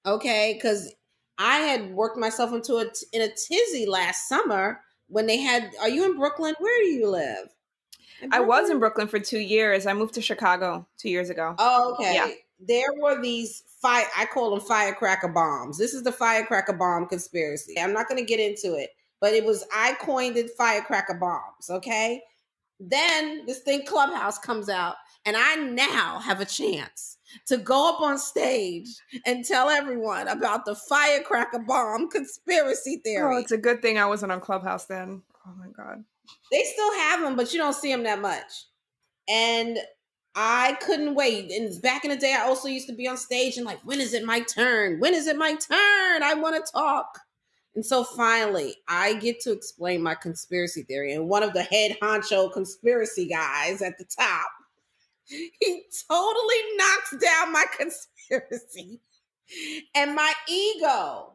Okay. 0.05 0.53
Because 0.53 0.93
I 1.37 1.57
had 1.59 1.91
worked 1.91 2.17
myself 2.17 2.53
into 2.53 2.75
a, 2.75 2.85
in 3.13 3.21
a 3.21 3.29
tizzy 3.29 3.85
last 3.85 4.27
summer 4.27 4.81
when 5.07 5.27
they 5.27 5.37
had, 5.37 5.71
are 5.81 5.89
you 5.89 6.05
in 6.05 6.17
Brooklyn? 6.17 6.55
Where 6.59 6.83
do 6.83 6.89
you 6.89 7.09
live? 7.09 7.47
I 8.31 8.39
was 8.39 8.69
in 8.69 8.79
Brooklyn 8.79 9.07
for 9.07 9.19
two 9.19 9.39
years. 9.39 9.85
I 9.85 9.93
moved 9.93 10.13
to 10.15 10.21
Chicago 10.21 10.87
two 10.97 11.09
years 11.09 11.29
ago. 11.29 11.55
Oh, 11.57 11.93
okay. 11.93 12.15
Yeah. 12.15 12.27
There 12.59 12.93
were 13.01 13.21
these 13.21 13.63
fire 13.85 14.07
I 14.17 14.25
call 14.25 14.49
them 14.51 14.61
firecracker 14.61 15.27
bombs. 15.27 15.77
This 15.77 15.93
is 15.93 16.03
the 16.03 16.11
firecracker 16.11 16.73
bomb 16.73 17.07
conspiracy. 17.07 17.75
I'm 17.79 17.93
not 17.93 18.07
going 18.07 18.19
to 18.19 18.25
get 18.25 18.39
into 18.39 18.75
it, 18.75 18.89
but 19.21 19.33
it 19.33 19.45
was 19.45 19.63
I 19.73 19.93
coined 20.01 20.37
it 20.37 20.49
firecracker 20.57 21.19
bombs, 21.19 21.69
okay? 21.69 22.21
Then 22.79 23.45
this 23.45 23.59
thing 23.59 23.85
Clubhouse 23.85 24.39
comes 24.39 24.69
out 24.69 24.95
and 25.25 25.37
I 25.37 25.55
now 25.55 26.19
have 26.19 26.41
a 26.41 26.45
chance 26.45 27.17
to 27.45 27.57
go 27.57 27.89
up 27.93 28.01
on 28.01 28.17
stage 28.17 28.87
and 29.25 29.45
tell 29.45 29.69
everyone 29.69 30.27
about 30.29 30.65
the 30.65 30.75
firecracker 30.75 31.59
bomb 31.59 32.09
conspiracy 32.09 33.01
theory. 33.03 33.35
Oh, 33.35 33.39
it's 33.39 33.51
a 33.51 33.57
good 33.57 33.83
thing 33.83 33.99
I 33.99 34.07
wasn't 34.07 34.31
on 34.31 34.41
Clubhouse 34.41 34.85
then. 34.85 35.21
Oh 35.47 35.53
my 35.59 35.67
god. 35.77 36.03
They 36.51 36.63
still 36.63 36.93
have 36.93 37.21
them, 37.21 37.35
but 37.35 37.53
you 37.53 37.59
don't 37.59 37.75
see 37.75 37.91
them 37.91 38.03
that 38.03 38.19
much. 38.19 38.65
And 39.27 39.77
I 40.35 40.77
couldn't 40.81 41.15
wait. 41.15 41.51
And 41.51 41.81
back 41.81 42.03
in 42.03 42.11
the 42.11 42.17
day, 42.17 42.35
I 42.37 42.43
also 42.43 42.67
used 42.67 42.87
to 42.87 42.93
be 42.93 43.07
on 43.07 43.15
stage 43.15 43.55
and 43.55 43.65
like, 43.65 43.79
when 43.85 44.01
is 44.01 44.13
it 44.13 44.25
my 44.25 44.41
turn? 44.41 44.99
When 44.99 45.13
is 45.13 45.27
it 45.27 45.37
my 45.37 45.55
turn? 45.55 46.23
I 46.23 46.33
want 46.33 46.63
to 46.63 46.71
talk. 46.71 47.19
And 47.75 47.85
so 47.85 48.03
finally, 48.03 48.75
I 48.87 49.15
get 49.15 49.39
to 49.41 49.51
explain 49.51 50.01
my 50.01 50.15
conspiracy 50.15 50.83
theory. 50.83 51.13
And 51.13 51.29
one 51.29 51.43
of 51.43 51.53
the 51.53 51.63
head 51.63 51.97
honcho 52.01 52.51
conspiracy 52.51 53.27
guys 53.27 53.81
at 53.81 53.97
the 53.97 54.05
top, 54.05 54.49
he 55.25 55.83
totally 56.09 56.55
knocks 56.75 57.15
down 57.21 57.53
my 57.53 57.65
conspiracy. 57.77 58.99
And 59.93 60.15
my 60.15 60.33
ego 60.49 61.33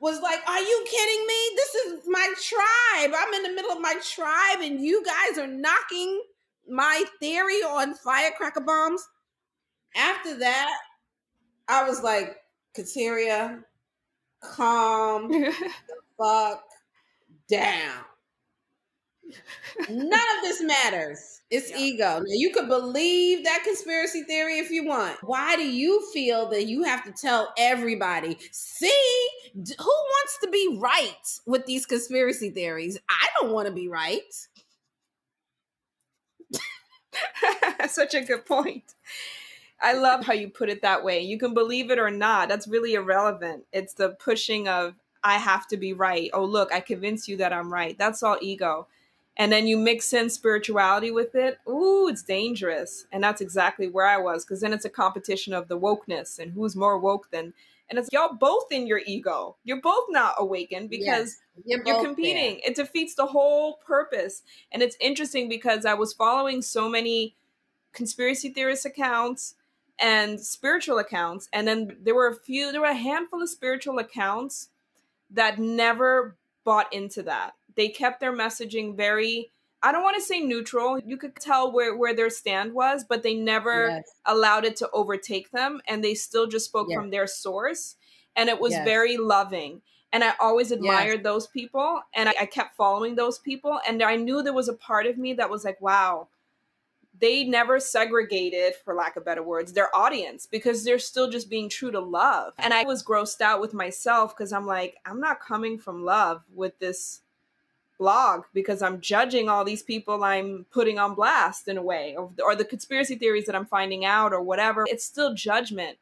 was 0.00 0.20
like, 0.20 0.40
Are 0.48 0.60
you 0.60 0.84
kidding 0.88 1.26
me? 1.26 1.50
This 1.56 1.74
is 1.74 2.00
my 2.06 2.32
tribe. 2.42 3.12
I'm 3.16 3.34
in 3.34 3.42
the 3.42 3.52
middle 3.52 3.72
of 3.72 3.80
my 3.80 3.96
tribe, 4.02 4.60
and 4.60 4.80
you 4.80 5.04
guys 5.04 5.38
are 5.38 5.46
knocking 5.46 6.22
my 6.68 7.04
theory 7.20 7.62
on 7.62 7.94
firecracker 7.94 8.60
bombs, 8.60 9.06
after 9.96 10.38
that, 10.38 10.70
I 11.68 11.88
was 11.88 12.02
like, 12.02 12.36
Kateria, 12.76 13.62
calm 14.42 15.28
the 15.30 15.52
fuck 16.18 16.62
down. 17.48 18.04
None 19.88 20.06
of 20.06 20.42
this 20.42 20.62
matters. 20.62 21.40
It's 21.50 21.70
yeah. 21.70 21.78
ego. 21.78 22.18
Now, 22.18 22.24
you 22.28 22.52
could 22.52 22.68
believe 22.68 23.44
that 23.44 23.62
conspiracy 23.64 24.22
theory 24.22 24.58
if 24.58 24.70
you 24.70 24.84
want. 24.84 25.16
Why 25.22 25.56
do 25.56 25.62
you 25.62 26.04
feel 26.12 26.48
that 26.50 26.66
you 26.66 26.82
have 26.84 27.04
to 27.04 27.12
tell 27.12 27.52
everybody, 27.58 28.38
see, 28.52 29.28
who 29.54 29.64
wants 29.86 30.38
to 30.42 30.50
be 30.50 30.76
right 30.80 31.38
with 31.46 31.66
these 31.66 31.86
conspiracy 31.86 32.50
theories? 32.50 32.98
I 33.08 33.26
don't 33.40 33.52
want 33.52 33.66
to 33.68 33.72
be 33.72 33.88
right. 33.88 34.22
Such 37.88 38.14
a 38.14 38.22
good 38.22 38.46
point. 38.46 38.94
I 39.80 39.92
love 39.92 40.24
how 40.24 40.32
you 40.32 40.48
put 40.48 40.68
it 40.70 40.82
that 40.82 41.04
way. 41.04 41.20
You 41.20 41.38
can 41.38 41.54
believe 41.54 41.90
it 41.90 41.98
or 41.98 42.10
not. 42.10 42.48
That's 42.48 42.66
really 42.66 42.94
irrelevant. 42.94 43.64
It's 43.72 43.92
the 43.92 44.10
pushing 44.10 44.68
of, 44.68 44.94
I 45.22 45.34
have 45.34 45.66
to 45.68 45.76
be 45.76 45.92
right. 45.92 46.30
Oh, 46.32 46.44
look, 46.44 46.72
I 46.72 46.80
convinced 46.80 47.28
you 47.28 47.36
that 47.38 47.52
I'm 47.52 47.72
right. 47.72 47.96
That's 47.98 48.22
all 48.22 48.38
ego. 48.40 48.86
And 49.36 49.52
then 49.52 49.66
you 49.66 49.76
mix 49.76 50.12
in 50.14 50.30
spirituality 50.30 51.10
with 51.10 51.34
it. 51.34 51.58
Ooh, 51.68 52.08
it's 52.08 52.22
dangerous. 52.22 53.06
And 53.12 53.22
that's 53.22 53.42
exactly 53.42 53.86
where 53.88 54.06
I 54.06 54.16
was 54.16 54.44
because 54.44 54.60
then 54.60 54.72
it's 54.72 54.86
a 54.86 54.90
competition 54.90 55.52
of 55.52 55.68
the 55.68 55.78
wokeness 55.78 56.38
and 56.38 56.52
who's 56.52 56.74
more 56.74 56.98
woke 56.98 57.30
than. 57.30 57.52
And 57.88 57.98
it's 57.98 58.08
y'all 58.12 58.34
both 58.34 58.72
in 58.72 58.86
your 58.86 59.00
ego. 59.06 59.56
You're 59.64 59.80
both 59.80 60.06
not 60.08 60.34
awakened 60.38 60.90
because 60.90 61.36
yes, 61.64 61.64
you're, 61.64 61.82
you're 61.86 62.04
competing. 62.04 62.60
There. 62.62 62.70
It 62.70 62.76
defeats 62.76 63.14
the 63.14 63.26
whole 63.26 63.74
purpose. 63.86 64.42
And 64.72 64.82
it's 64.82 64.96
interesting 65.00 65.48
because 65.48 65.86
I 65.86 65.94
was 65.94 66.12
following 66.12 66.62
so 66.62 66.88
many 66.88 67.36
conspiracy 67.92 68.48
theorist 68.48 68.86
accounts 68.86 69.54
and 70.00 70.40
spiritual 70.40 70.98
accounts. 70.98 71.48
And 71.52 71.66
then 71.66 71.96
there 72.02 72.14
were 72.14 72.28
a 72.28 72.34
few, 72.34 72.72
there 72.72 72.80
were 72.80 72.88
a 72.88 72.94
handful 72.94 73.40
of 73.40 73.48
spiritual 73.48 73.98
accounts 73.98 74.70
that 75.30 75.58
never 75.58 76.36
bought 76.64 76.92
into 76.92 77.22
that. 77.22 77.54
They 77.76 77.88
kept 77.88 78.20
their 78.20 78.32
messaging 78.32 78.96
very 78.96 79.50
I 79.86 79.92
don't 79.92 80.02
want 80.02 80.16
to 80.16 80.22
say 80.22 80.40
neutral. 80.40 80.98
You 80.98 81.16
could 81.16 81.36
tell 81.36 81.70
where, 81.70 81.96
where 81.96 82.12
their 82.12 82.28
stand 82.28 82.74
was, 82.74 83.04
but 83.08 83.22
they 83.22 83.34
never 83.34 83.88
yes. 83.88 84.10
allowed 84.24 84.64
it 84.64 84.74
to 84.78 84.90
overtake 84.90 85.52
them. 85.52 85.80
And 85.86 86.02
they 86.02 86.14
still 86.14 86.48
just 86.48 86.64
spoke 86.64 86.88
yes. 86.90 86.96
from 86.96 87.10
their 87.10 87.28
source. 87.28 87.94
And 88.34 88.48
it 88.48 88.58
was 88.58 88.72
yes. 88.72 88.84
very 88.84 89.16
loving. 89.16 89.82
And 90.12 90.24
I 90.24 90.32
always 90.40 90.72
admired 90.72 91.22
those 91.22 91.46
people. 91.46 92.00
And 92.12 92.28
I, 92.28 92.34
I 92.40 92.46
kept 92.46 92.76
following 92.76 93.14
those 93.14 93.38
people. 93.38 93.78
And 93.86 94.02
I 94.02 94.16
knew 94.16 94.42
there 94.42 94.52
was 94.52 94.68
a 94.68 94.74
part 94.74 95.06
of 95.06 95.18
me 95.18 95.34
that 95.34 95.50
was 95.50 95.64
like, 95.64 95.80
wow, 95.80 96.26
they 97.20 97.44
never 97.44 97.78
segregated, 97.78 98.74
for 98.84 98.92
lack 98.92 99.14
of 99.14 99.24
better 99.24 99.44
words, 99.44 99.72
their 99.72 99.94
audience 99.94 100.46
because 100.46 100.82
they're 100.82 100.98
still 100.98 101.30
just 101.30 101.48
being 101.48 101.68
true 101.68 101.92
to 101.92 102.00
love. 102.00 102.54
And 102.58 102.74
I 102.74 102.82
was 102.82 103.04
grossed 103.04 103.40
out 103.40 103.60
with 103.60 103.72
myself 103.72 104.36
because 104.36 104.52
I'm 104.52 104.66
like, 104.66 104.96
I'm 105.06 105.20
not 105.20 105.38
coming 105.38 105.78
from 105.78 106.04
love 106.04 106.42
with 106.52 106.76
this 106.80 107.20
blog 107.98 108.44
because 108.52 108.82
I'm 108.82 109.00
judging 109.00 109.48
all 109.48 109.64
these 109.64 109.82
people 109.82 110.22
I'm 110.22 110.66
putting 110.70 110.98
on 110.98 111.14
blast 111.14 111.68
in 111.68 111.78
a 111.78 111.82
way, 111.82 112.14
or, 112.16 112.30
or 112.42 112.54
the 112.54 112.64
conspiracy 112.64 113.16
theories 113.16 113.46
that 113.46 113.54
I'm 113.54 113.66
finding 113.66 114.04
out, 114.04 114.32
or 114.32 114.40
whatever. 114.40 114.84
It's 114.88 115.04
still 115.04 115.34
judgment. 115.34 115.98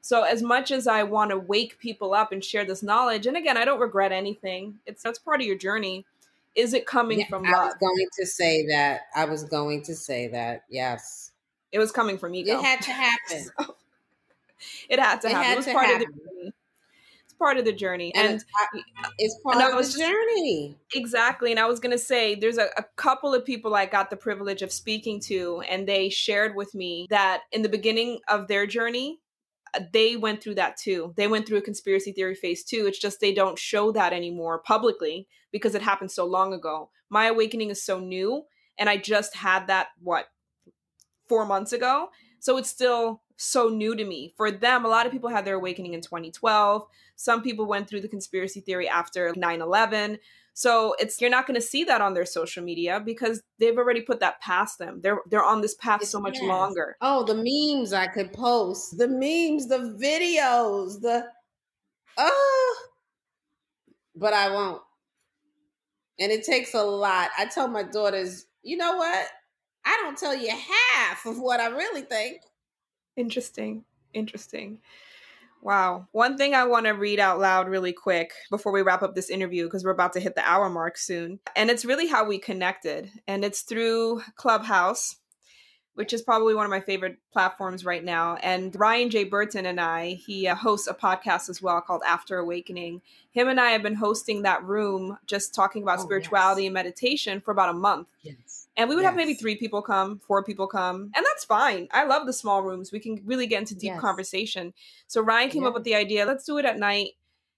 So 0.00 0.22
as 0.22 0.42
much 0.42 0.70
as 0.70 0.86
I 0.86 1.02
want 1.02 1.30
to 1.30 1.38
wake 1.38 1.78
people 1.78 2.14
up 2.14 2.32
and 2.32 2.44
share 2.44 2.64
this 2.64 2.82
knowledge, 2.82 3.26
and 3.26 3.36
again, 3.36 3.56
I 3.56 3.64
don't 3.64 3.80
regret 3.80 4.12
anything. 4.12 4.78
It's 4.86 5.02
that's 5.02 5.18
part 5.18 5.40
of 5.40 5.46
your 5.46 5.58
journey. 5.58 6.04
Is 6.54 6.74
it 6.74 6.86
coming 6.86 7.20
yeah, 7.20 7.28
from 7.28 7.42
love? 7.44 7.54
I 7.54 7.66
was 7.66 7.74
going 7.80 8.06
to 8.18 8.26
say 8.26 8.66
that. 8.66 9.02
I 9.14 9.24
was 9.26 9.44
going 9.44 9.82
to 9.82 9.94
say 9.94 10.28
that. 10.28 10.64
Yes. 10.68 11.32
It 11.70 11.78
was 11.78 11.92
coming 11.92 12.18
from 12.18 12.34
ego. 12.34 12.58
It 12.58 12.64
had 12.64 12.80
to 12.82 12.90
happen. 12.90 13.50
so, 13.58 13.76
it 14.88 14.98
had 14.98 15.20
to 15.20 15.28
it 15.28 15.32
happen. 15.32 15.44
Had 15.44 15.52
it 15.52 15.56
was 15.56 15.66
part 15.66 15.86
happen. 15.86 16.08
of 16.08 16.14
the 16.14 16.27
part 17.38 17.56
of 17.58 17.64
the 17.64 17.72
journey. 17.72 18.14
And, 18.14 18.26
And, 18.28 18.34
it's, 19.18 19.40
part 19.42 19.56
and 19.56 19.64
of 19.64 19.72
the 19.72 19.82
just- 19.82 19.98
journey. 19.98 20.76
exactly. 20.94 21.50
And 21.50 21.60
I 21.60 21.66
was 21.66 21.80
going 21.80 21.92
to 21.92 21.98
say, 21.98 22.34
there's 22.34 22.58
a, 22.58 22.68
a 22.76 22.84
couple 22.96 23.34
of 23.34 23.44
people 23.44 23.74
I 23.74 23.86
got 23.86 24.10
the 24.10 24.16
privilege 24.16 24.62
of 24.62 24.72
speaking 24.72 25.20
to, 25.20 25.60
and 25.68 25.86
they 25.88 26.08
shared 26.08 26.54
with 26.56 26.74
me 26.74 27.06
that 27.10 27.42
in 27.52 27.62
the 27.62 27.68
beginning 27.68 28.20
of 28.28 28.48
their 28.48 28.66
journey, 28.66 29.20
uh, 29.74 29.80
they 29.92 30.16
went 30.16 30.42
through 30.42 30.56
that 30.56 30.76
too. 30.76 31.12
They 31.16 31.28
went 31.28 31.46
through 31.46 31.58
a 31.58 31.62
conspiracy 31.62 32.12
theory 32.12 32.34
phase 32.34 32.64
too. 32.64 32.86
It's 32.86 32.98
just 32.98 33.20
they 33.20 33.34
don't 33.34 33.58
show 33.58 33.92
that 33.92 34.12
anymore 34.12 34.58
publicly 34.58 35.28
because 35.52 35.74
it 35.74 35.82
happened 35.82 36.10
so 36.10 36.24
long 36.26 36.52
ago. 36.52 36.90
My 37.10 37.26
awakening 37.26 37.70
is 37.70 37.82
so 37.82 38.00
new, 38.00 38.44
and 38.78 38.88
I 38.88 38.96
just 38.96 39.36
had 39.36 39.66
that, 39.66 39.88
what, 40.02 40.26
four 41.28 41.44
months 41.46 41.72
ago. 41.72 42.08
So 42.40 42.56
it's 42.56 42.70
still 42.70 43.22
so 43.38 43.68
new 43.68 43.96
to 43.96 44.04
me. 44.04 44.34
For 44.36 44.50
them, 44.50 44.84
a 44.84 44.88
lot 44.88 45.06
of 45.06 45.12
people 45.12 45.30
had 45.30 45.44
their 45.46 45.54
awakening 45.54 45.94
in 45.94 46.00
2012. 46.02 46.84
Some 47.16 47.40
people 47.42 47.66
went 47.66 47.88
through 47.88 48.02
the 48.02 48.08
conspiracy 48.08 48.60
theory 48.60 48.88
after 48.88 49.32
9 49.34 49.60
11. 49.62 50.18
So 50.54 50.96
it's 50.98 51.20
you're 51.20 51.30
not 51.30 51.46
going 51.46 51.54
to 51.54 51.60
see 51.66 51.84
that 51.84 52.00
on 52.00 52.14
their 52.14 52.26
social 52.26 52.64
media 52.64 53.00
because 53.00 53.42
they've 53.60 53.78
already 53.78 54.00
put 54.02 54.18
that 54.20 54.40
past 54.40 54.78
them. 54.80 55.00
They're 55.02 55.20
they're 55.30 55.44
on 55.44 55.60
this 55.60 55.74
path 55.76 56.04
so 56.04 56.18
much 56.20 56.38
Yes. 56.40 56.48
longer. 56.48 56.96
Oh, 57.00 57.24
the 57.24 57.34
memes 57.36 57.92
I 57.92 58.08
could 58.08 58.32
post, 58.32 58.98
the 58.98 59.06
memes, 59.08 59.68
the 59.68 59.96
videos, 60.02 61.00
the 61.00 61.26
oh, 62.16 62.76
but 64.16 64.32
I 64.34 64.50
won't. 64.50 64.82
And 66.18 66.32
it 66.32 66.44
takes 66.44 66.74
a 66.74 66.82
lot. 66.82 67.30
I 67.38 67.46
tell 67.46 67.68
my 67.68 67.84
daughters, 67.84 68.46
you 68.62 68.76
know 68.76 68.96
what? 68.96 69.28
I 69.84 69.96
don't 70.02 70.18
tell 70.18 70.34
you 70.34 70.50
half 70.50 71.24
of 71.24 71.38
what 71.38 71.60
I 71.60 71.68
really 71.68 72.02
think. 72.02 72.40
Interesting. 73.18 73.84
Interesting. 74.14 74.78
Wow. 75.60 76.06
One 76.12 76.38
thing 76.38 76.54
I 76.54 76.64
want 76.64 76.86
to 76.86 76.92
read 76.92 77.18
out 77.18 77.40
loud 77.40 77.68
really 77.68 77.92
quick 77.92 78.32
before 78.48 78.72
we 78.72 78.80
wrap 78.82 79.02
up 79.02 79.14
this 79.16 79.28
interview, 79.28 79.64
because 79.64 79.84
we're 79.84 79.90
about 79.90 80.12
to 80.12 80.20
hit 80.20 80.36
the 80.36 80.48
hour 80.48 80.70
mark 80.70 80.96
soon. 80.96 81.40
And 81.56 81.68
it's 81.68 81.84
really 81.84 82.06
how 82.06 82.24
we 82.24 82.38
connected. 82.38 83.10
And 83.26 83.44
it's 83.44 83.62
through 83.62 84.22
Clubhouse, 84.36 85.16
which 85.94 86.12
is 86.12 86.22
probably 86.22 86.54
one 86.54 86.64
of 86.64 86.70
my 86.70 86.80
favorite 86.80 87.18
platforms 87.32 87.84
right 87.84 88.04
now. 88.04 88.36
And 88.36 88.74
Ryan 88.78 89.10
J. 89.10 89.24
Burton 89.24 89.66
and 89.66 89.80
I, 89.80 90.10
he 90.10 90.46
uh, 90.46 90.54
hosts 90.54 90.86
a 90.86 90.94
podcast 90.94 91.48
as 91.48 91.60
well 91.60 91.80
called 91.80 92.02
After 92.06 92.38
Awakening. 92.38 93.02
Him 93.32 93.48
and 93.48 93.60
I 93.60 93.70
have 93.70 93.82
been 93.82 93.96
hosting 93.96 94.42
that 94.42 94.62
room 94.62 95.18
just 95.26 95.56
talking 95.56 95.82
about 95.82 95.98
Oh, 95.98 96.04
spirituality 96.04 96.62
yes. 96.62 96.68
and 96.68 96.74
meditation 96.74 97.40
for 97.40 97.50
about 97.50 97.70
a 97.70 97.72
month. 97.72 98.06
Yes. 98.22 98.57
And 98.78 98.88
we 98.88 98.94
would 98.94 99.04
have 99.04 99.16
maybe 99.16 99.34
three 99.34 99.56
people 99.56 99.82
come, 99.82 100.20
four 100.20 100.44
people 100.44 100.68
come, 100.68 101.10
and 101.14 101.26
that's 101.26 101.44
fine. 101.44 101.88
I 101.90 102.04
love 102.04 102.26
the 102.26 102.32
small 102.32 102.62
rooms. 102.62 102.92
We 102.92 103.00
can 103.00 103.20
really 103.24 103.48
get 103.48 103.58
into 103.58 103.74
deep 103.74 103.92
Yes. 103.92 104.00
conversation. 104.00 104.72
So 105.08 105.20
Ryan 105.20 105.50
came 105.50 105.66
up 105.66 105.74
with 105.74 105.82
the 105.82 105.96
idea 105.96 106.24
let's 106.24 106.44
do 106.44 106.58
it 106.58 106.64
at 106.64 106.78
night. 106.78 107.10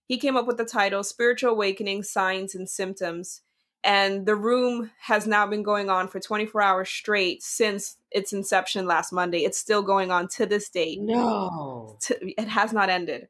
He 0.06 0.16
came 0.18 0.34
up 0.36 0.46
with 0.46 0.56
the 0.56 0.64
title 0.64 1.04
Spiritual 1.04 1.50
Awakening 1.52 2.04
Signs 2.04 2.54
and 2.54 2.68
Symptoms. 2.68 3.42
And 3.84 4.24
the 4.26 4.34
room 4.34 4.90
has 5.00 5.26
now 5.26 5.46
been 5.46 5.62
going 5.62 5.88
on 5.90 6.08
for 6.08 6.20
24 6.20 6.60
hours 6.62 6.88
straight 6.88 7.42
since 7.42 7.96
its 8.10 8.32
inception 8.32 8.86
last 8.86 9.12
Monday. 9.12 9.44
It's 9.44 9.58
still 9.58 9.82
going 9.82 10.10
on 10.10 10.26
to 10.28 10.46
this 10.46 10.68
date. 10.70 11.00
No. 11.00 11.98
It 12.10 12.48
has 12.48 12.72
not 12.72 12.88
ended. 12.88 13.28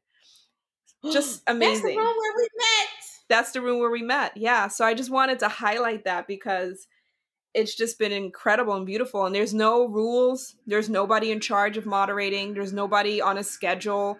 Just 1.11 1.43
amazing 1.47 1.83
That's 1.83 1.93
the 1.93 1.99
room 1.99 2.15
where 2.17 2.35
we 2.37 2.47
met. 2.57 2.89
That's 3.27 3.51
the 3.51 3.61
room 3.61 3.79
where 3.79 3.91
we 3.91 4.01
met. 4.01 4.37
Yeah. 4.37 4.67
So 4.69 4.85
I 4.85 4.93
just 4.93 5.09
wanted 5.09 5.39
to 5.39 5.49
highlight 5.49 6.05
that 6.05 6.27
because 6.27 6.87
it's 7.53 7.75
just 7.75 7.99
been 7.99 8.11
incredible 8.11 8.73
and 8.75 8.85
beautiful. 8.85 9.25
And 9.25 9.35
there's 9.35 9.53
no 9.53 9.87
rules, 9.87 10.55
there's 10.67 10.89
nobody 10.89 11.31
in 11.31 11.39
charge 11.39 11.77
of 11.77 11.85
moderating, 11.85 12.53
there's 12.53 12.73
nobody 12.73 13.21
on 13.21 13.37
a 13.37 13.43
schedule. 13.43 14.19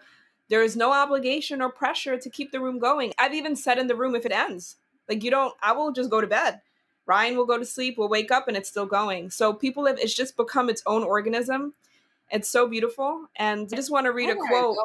There 0.49 0.63
is 0.63 0.75
no 0.75 0.91
obligation 0.91 1.61
or 1.61 1.69
pressure 1.69 2.17
to 2.17 2.29
keep 2.29 2.51
the 2.51 2.59
room 2.59 2.77
going. 2.77 3.13
I've 3.17 3.33
even 3.33 3.55
said 3.55 3.77
in 3.77 3.87
the 3.87 3.95
room 3.95 4.15
if 4.15 4.25
it 4.25 4.33
ends, 4.33 4.75
like 5.07 5.23
you 5.23 5.31
don't, 5.31 5.53
I 5.61 5.71
will 5.71 5.93
just 5.93 6.09
go 6.09 6.19
to 6.19 6.27
bed. 6.27 6.59
Ryan 7.05 7.37
will 7.37 7.45
go 7.45 7.57
to 7.57 7.65
sleep, 7.65 7.97
we'll 7.97 8.09
wake 8.09 8.31
up 8.31 8.47
and 8.47 8.57
it's 8.57 8.69
still 8.69 8.85
going. 8.85 9.29
So 9.29 9.53
people 9.53 9.85
have, 9.85 9.97
it's 9.97 10.13
just 10.13 10.35
become 10.35 10.69
its 10.69 10.83
own 10.85 11.03
organism. 11.03 11.73
It's 12.31 12.49
so 12.49 12.67
beautiful. 12.67 13.27
And 13.37 13.69
I 13.71 13.75
just 13.75 13.91
want 13.91 14.05
to 14.05 14.11
read 14.11 14.29
I 14.29 14.33
a 14.33 14.35
quote. 14.35 14.77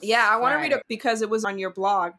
Yeah, 0.00 0.28
I 0.30 0.36
want 0.36 0.52
to 0.52 0.56
read 0.56 0.72
Right. 0.72 0.80
it 0.80 0.84
because 0.88 1.22
it 1.22 1.30
was 1.30 1.44
on 1.44 1.58
your 1.58 1.70
blog 1.70 2.12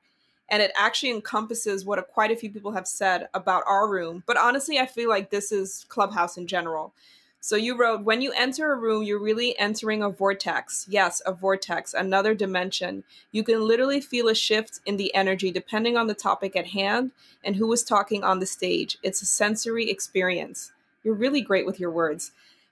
and 0.50 0.62
it 0.62 0.72
actually 0.78 1.12
encompasses 1.12 1.86
what 1.86 2.00
a, 2.00 2.04
quite 2.04 2.32
a 2.32 2.36
few 2.36 2.50
people 2.52 2.72
have 2.72 2.88
said 2.88 3.28
about 3.34 3.64
our 3.68 3.90
room. 3.90 4.24
But 4.26 4.38
honestly, 4.38 4.80
I 4.80 4.86
feel 4.86 5.10
like 5.10 5.30
this 5.30 5.52
is 5.52 5.86
Clubhouse 5.90 6.38
in 6.38 6.48
general. 6.48 6.94
So 7.40 7.56
you 7.56 7.78
wrote, 7.78 8.04
when 8.04 8.22
you 8.22 8.34
enter 8.36 8.72
a 8.72 8.76
room, 8.76 9.04
you're 9.04 9.20
really 9.22 9.58
entering 9.60 10.02
a 10.02 10.10
vortex. 10.10 10.86
Yes, 10.90 11.22
a 11.26 11.32
vortex, 11.32 11.94
another 11.94 12.34
dimension. 12.34 13.04
You 13.32 13.44
can 13.44 13.66
literally 13.66 14.02
feel 14.02 14.28
a 14.28 14.36
shift 14.36 14.80
in 14.86 14.98
the 14.98 15.14
energy 15.16 15.52
depending 15.52 15.96
on 15.98 16.08
the 16.08 16.14
topic 16.14 16.56
at 16.56 16.68
hand 16.68 17.12
and 17.44 17.56
who 17.56 17.72
is 17.72 17.84
talking 17.84 18.24
on 18.24 18.40
the 18.40 18.46
stage. 18.46 18.98
It's 19.04 19.22
a 19.22 19.26
sensory 19.26 19.90
experience. 19.90 20.72
You're 21.04 21.14
really 21.14 21.42
great 21.42 21.66
with 21.66 21.80
your 21.80 21.92
words. 21.92 22.32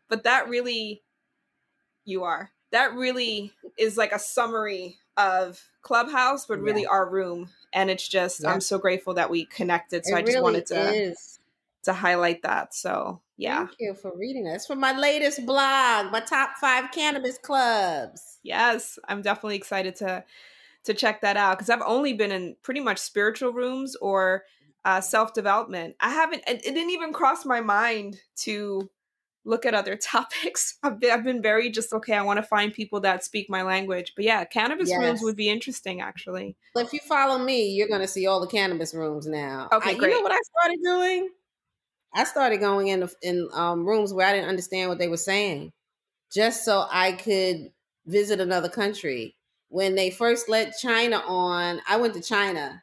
But 0.10 0.24
that 0.24 0.50
really, 0.50 1.04
you 2.04 2.24
are. 2.24 2.52
That 2.72 2.94
really 2.94 3.54
is 3.78 3.98
like 3.98 4.12
a 4.12 4.20
summary 4.20 4.98
of 5.18 5.70
Clubhouse, 5.82 6.46
but 6.46 6.60
really 6.60 6.86
our 6.86 7.10
room. 7.10 7.50
And 7.74 7.90
it's 7.90 8.08
just, 8.08 8.42
Yeah. 8.44 8.52
I'm 8.52 8.62
so 8.62 8.78
grateful 8.78 9.16
that 9.16 9.30
we 9.30 9.46
connected. 9.46 10.06
So 10.06 10.16
it 10.16 10.20
I 10.20 10.22
just 10.22 10.34
really 10.34 10.44
wanted 10.44 10.66
to 10.68 10.94
is. 10.94 11.40
to 11.84 11.94
highlight 11.94 12.44
that. 12.44 12.74
So 12.74 13.22
yeah. 13.38 13.68
Thank 13.68 13.76
you 13.80 13.94
for 13.96 14.16
reading. 14.18 14.48
It's 14.48 14.68
from 14.68 14.80
my 14.80 14.98
latest 14.98 15.46
blog, 15.46 16.12
my 16.12 16.22
top 16.22 16.58
five 16.60 16.92
cannabis 16.92 17.38
clubs. 17.38 18.40
Yes, 18.44 19.00
I'm 19.08 19.22
definitely 19.22 19.58
excited 19.58 19.96
to 19.98 20.24
to 20.86 20.94
check 20.94 21.22
that 21.22 21.38
out 21.38 21.58
because 21.58 21.70
I've 21.70 21.82
only 21.86 22.14
been 22.14 22.32
in 22.32 22.56
pretty 22.64 22.80
much 22.80 23.00
spiritual 23.00 23.54
rooms 23.54 23.96
or 23.98 24.44
uh, 24.86 25.02
self 25.02 25.34
development. 25.34 25.96
I 26.00 26.12
haven't. 26.12 26.44
It, 26.48 26.66
it 26.66 26.74
didn't 26.74 26.92
even 26.92 27.14
cross 27.14 27.46
my 27.46 27.62
mind 27.62 28.18
to 28.38 28.90
look 29.46 29.66
at 29.66 29.74
other 29.74 29.96
topics. 30.02 30.78
I've 30.84 31.00
been, 31.00 31.12
I've 31.12 31.24
been 31.24 31.42
very 31.42 31.70
just 31.70 31.94
okay. 31.94 32.14
I 32.16 32.22
want 32.24 32.38
to 32.38 32.44
find 32.44 32.74
people 32.74 33.00
that 33.02 33.24
speak 33.24 33.50
my 33.50 33.62
language. 33.62 34.14
But 34.16 34.26
yeah, 34.26 34.44
cannabis 34.46 34.90
rooms 35.00 35.22
would 35.22 35.36
be 35.38 35.50
interesting 35.50 36.02
actually. 36.02 36.58
If 36.76 36.92
you 36.92 37.00
follow 37.08 37.38
me, 37.38 37.70
you're 37.70 37.88
going 37.88 38.02
to 38.02 38.08
see 38.08 38.28
all 38.28 38.42
the 38.42 38.48
cannabis 38.48 38.94
rooms 38.94 39.28
now. 39.28 39.70
Okay, 39.72 39.90
I- 39.92 39.94
You 39.94 40.10
know 40.10 40.22
what 40.22 40.32
I 40.34 40.40
started 40.60 40.80
doing? 40.84 41.30
I 42.14 42.24
started 42.24 42.60
going 42.60 42.88
in 42.88 43.08
in 43.22 43.50
um, 43.54 43.86
rooms 43.86 44.14
where 44.14 44.26
I 44.28 44.34
didn't 44.34 44.50
understand 44.50 44.90
what 44.90 45.00
they 45.00 45.08
were 45.10 45.18
saying, 45.18 45.72
just 46.34 46.64
so 46.64 46.86
I 46.90 47.12
could 47.14 47.72
visit 48.06 48.40
another 48.40 48.70
country. 48.70 49.36
When 49.70 49.96
they 49.96 50.10
first 50.12 50.48
let 50.48 50.78
China 50.78 51.18
on, 51.28 51.82
I 51.90 51.98
went 51.98 52.14
to 52.14 52.22
China. 52.22 52.82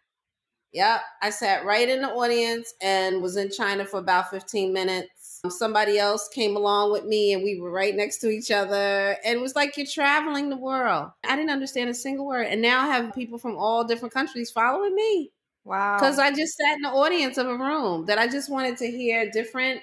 Yep, 0.74 1.00
I 1.22 1.30
sat 1.30 1.64
right 1.64 1.88
in 1.88 2.02
the 2.02 2.08
audience 2.10 2.72
and 2.82 3.22
was 3.22 3.36
in 3.36 3.50
China 3.50 3.84
for 3.86 3.98
about 4.00 4.30
15 4.30 4.72
minutes. 4.72 5.08
Somebody 5.53 5.99
else 5.99 6.28
came 6.28 6.55
along 6.55 6.93
with 6.93 7.05
me 7.05 7.32
and 7.32 7.43
we 7.43 7.61
were 7.61 7.72
right 7.72 7.97
next 7.97 8.18
to 8.18 8.30
each 8.30 8.53
other. 8.53 9.16
And 9.24 9.38
it 9.38 9.40
was 9.43 9.57
like 9.57 9.76
you're 9.76 9.86
traveling 9.86 10.49
the 10.51 10.57
world. 10.57 11.11
I 11.28 11.34
didn't 11.34 11.51
understand 11.51 11.90
a 11.90 11.95
single 11.95 12.26
word. 12.26 12.47
And 12.47 12.62
now 12.62 12.80
I 12.82 12.86
have 12.86 13.12
people 13.12 13.38
from 13.38 13.57
all 13.57 13.82
different 13.82 14.14
countries 14.14 14.53
following 14.53 14.95
me 14.95 15.32
Wow. 15.64 15.97
because 15.99 16.20
I 16.20 16.30
just 16.30 16.57
sat 16.57 16.76
in 16.76 16.82
the 16.82 16.90
audience 16.90 17.38
of 17.38 17.49
a 17.49 17.57
room 17.57 18.07
that 18.07 18.18
I 18.18 18.28
just 18.28 18.51
wanted 18.51 18.76
to 18.78 18.86
hear 18.88 19.28
different 19.32 19.80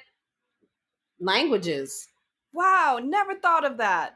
languages. 1.20 2.08
wow, 2.54 3.00
never 3.04 3.36
thought 3.36 3.66
of 3.66 3.78
that. 3.78 4.16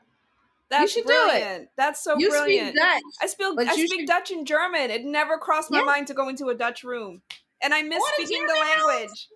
That's 0.69 0.93
should 0.93 1.05
do 1.05 1.13
it. 1.33 1.67
That's 1.75 2.01
so 2.01 2.17
you 2.17 2.29
brilliant. 2.29 2.69
speak 2.69 2.81
Dutch. 2.81 3.01
I 3.21 3.27
speak 3.27 3.47
But 3.57 3.67
I 3.67 3.73
speak 3.73 3.99
should- 3.99 4.07
Dutch 4.07 4.31
and 4.31 4.47
German. 4.47 4.89
It 4.89 5.03
never 5.03 5.37
crossed 5.37 5.69
my 5.69 5.79
Yeah. 5.79 5.85
mind 5.85 6.07
to 6.07 6.13
go 6.13 6.29
into 6.29 6.47
a 6.47 6.55
Dutch 6.55 6.85
room. 6.85 7.21
And 7.61 7.73
I 7.73 7.81
miss 7.81 8.01
the 8.17 8.25
speaking 8.25 8.47
the 8.47 8.53
language. 8.53 9.27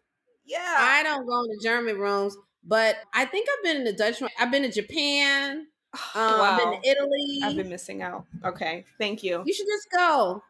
Yeah. 0.48 0.76
I 0.78 1.04
don't 1.04 1.28
go 1.28 1.44
into 1.44 1.58
German 1.62 1.98
rooms, 1.98 2.36
but 2.64 2.98
I 3.14 3.26
think 3.26 3.48
I've 3.50 3.64
been 3.64 3.78
in 3.78 3.84
the 3.84 3.94
Dutch 3.94 4.22
room. 4.22 4.30
I've 4.40 4.52
been 4.52 4.64
to 4.64 4.72
Japan. 4.72 5.68
Um, 5.94 6.02
I've 6.16 6.58
been 6.60 6.70
wow. 6.70 6.80
to 6.82 6.90
Italy. 6.90 7.40
I've 7.44 7.56
been 7.56 7.70
missing 7.70 8.02
out. 8.02 8.26
Okay. 8.44 8.86
Thank 8.98 9.24
you. 9.24 9.44
you 9.46 9.54
should 9.54 9.68
just 9.68 9.88
go. 9.92 10.44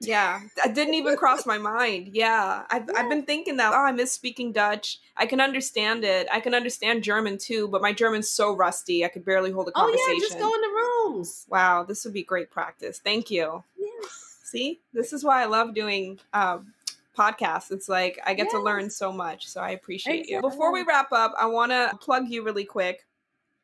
Yeah. 0.00 0.40
That 0.56 0.74
didn't 0.74 0.94
even 0.94 1.16
cross 1.16 1.44
my 1.44 1.58
mind. 1.58 2.10
Yeah. 2.12 2.62
I've, 2.70 2.88
I've 2.96 3.08
been 3.10 3.24
thinking 3.24 3.56
that, 3.56 3.72
oh, 3.72 3.84
I 3.84 3.92
miss 3.92 4.12
speaking 4.12 4.52
Dutch. 4.52 4.98
I 5.16 5.26
can 5.26 5.40
understand 5.40 6.04
it. 6.04 6.28
I 6.32 6.40
can 6.40 6.54
understand 6.54 7.02
German 7.02 7.38
too, 7.38 7.68
but 7.68 7.82
my 7.82 7.92
German's 7.92 8.30
so 8.30 8.54
rusty. 8.54 9.04
I 9.04 9.08
could 9.08 9.24
barely 9.24 9.50
hold 9.50 9.68
a 9.68 9.72
Oh 9.74 9.80
conversation. 9.80 10.14
yeah, 10.14 10.20
just 10.20 10.38
go 10.38 10.54
in 10.54 10.60
the 10.60 10.68
rooms. 10.68 11.46
Wow. 11.48 11.82
This 11.82 12.04
would 12.04 12.14
be 12.14 12.22
great 12.22 12.50
practice. 12.50 13.00
Thank 13.02 13.30
you. 13.30 13.64
Yes. 13.76 14.38
See, 14.44 14.80
this 14.94 15.12
is 15.12 15.24
why 15.24 15.42
I 15.42 15.46
love 15.46 15.74
doing 15.74 16.20
um, 16.32 16.72
podcasts. 17.18 17.72
It's 17.72 17.88
like 17.88 18.18
I 18.24 18.34
get 18.34 18.50
to 18.50 18.62
learn 18.62 18.88
so 18.90 19.12
much. 19.12 19.48
So 19.48 19.60
I 19.60 19.70
appreciate 19.70 20.28
you. 20.28 20.40
Before 20.40 20.72
we 20.72 20.82
wrap 20.82 21.12
up, 21.12 21.34
I 21.38 21.46
want 21.46 21.72
to 21.72 21.92
plug 22.00 22.28
you 22.28 22.42
really 22.44 22.64
quick 22.64 23.04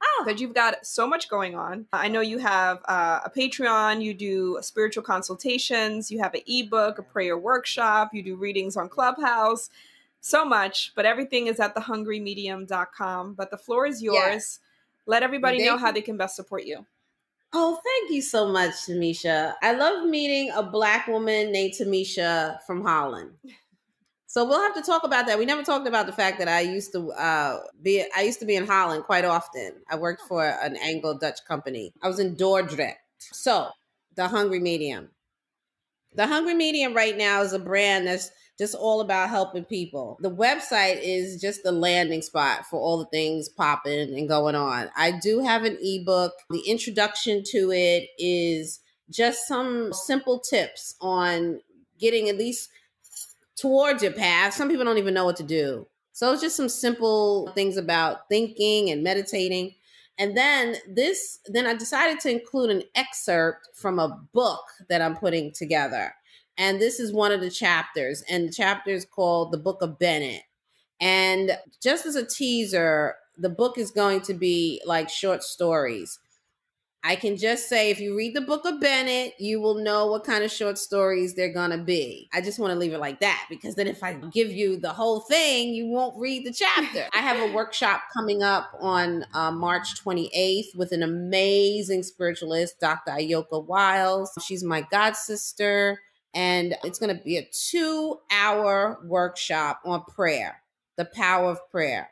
Oh, 0.05 0.25
because 0.25 0.41
you've 0.41 0.55
got 0.55 0.85
so 0.85 1.07
much 1.07 1.29
going 1.29 1.55
on. 1.55 1.87
I 1.93 2.09
know 2.09 2.21
you 2.21 2.39
have 2.39 2.79
uh, 2.87 3.21
a 3.25 3.31
Patreon, 3.31 4.03
you 4.03 4.15
do 4.15 4.59
spiritual 4.61 5.03
consultations, 5.03 6.11
you 6.11 6.19
have 6.21 6.35
an 6.35 6.43
ebook, 6.47 6.99
a 6.99 7.03
prayer 7.03 7.39
workshop, 7.39 8.11
you 8.13 8.23
do 8.23 8.37
readings 8.37 8.77
on 8.77 8.89
Clubhouse. 8.89 9.71
So 10.21 10.45
much, 10.45 10.93
but 10.95 11.05
everything 11.05 11.49
is 11.49 11.61
at 11.61 11.75
thehungrymedium.com. 11.75 13.35
But 13.35 13.51
the 13.51 13.59
floor 13.59 13.87
is 13.87 14.03
yours. 14.03 14.17
Yes. 14.17 14.61
Let 15.07 15.23
everybody 15.23 15.59
They 15.59 15.67
know 15.67 15.77
how 15.77 15.93
they 15.93 16.01
can 16.01 16.17
best 16.17 16.35
support 16.35 16.65
you. 16.65 16.87
Oh, 17.57 17.79
thank 17.85 18.11
you 18.11 18.21
so 18.21 18.49
much, 18.49 18.73
Tamisha. 18.73 19.55
I 19.63 19.75
love 19.75 20.05
meeting 20.09 20.51
a 20.57 20.63
black 20.63 21.07
woman 21.07 21.53
named 21.53 21.75
Tamisha 21.75 22.59
from 22.67 22.83
Holland. 22.83 23.31
So 24.27 24.45
we'll 24.45 24.61
have 24.61 24.75
to 24.75 24.83
talk 24.83 25.05
about 25.05 25.29
that. 25.29 25.39
We 25.39 25.47
never 25.47 25.63
talked 25.63 25.87
about 25.87 26.07
the 26.07 26.13
fact 26.13 26.41
that 26.41 26.49
I 26.49 26.63
used 26.63 26.91
to 26.95 27.13
uh, 27.13 27.61
be 27.81 28.05
I 28.17 28.23
used 28.23 28.41
to 28.41 28.47
be 28.47 28.57
in 28.57 28.67
Holland 28.67 29.05
quite 29.05 29.25
often. 29.25 29.75
I 29.89 29.95
worked 29.95 30.23
for 30.23 30.45
an 30.45 30.77
Anglo 30.83 31.17
Dutch 31.17 31.45
company. 31.47 31.93
I 32.03 32.09
was 32.09 32.19
in 32.19 32.35
Dordrecht. 32.35 32.97
So 33.21 33.69
the 34.17 34.27
Hungry 34.27 34.59
Medium. 34.59 35.11
The 36.15 36.27
Hungry 36.27 36.55
Medium 36.55 36.93
right 36.93 37.17
now 37.17 37.43
is 37.43 37.53
a 37.53 37.61
brand 37.61 38.09
that's 38.09 38.33
just 38.59 38.75
all 38.75 39.01
about 39.01 39.31
helping 39.31 39.65
people. 39.65 40.19
The 40.21 40.31
website 40.31 41.01
is 41.03 41.41
just 41.41 41.63
the 41.63 41.73
landing 41.73 42.23
spot 42.23 42.67
for 42.67 42.79
all 42.79 42.99
the 42.99 43.07
things 43.07 43.49
popping 43.49 44.17
and 44.17 44.29
going 44.29 44.55
on. 44.55 44.91
I 44.97 45.13
do 45.13 45.41
have 45.41 45.65
an 45.65 45.77
ebook. 45.81 46.33
The 46.51 46.61
introduction 46.61 47.43
to 47.51 47.73
it 47.73 48.09
is 48.19 48.81
just 49.11 49.47
some 49.49 49.93
simple 49.93 50.39
tips 50.39 50.95
on 51.01 51.61
getting 51.99 52.29
at 52.29 52.39
least 52.39 52.71
towards 53.57 54.03
your 54.03 54.13
path. 54.13 54.55
Some 54.55 54.69
people 54.69 54.85
don't 54.85 54.99
even 54.99 55.15
know 55.15 55.25
what 55.25 55.37
to 55.37 55.43
do. 55.43 55.87
So 56.13 56.33
it's 56.33 56.43
just 56.43 56.57
some 56.57 56.69
simple 56.69 57.51
things 57.55 57.77
about 57.77 58.29
thinking 58.29 58.91
and 58.91 59.03
meditating. 59.03 59.75
And 60.17 60.37
then 60.37 60.77
this, 60.89 61.41
then 61.47 61.67
I 61.67 61.75
decided 61.75 62.21
to 62.21 62.31
include 62.31 62.71
an 62.71 62.83
excerpt 62.95 63.69
from 63.75 63.99
a 63.99 64.21
book 64.33 64.63
that 64.89 65.03
I'm 65.03 65.17
putting 65.17 65.53
together. 65.53 66.15
And 66.57 66.81
this 66.81 67.01
is 67.01 67.13
one 67.13 67.33
of 67.33 67.41
the 67.41 67.51
chapters. 67.51 68.23
And 68.29 68.49
the 68.49 68.53
chapter 68.53 68.91
is 68.91 69.05
called 69.05 69.53
The 69.53 69.59
Book 69.59 69.83
of 69.83 69.99
Bennett. 69.99 70.43
And 71.01 71.59
just 71.83 72.07
as 72.07 72.17
a 72.17 72.25
teaser, 72.25 73.17
the 73.37 73.49
book 73.49 73.79
is 73.79 73.91
going 73.91 74.21
to 74.23 74.35
be 74.35 74.81
like 74.87 75.09
short 75.09 75.43
stories. 75.43 76.19
I 77.07 77.17
can 77.17 77.37
just 77.37 77.69
say 77.69 77.91
if 77.91 78.01
you 78.01 78.17
read 78.17 78.35
the 78.35 78.41
book 78.41 78.65
of 78.65 78.81
Bennett, 78.81 79.35
you 79.39 79.61
will 79.61 79.75
know 79.75 80.07
what 80.07 80.25
kind 80.25 80.43
of 80.43 80.51
short 80.51 80.79
stories 80.79 81.35
they're 81.35 81.53
going 81.53 81.71
to 81.71 81.77
be. 81.77 82.31
I 82.33 82.41
just 82.41 82.59
want 82.59 82.73
to 82.73 82.79
leave 82.79 82.95
it 82.95 82.99
like 82.99 83.21
that 83.21 83.45
because 83.51 83.75
then 83.75 83.87
if 83.87 84.03
I 84.03 84.15
give 84.15 84.51
you 84.51 84.79
the 84.79 84.95
whole 84.95 85.21
thing, 85.21 85.75
you 85.75 85.87
won't 85.89 86.19
read 86.19 86.47
the 86.47 86.53
chapter. 86.53 87.07
I 87.13 87.19
have 87.19 87.39
a 87.47 87.53
workshop 87.53 88.05
coming 88.17 88.43
up 88.43 88.71
on 88.81 89.27
uh, 89.35 89.51
March 89.51 90.03
28th 90.03 90.75
with 90.77 90.93
an 90.93 91.03
amazing 91.03 92.05
spiritualist, 92.05 92.81
Dr. 92.81 93.11
Ayoka 93.11 93.67
Wiles. 93.67 94.31
She's 94.43 94.65
my 94.65 94.81
god 94.91 95.15
sister, 95.15 96.01
and 96.35 96.77
it's 96.85 96.99
going 96.99 97.17
to 97.17 97.23
be 97.23 97.37
a 97.39 97.49
two 97.53 98.19
hour 98.31 98.99
workshop 99.05 99.81
on 99.85 100.03
prayer, 100.05 100.63
the 100.97 101.05
power 101.05 101.51
of 101.51 101.71
prayer. 101.71 102.11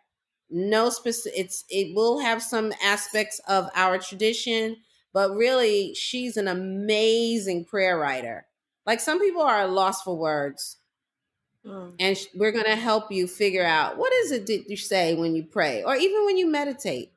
No 0.51 0.91
specific 0.91 1.39
it's 1.39 1.65
it 1.69 1.95
will 1.95 2.21
have 2.21 2.43
some 2.43 2.73
aspects 2.83 3.41
of 3.49 3.69
our 3.75 3.99
tradition 3.99 4.77
but 5.13 5.35
really 5.35 5.95
she's 5.95 6.37
an 6.37 6.49
amazing 6.49 7.65
prayer 7.65 7.99
writer. 7.99 8.47
Like 8.87 9.01
some 9.01 9.21
people 9.21 9.43
are 9.43 9.67
lost 9.67 10.05
for 10.05 10.17
words. 10.17 10.79
Mm. 11.65 11.95
and 12.01 12.19
we're 12.35 12.51
going 12.51 12.65
to 12.65 12.75
help 12.75 13.13
you 13.13 13.29
figure 13.29 13.65
out 13.65 13.97
what 13.97 14.13
is 14.13 14.33
it 14.33 14.47
that 14.47 14.65
you 14.69 14.77
say 14.77 15.15
when 15.15 15.37
you 15.37 15.45
pray 15.45 15.85
or 15.85 15.95
even 15.95 16.25
when 16.25 16.37
you 16.37 16.49
meditate 16.49 17.13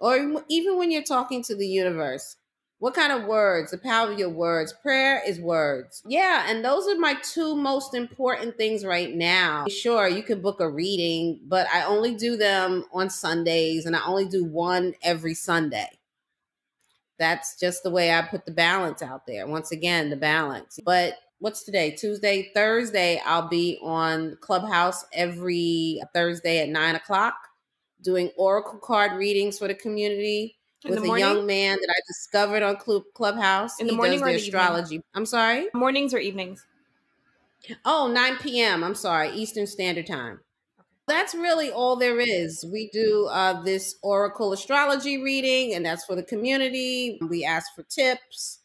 or 0.00 0.42
even 0.48 0.78
when 0.78 0.90
you're 0.90 1.04
talking 1.04 1.44
to 1.44 1.54
the 1.54 1.68
universe 1.68 2.34
what 2.84 2.92
kind 2.92 3.12
of 3.14 3.24
words? 3.24 3.70
The 3.70 3.78
power 3.78 4.12
of 4.12 4.18
your 4.18 4.28
words. 4.28 4.74
Prayer 4.74 5.22
is 5.26 5.40
words. 5.40 6.02
Yeah, 6.06 6.44
and 6.46 6.62
those 6.62 6.86
are 6.86 6.98
my 6.98 7.14
two 7.14 7.56
most 7.56 7.94
important 7.94 8.58
things 8.58 8.84
right 8.84 9.14
now. 9.14 9.64
Sure, 9.68 10.06
you 10.06 10.22
can 10.22 10.42
book 10.42 10.60
a 10.60 10.68
reading, 10.68 11.40
but 11.46 11.66
I 11.72 11.84
only 11.84 12.14
do 12.14 12.36
them 12.36 12.84
on 12.92 13.08
Sundays 13.08 13.86
and 13.86 13.96
I 13.96 14.04
only 14.04 14.28
do 14.28 14.44
one 14.44 14.92
every 15.02 15.32
Sunday. 15.32 15.88
That's 17.18 17.58
just 17.58 17.84
the 17.84 17.90
way 17.90 18.12
I 18.12 18.20
put 18.20 18.44
the 18.44 18.52
balance 18.52 19.00
out 19.00 19.26
there. 19.26 19.46
Once 19.46 19.72
again, 19.72 20.10
the 20.10 20.16
balance. 20.16 20.78
But 20.84 21.14
what's 21.38 21.62
today? 21.64 21.92
Tuesday, 21.92 22.50
Thursday, 22.52 23.18
I'll 23.24 23.48
be 23.48 23.78
on 23.82 24.36
Clubhouse 24.42 25.06
every 25.14 26.02
Thursday 26.12 26.58
at 26.60 26.68
nine 26.68 26.96
o'clock 26.96 27.32
doing 28.02 28.30
oracle 28.36 28.78
card 28.78 29.12
readings 29.12 29.58
for 29.58 29.68
the 29.68 29.74
community 29.74 30.58
with 30.84 31.02
a 31.02 31.18
young 31.18 31.46
man 31.46 31.78
that 31.80 31.90
I 31.90 32.00
discovered 32.06 32.62
on 32.62 32.76
Club 32.76 33.02
Clubhouse. 33.14 33.80
In 33.80 33.86
the 33.86 33.92
he 33.92 33.96
morning 33.96 34.22
or 34.22 34.26
the 34.26 34.34
astrology. 34.36 34.96
Evening? 34.96 35.02
I'm 35.14 35.26
sorry? 35.26 35.68
Mornings 35.74 36.14
or 36.14 36.18
evenings? 36.18 36.64
Oh, 37.84 38.10
9 38.12 38.36
p.m. 38.38 38.84
I'm 38.84 38.94
sorry, 38.94 39.30
Eastern 39.30 39.66
Standard 39.66 40.06
Time. 40.06 40.40
That's 41.06 41.34
really 41.34 41.70
all 41.70 41.96
there 41.96 42.20
is. 42.20 42.64
We 42.70 42.88
do 42.90 43.28
uh, 43.30 43.62
this 43.62 43.96
Oracle 44.02 44.52
astrology 44.52 45.22
reading, 45.22 45.74
and 45.74 45.84
that's 45.84 46.04
for 46.04 46.14
the 46.16 46.22
community. 46.22 47.18
We 47.28 47.44
ask 47.44 47.74
for 47.74 47.82
tips, 47.84 48.60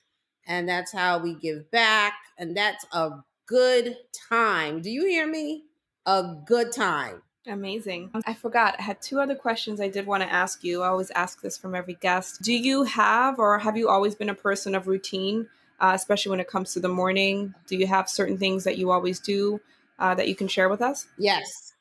and 0.48 0.68
that's 0.68 0.92
how 0.92 1.20
we 1.20 1.36
give 1.36 1.70
back. 1.72 2.14
And 2.38 2.56
that's 2.56 2.86
a 2.94 3.12
good 3.46 3.98
time. 4.30 4.82
Do 4.82 4.90
you 4.90 5.06
hear 5.06 5.28
me? 5.28 5.66
A 6.06 6.36
good 6.46 6.72
time. 6.72 7.22
Amazing. 7.48 8.12
I 8.26 8.34
forgot. 8.34 8.76
I 8.80 8.84
had 8.84 9.02
two 9.02 9.20
other 9.20 9.36
questions 9.36 9.80
I 9.80 9.88
did 9.88 10.06
want 10.06 10.24
to 10.24 10.32
ask 10.32 10.64
you. 10.64 10.82
I 10.84 10.88
always 10.88 11.10
ask 11.12 11.42
this 11.42 11.58
from 11.58 11.74
every 11.74 11.96
guest. 11.96 12.42
Do 12.42 12.54
you 12.54 12.84
have, 12.84 13.40
or 13.40 13.58
have 13.60 13.78
you 13.78 13.90
always 13.90 14.14
been 14.14 14.30
a 14.30 14.36
person 14.36 14.76
of 14.76 14.88
routine, 14.88 15.48
uh, 15.80 15.94
especially 15.96 16.32
when 16.32 16.40
it 16.40 16.48
comes 16.48 16.74
to 16.74 16.80
the 16.80 16.90
morning? 16.90 17.54
Do 17.68 17.78
you 17.78 17.88
have 17.88 18.10
certain 18.10 18.38
things 18.38 18.66
that 18.66 18.78
you 18.78 18.92
always 18.92 19.20
do 19.20 19.60
uh, 19.98 20.16
that 20.16 20.28
you 20.28 20.36
can 20.36 20.48
share 20.48 20.70
with 20.70 20.82
us? 20.82 21.08
Yes. 21.18 21.74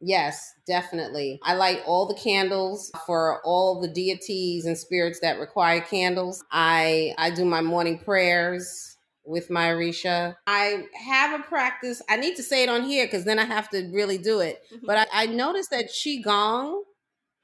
Yes, 0.00 0.54
definitely. 0.66 1.38
I 1.42 1.54
light 1.54 1.82
all 1.86 2.06
the 2.06 2.14
candles 2.14 2.90
for 3.06 3.40
all 3.44 3.80
the 3.80 3.88
deities 3.88 4.64
and 4.64 4.76
spirits 4.76 5.20
that 5.20 5.38
require 5.38 5.82
candles. 5.82 6.42
I 6.50 7.14
I 7.18 7.30
do 7.30 7.44
my 7.44 7.60
morning 7.60 7.98
prayers 7.98 8.89
with 9.30 9.48
my 9.48 9.68
Orisha. 9.68 10.36
I 10.46 10.84
have 10.94 11.38
a 11.38 11.42
practice. 11.42 12.02
I 12.10 12.16
need 12.16 12.36
to 12.36 12.42
say 12.42 12.64
it 12.64 12.68
on 12.68 12.82
here 12.82 13.06
because 13.06 13.24
then 13.24 13.38
I 13.38 13.44
have 13.44 13.70
to 13.70 13.88
really 13.92 14.18
do 14.18 14.40
it. 14.40 14.62
Mm-hmm. 14.74 14.86
But 14.86 15.08
I, 15.12 15.22
I 15.22 15.26
noticed 15.26 15.70
that 15.70 15.90
Qigong 15.90 16.82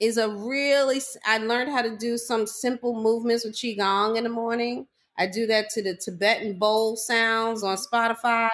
is 0.01 0.19
a 0.19 0.29
really, 0.29 1.01
I 1.25 1.39
learned 1.39 1.71
how 1.71 1.83
to 1.83 1.97
do 1.97 2.19
some 2.19 2.47
simple 2.47 3.01
movements 3.01 3.45
with 3.45 3.55
Qigong 3.55 4.17
in 4.17 4.25
the 4.25 4.31
morning. 4.31 4.89
I 5.17 5.27
do 5.29 5.47
that 5.47 5.71
to 5.71 5.83
the 5.83 5.97
Tibetan 5.97 6.59
bowl 6.59 6.97
sounds 6.97 7.63
on 7.63 7.77
Spotify. 7.77 8.51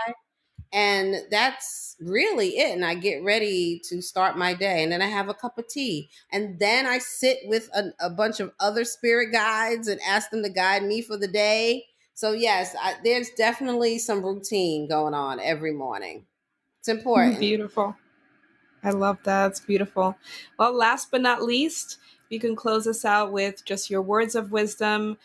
And 0.74 1.16
that's 1.30 1.96
really 2.00 2.58
it. 2.58 2.74
And 2.74 2.84
I 2.84 2.94
get 2.94 3.22
ready 3.22 3.80
to 3.90 4.00
start 4.00 4.38
my 4.38 4.54
day. 4.54 4.82
And 4.82 4.92
then 4.92 5.02
I 5.02 5.06
have 5.06 5.28
a 5.28 5.34
cup 5.34 5.58
of 5.58 5.68
tea. 5.68 6.08
And 6.30 6.58
then 6.58 6.86
I 6.86 6.98
sit 6.98 7.38
with 7.44 7.68
a, 7.74 7.92
a 8.00 8.08
bunch 8.08 8.40
of 8.40 8.52
other 8.60 8.84
spirit 8.84 9.32
guides 9.32 9.88
and 9.88 10.00
ask 10.06 10.30
them 10.30 10.42
to 10.42 10.48
guide 10.48 10.84
me 10.84 11.02
for 11.02 11.16
the 11.16 11.28
day 11.28 11.84
so 12.22 12.30
yes, 12.30 12.76
I, 12.80 12.94
there's 13.02 13.30
definitely 13.30 13.98
some 13.98 14.24
routine 14.24 14.86
going 14.86 15.12
on 15.12 15.40
every 15.40 15.72
morning. 15.72 16.24
It's 16.78 16.86
important. 16.86 17.40
Beautiful. 17.40 17.96
I 18.84 18.90
love 18.90 19.18
that. 19.24 19.50
It's 19.50 19.58
beautiful. 19.58 20.16
Well, 20.56 20.72
last 20.72 21.10
but 21.10 21.20
not 21.20 21.42
least, 21.42 21.98
you 22.28 22.38
can 22.38 22.54
close 22.54 22.86
us 22.86 23.04
out 23.04 23.32
with 23.32 23.64
just 23.64 23.90
your 23.90 24.02
words 24.02 24.36
of 24.36 24.52
wisdom, 24.52 25.18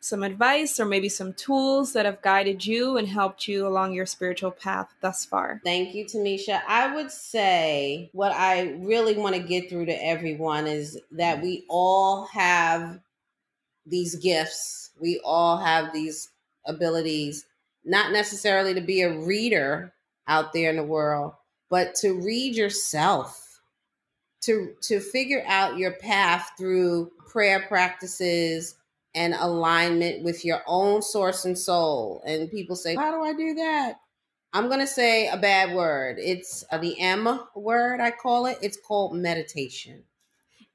some 0.00 0.24
advice, 0.24 0.80
or 0.80 0.86
maybe 0.86 1.08
some 1.08 1.34
tools 1.34 1.92
that 1.92 2.04
have 2.04 2.20
guided 2.20 2.66
you 2.66 2.96
and 2.96 3.06
helped 3.06 3.46
you 3.46 3.64
along 3.64 3.92
your 3.92 4.06
spiritual 4.06 4.50
path 4.50 4.92
thus 5.00 5.24
far. 5.24 5.60
Thank 5.62 5.94
you, 5.94 6.04
Tamisha. 6.04 6.62
I 6.66 6.96
would 6.96 7.12
say 7.12 8.10
what 8.12 8.32
I 8.32 8.72
really 8.80 9.16
want 9.16 9.36
to 9.36 9.40
get 9.40 9.70
through 9.70 9.86
to 9.86 10.04
everyone 10.04 10.66
is 10.66 10.98
that 11.12 11.40
we 11.40 11.64
all 11.68 12.26
have 12.32 12.98
these 13.88 14.16
gifts. 14.16 14.90
We 15.00 15.20
all 15.24 15.56
have 15.58 15.92
these 15.92 16.30
abilities, 16.66 17.46
not 17.84 18.12
necessarily 18.12 18.74
to 18.74 18.80
be 18.80 19.02
a 19.02 19.18
reader 19.18 19.92
out 20.26 20.52
there 20.52 20.70
in 20.70 20.76
the 20.76 20.84
world, 20.84 21.32
but 21.70 21.94
to 21.96 22.20
read 22.20 22.54
yourself, 22.54 23.60
to 24.42 24.74
to 24.82 25.00
figure 25.00 25.44
out 25.46 25.78
your 25.78 25.92
path 25.92 26.50
through 26.58 27.10
prayer 27.26 27.64
practices 27.68 28.76
and 29.14 29.34
alignment 29.34 30.22
with 30.22 30.44
your 30.44 30.62
own 30.66 31.02
source 31.02 31.44
and 31.44 31.58
soul. 31.58 32.22
And 32.26 32.50
people 32.50 32.76
say, 32.76 32.94
"How 32.94 33.10
do 33.10 33.22
I 33.22 33.32
do 33.32 33.54
that?" 33.54 34.00
I'm 34.52 34.68
going 34.68 34.80
to 34.80 34.86
say 34.86 35.28
a 35.28 35.36
bad 35.36 35.74
word. 35.74 36.16
It's 36.18 36.64
uh, 36.72 36.78
the 36.78 36.98
M 36.98 37.40
word, 37.54 38.00
I 38.00 38.10
call 38.10 38.46
it. 38.46 38.58
It's 38.62 38.78
called 38.78 39.14
meditation. 39.14 40.04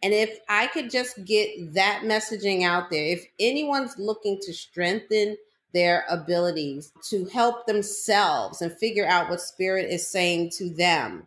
And 0.03 0.13
if 0.13 0.39
I 0.49 0.67
could 0.67 0.91
just 0.91 1.23
get 1.23 1.73
that 1.73 2.01
messaging 2.03 2.63
out 2.63 2.89
there, 2.89 3.05
if 3.05 3.25
anyone's 3.39 3.97
looking 3.97 4.37
to 4.41 4.53
strengthen 4.53 5.37
their 5.73 6.05
abilities 6.09 6.91
to 7.09 7.25
help 7.25 7.65
themselves 7.65 8.61
and 8.61 8.77
figure 8.77 9.07
out 9.07 9.29
what 9.29 9.39
spirit 9.39 9.89
is 9.89 10.05
saying 10.05 10.51
to 10.57 10.69
them, 10.69 11.25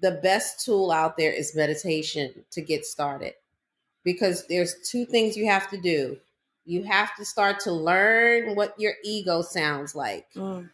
the 0.00 0.18
best 0.22 0.64
tool 0.64 0.90
out 0.90 1.16
there 1.16 1.32
is 1.32 1.54
meditation 1.54 2.44
to 2.50 2.60
get 2.60 2.84
started. 2.84 3.34
Because 4.02 4.48
there's 4.48 4.74
two 4.90 5.04
things 5.04 5.36
you 5.36 5.46
have 5.46 5.70
to 5.70 5.80
do. 5.80 6.18
You 6.64 6.82
have 6.82 7.14
to 7.16 7.24
start 7.24 7.60
to 7.60 7.72
learn 7.72 8.56
what 8.56 8.74
your 8.78 8.94
ego 9.04 9.42
sounds 9.42 9.94
like. 9.94 10.26
Mm. 10.34 10.70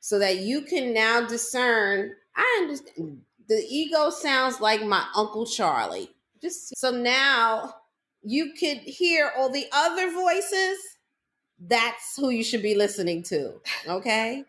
So 0.00 0.18
that 0.18 0.38
you 0.38 0.62
can 0.62 0.92
now 0.92 1.24
discern, 1.24 2.14
I 2.34 2.58
understand 2.62 3.22
the 3.48 3.64
ego 3.68 4.10
sounds 4.10 4.60
like 4.60 4.82
my 4.82 5.04
uncle 5.14 5.46
Charlie. 5.46 6.10
Just 6.40 6.76
so 6.76 6.90
now 6.90 7.74
you 8.22 8.52
could 8.58 8.78
hear 8.78 9.32
all 9.36 9.50
the 9.50 9.66
other 9.72 10.10
voices, 10.12 10.78
that's 11.58 12.16
who 12.16 12.30
you 12.30 12.44
should 12.44 12.62
be 12.62 12.74
listening 12.74 13.22
to. 13.24 13.54
Okay. 13.88 14.44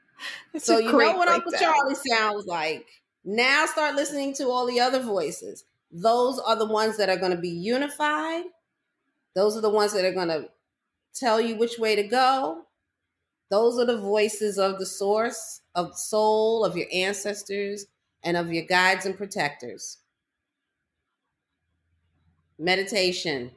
so 0.58 0.78
you 0.78 0.92
know 0.92 1.16
what 1.16 1.28
Uncle 1.28 1.52
Charlie 1.52 1.94
sounds 1.94 2.46
like. 2.46 2.86
Now 3.24 3.66
start 3.66 3.96
listening 3.96 4.34
to 4.34 4.48
all 4.48 4.66
the 4.66 4.80
other 4.80 5.00
voices. 5.00 5.64
Those 5.90 6.38
are 6.38 6.56
the 6.56 6.66
ones 6.66 6.96
that 6.96 7.08
are 7.08 7.16
going 7.16 7.32
to 7.32 7.38
be 7.38 7.48
unified. 7.48 8.44
Those 9.34 9.56
are 9.56 9.60
the 9.60 9.70
ones 9.70 9.92
that 9.92 10.04
are 10.04 10.14
going 10.14 10.28
to 10.28 10.48
tell 11.14 11.40
you 11.40 11.56
which 11.56 11.78
way 11.78 11.96
to 11.96 12.02
go. 12.04 12.62
Those 13.50 13.78
are 13.78 13.84
the 13.84 14.00
voices 14.00 14.58
of 14.58 14.78
the 14.78 14.86
source, 14.86 15.60
of 15.74 15.96
soul, 15.96 16.64
of 16.64 16.76
your 16.76 16.86
ancestors, 16.92 17.86
and 18.26 18.36
of 18.36 18.52
your 18.52 18.64
guides 18.64 19.06
and 19.06 19.16
protectors. 19.16 19.98
Meditation. 22.58 23.52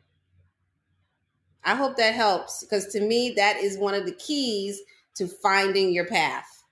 I 1.65 1.75
hope 1.75 1.97
that 1.97 2.13
helps 2.13 2.63
because 2.63 2.87
to 2.93 3.01
me, 3.01 3.33
that 3.35 3.57
is 3.57 3.77
one 3.77 3.95
of 3.95 4.05
the 4.05 4.13
keys 4.13 4.79
to 5.15 5.27
finding 5.27 5.91
your 5.91 6.05
path. 6.05 6.63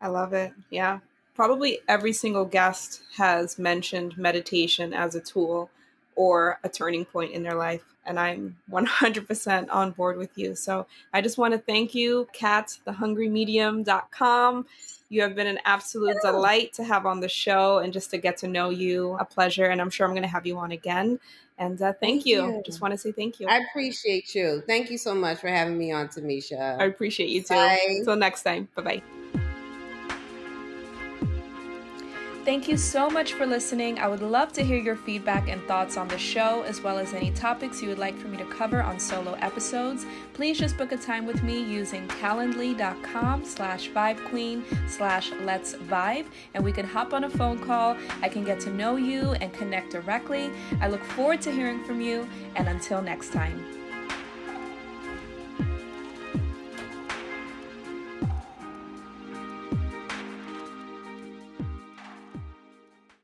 I 0.00 0.08
love 0.08 0.32
it. 0.32 0.52
Yeah. 0.70 1.00
Probably 1.34 1.80
every 1.88 2.12
single 2.12 2.44
guest 2.44 3.02
has 3.16 3.58
mentioned 3.58 4.16
meditation 4.16 4.94
as 4.94 5.14
a 5.14 5.20
tool 5.20 5.68
or 6.14 6.58
a 6.62 6.68
turning 6.68 7.04
point 7.04 7.32
in 7.32 7.42
their 7.42 7.56
life. 7.56 7.82
And 8.06 8.20
I'm 8.20 8.56
100% 8.70 9.66
on 9.70 9.90
board 9.90 10.16
with 10.16 10.30
you. 10.36 10.54
So 10.54 10.86
I 11.12 11.20
just 11.20 11.38
want 11.38 11.52
to 11.52 11.58
thank 11.58 11.94
you, 11.94 12.28
Kat, 12.32 12.78
thehungrymedium.com. 12.86 14.66
You 15.08 15.22
have 15.22 15.34
been 15.34 15.46
an 15.46 15.60
absolute 15.64 16.16
delight 16.22 16.72
to 16.74 16.84
have 16.84 17.06
on 17.06 17.20
the 17.20 17.28
show 17.28 17.78
and 17.78 17.92
just 17.92 18.10
to 18.10 18.18
get 18.18 18.38
to 18.38 18.48
know 18.48 18.70
you. 18.70 19.16
A 19.20 19.24
pleasure. 19.24 19.66
And 19.66 19.80
I'm 19.80 19.90
sure 19.90 20.06
I'm 20.06 20.12
going 20.12 20.22
to 20.22 20.28
have 20.28 20.46
you 20.46 20.58
on 20.58 20.72
again. 20.72 21.20
And 21.58 21.80
uh, 21.80 21.92
thank, 21.92 22.00
thank 22.00 22.26
you. 22.26 22.46
you. 22.46 22.62
Just 22.66 22.80
want 22.80 22.92
to 22.92 22.98
say 22.98 23.12
thank 23.12 23.40
you. 23.40 23.48
I 23.48 23.58
appreciate 23.58 24.34
you. 24.34 24.62
Thank 24.66 24.90
you 24.90 24.98
so 24.98 25.14
much 25.14 25.38
for 25.38 25.48
having 25.48 25.78
me 25.78 25.92
on, 25.92 26.08
Tamisha. 26.08 26.78
I 26.78 26.84
appreciate 26.84 27.30
you 27.30 27.42
too. 27.42 27.54
Bye. 27.54 27.80
Until 27.88 28.16
next 28.16 28.42
time. 28.42 28.68
Bye 28.74 28.82
bye. 29.34 29.45
Thank 32.46 32.68
you 32.68 32.76
so 32.76 33.10
much 33.10 33.32
for 33.32 33.44
listening. 33.44 33.98
I 33.98 34.06
would 34.06 34.22
love 34.22 34.52
to 34.52 34.62
hear 34.62 34.76
your 34.76 34.94
feedback 34.94 35.48
and 35.48 35.60
thoughts 35.64 35.96
on 35.96 36.06
the 36.06 36.16
show, 36.16 36.62
as 36.62 36.80
well 36.80 36.96
as 36.96 37.12
any 37.12 37.32
topics 37.32 37.82
you 37.82 37.88
would 37.88 37.98
like 37.98 38.16
for 38.16 38.28
me 38.28 38.36
to 38.36 38.44
cover 38.44 38.80
on 38.80 39.00
solo 39.00 39.32
episodes. 39.40 40.06
Please 40.32 40.56
just 40.56 40.76
book 40.76 40.92
a 40.92 40.96
time 40.96 41.26
with 41.26 41.42
me 41.42 41.60
using 41.60 42.06
calendly.com 42.06 43.44
slash 43.44 43.90
vibequeen 43.90 44.62
slash 44.88 45.32
let's 45.40 45.74
vibe, 45.74 46.26
and 46.54 46.62
we 46.62 46.70
can 46.70 46.86
hop 46.86 47.12
on 47.12 47.24
a 47.24 47.30
phone 47.30 47.58
call. 47.58 47.96
I 48.22 48.28
can 48.28 48.44
get 48.44 48.60
to 48.60 48.70
know 48.70 48.94
you 48.94 49.32
and 49.32 49.52
connect 49.52 49.90
directly. 49.90 50.52
I 50.80 50.86
look 50.86 51.02
forward 51.02 51.40
to 51.42 51.50
hearing 51.50 51.82
from 51.82 52.00
you, 52.00 52.28
and 52.54 52.68
until 52.68 53.02
next 53.02 53.32
time. 53.32 53.85